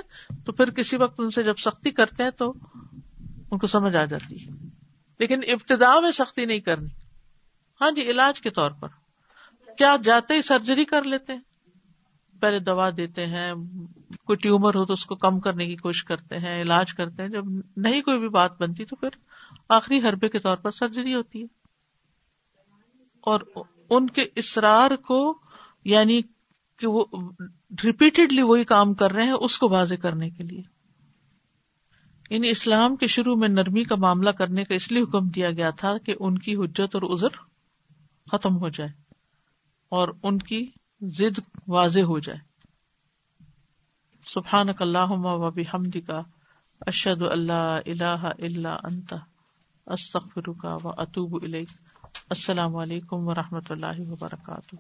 تو 0.47 0.53
پھر 0.53 0.71
کسی 0.71 0.97
وقت 0.97 1.15
ان 1.19 1.31
سے 1.31 1.43
جب 1.43 1.57
سختی 1.57 1.91
کرتے 1.91 2.23
ہیں 2.23 2.31
تو 2.31 2.55
ان 3.51 3.59
کو 3.59 3.67
سمجھ 3.67 3.97
آ 3.97 4.05
جاتی 4.05 4.47
ہے۔ 4.47 4.67
لیکن 5.19 5.41
ابتدا 5.49 6.01
میں 6.01 6.11
سختی 6.11 6.45
نہیں 6.45 6.61
کرنی۔ 6.61 6.89
ہاں 7.81 7.91
جی 7.91 8.03
علاج 8.03 8.41
کے 8.41 8.51
طور 8.51 8.71
پر۔ 8.71 8.89
کیا 9.79 9.97
جاتے 10.05 10.35
ہی 10.35 10.43
سرجری 10.43 10.85
کر 10.85 11.03
لیتے 11.03 11.33
ہیں؟ 11.33 11.41
پہلے 12.41 12.59
دوا 12.59 12.91
دیتے 12.97 13.27
ہیں، 13.27 13.55
کوئی 14.25 14.37
ٹیومر 14.37 14.75
ہو 14.75 14.85
تو 14.85 14.93
اس 14.93 15.07
کو 15.07 15.15
کم 15.15 15.41
کرنے 15.41 15.67
کی 15.67 15.77
کوشش 15.77 16.05
کرتے 16.05 16.39
ہیں، 16.39 16.63
علاج 16.63 16.95
کرتے 16.95 17.23
ہیں، 17.23 17.29
جب 17.29 17.45
نہیں 17.77 18.03
کوئی 18.03 18.19
بھی 18.19 18.29
بات 18.29 18.63
بنتی 18.63 18.85
تو 18.85 18.97
پھر 18.97 19.09
آخری 19.69 19.99
حربے 19.99 20.29
کے 20.29 20.39
طور 20.39 20.57
پر 20.57 20.71
سرجری 20.71 21.15
ہوتی 21.15 21.43
ہے۔ 21.43 21.47
اور 23.21 23.41
ان 23.91 24.07
کے 24.07 24.27
اسرار 24.35 24.97
کو 24.97 25.39
یعنی 25.85 26.21
کہ 26.79 26.87
وہ 26.87 27.05
ریپیٹڈلی 27.85 28.43
وہی 28.43 28.65
کام 28.65 28.95
کر 28.95 29.13
رہے 29.13 29.23
ہیں، 29.23 29.33
اس 29.33 29.59
کو 29.59 29.69
واضح 29.69 29.95
کرنے 29.95 30.31
کے 30.31 30.43
لیے۔ 30.43 30.63
یعنی 32.31 32.51
اسلام 32.51 32.97
کے 32.97 33.07
شروع 33.07 33.37
میں 33.37 33.49
نرمی 33.49 33.85
کا 33.85 33.97
معاملہ 33.97 34.31
کرنے 34.31 34.65
کا 34.65 34.75
اس 34.75 34.93
لیے 34.93 35.03
حکم 35.03 35.29
دیا 35.29 35.51
گیا 35.51 35.71
تھا 35.71 35.99
کہ 35.99 36.15
ان 36.21 36.39
کی 36.39 36.55
حجت 36.55 36.95
اور 36.95 37.15
عذر 37.15 37.29
ختم 38.33 38.57
ہو 38.57 38.69
جائے 38.69 38.91
اور 39.89 40.09
ان 40.23 40.39
کی 40.39 40.71
ضد 41.01 41.41
واضح 41.69 42.01
ہو 42.01 42.19
جائے۔ 42.19 42.39
سبحان 44.27 44.67
اللہ 44.81 45.11
و 45.11 45.51
بحمد 45.51 45.97
کا 46.07 46.21
اشد 46.81 47.23
اللہ 47.23 47.79
اللہ 47.87 48.29
اللہ 48.39 48.77
انت 48.83 49.15
استخر 49.87 50.53
کا 50.53 50.77
و 50.83 50.89
اطوب 50.89 51.45
السلام 52.31 52.77
علیکم 52.77 53.29
و 53.29 53.35
رحمۃ 53.35 53.71
اللہ 53.71 54.11
وبرکاتہ۔ 54.11 54.77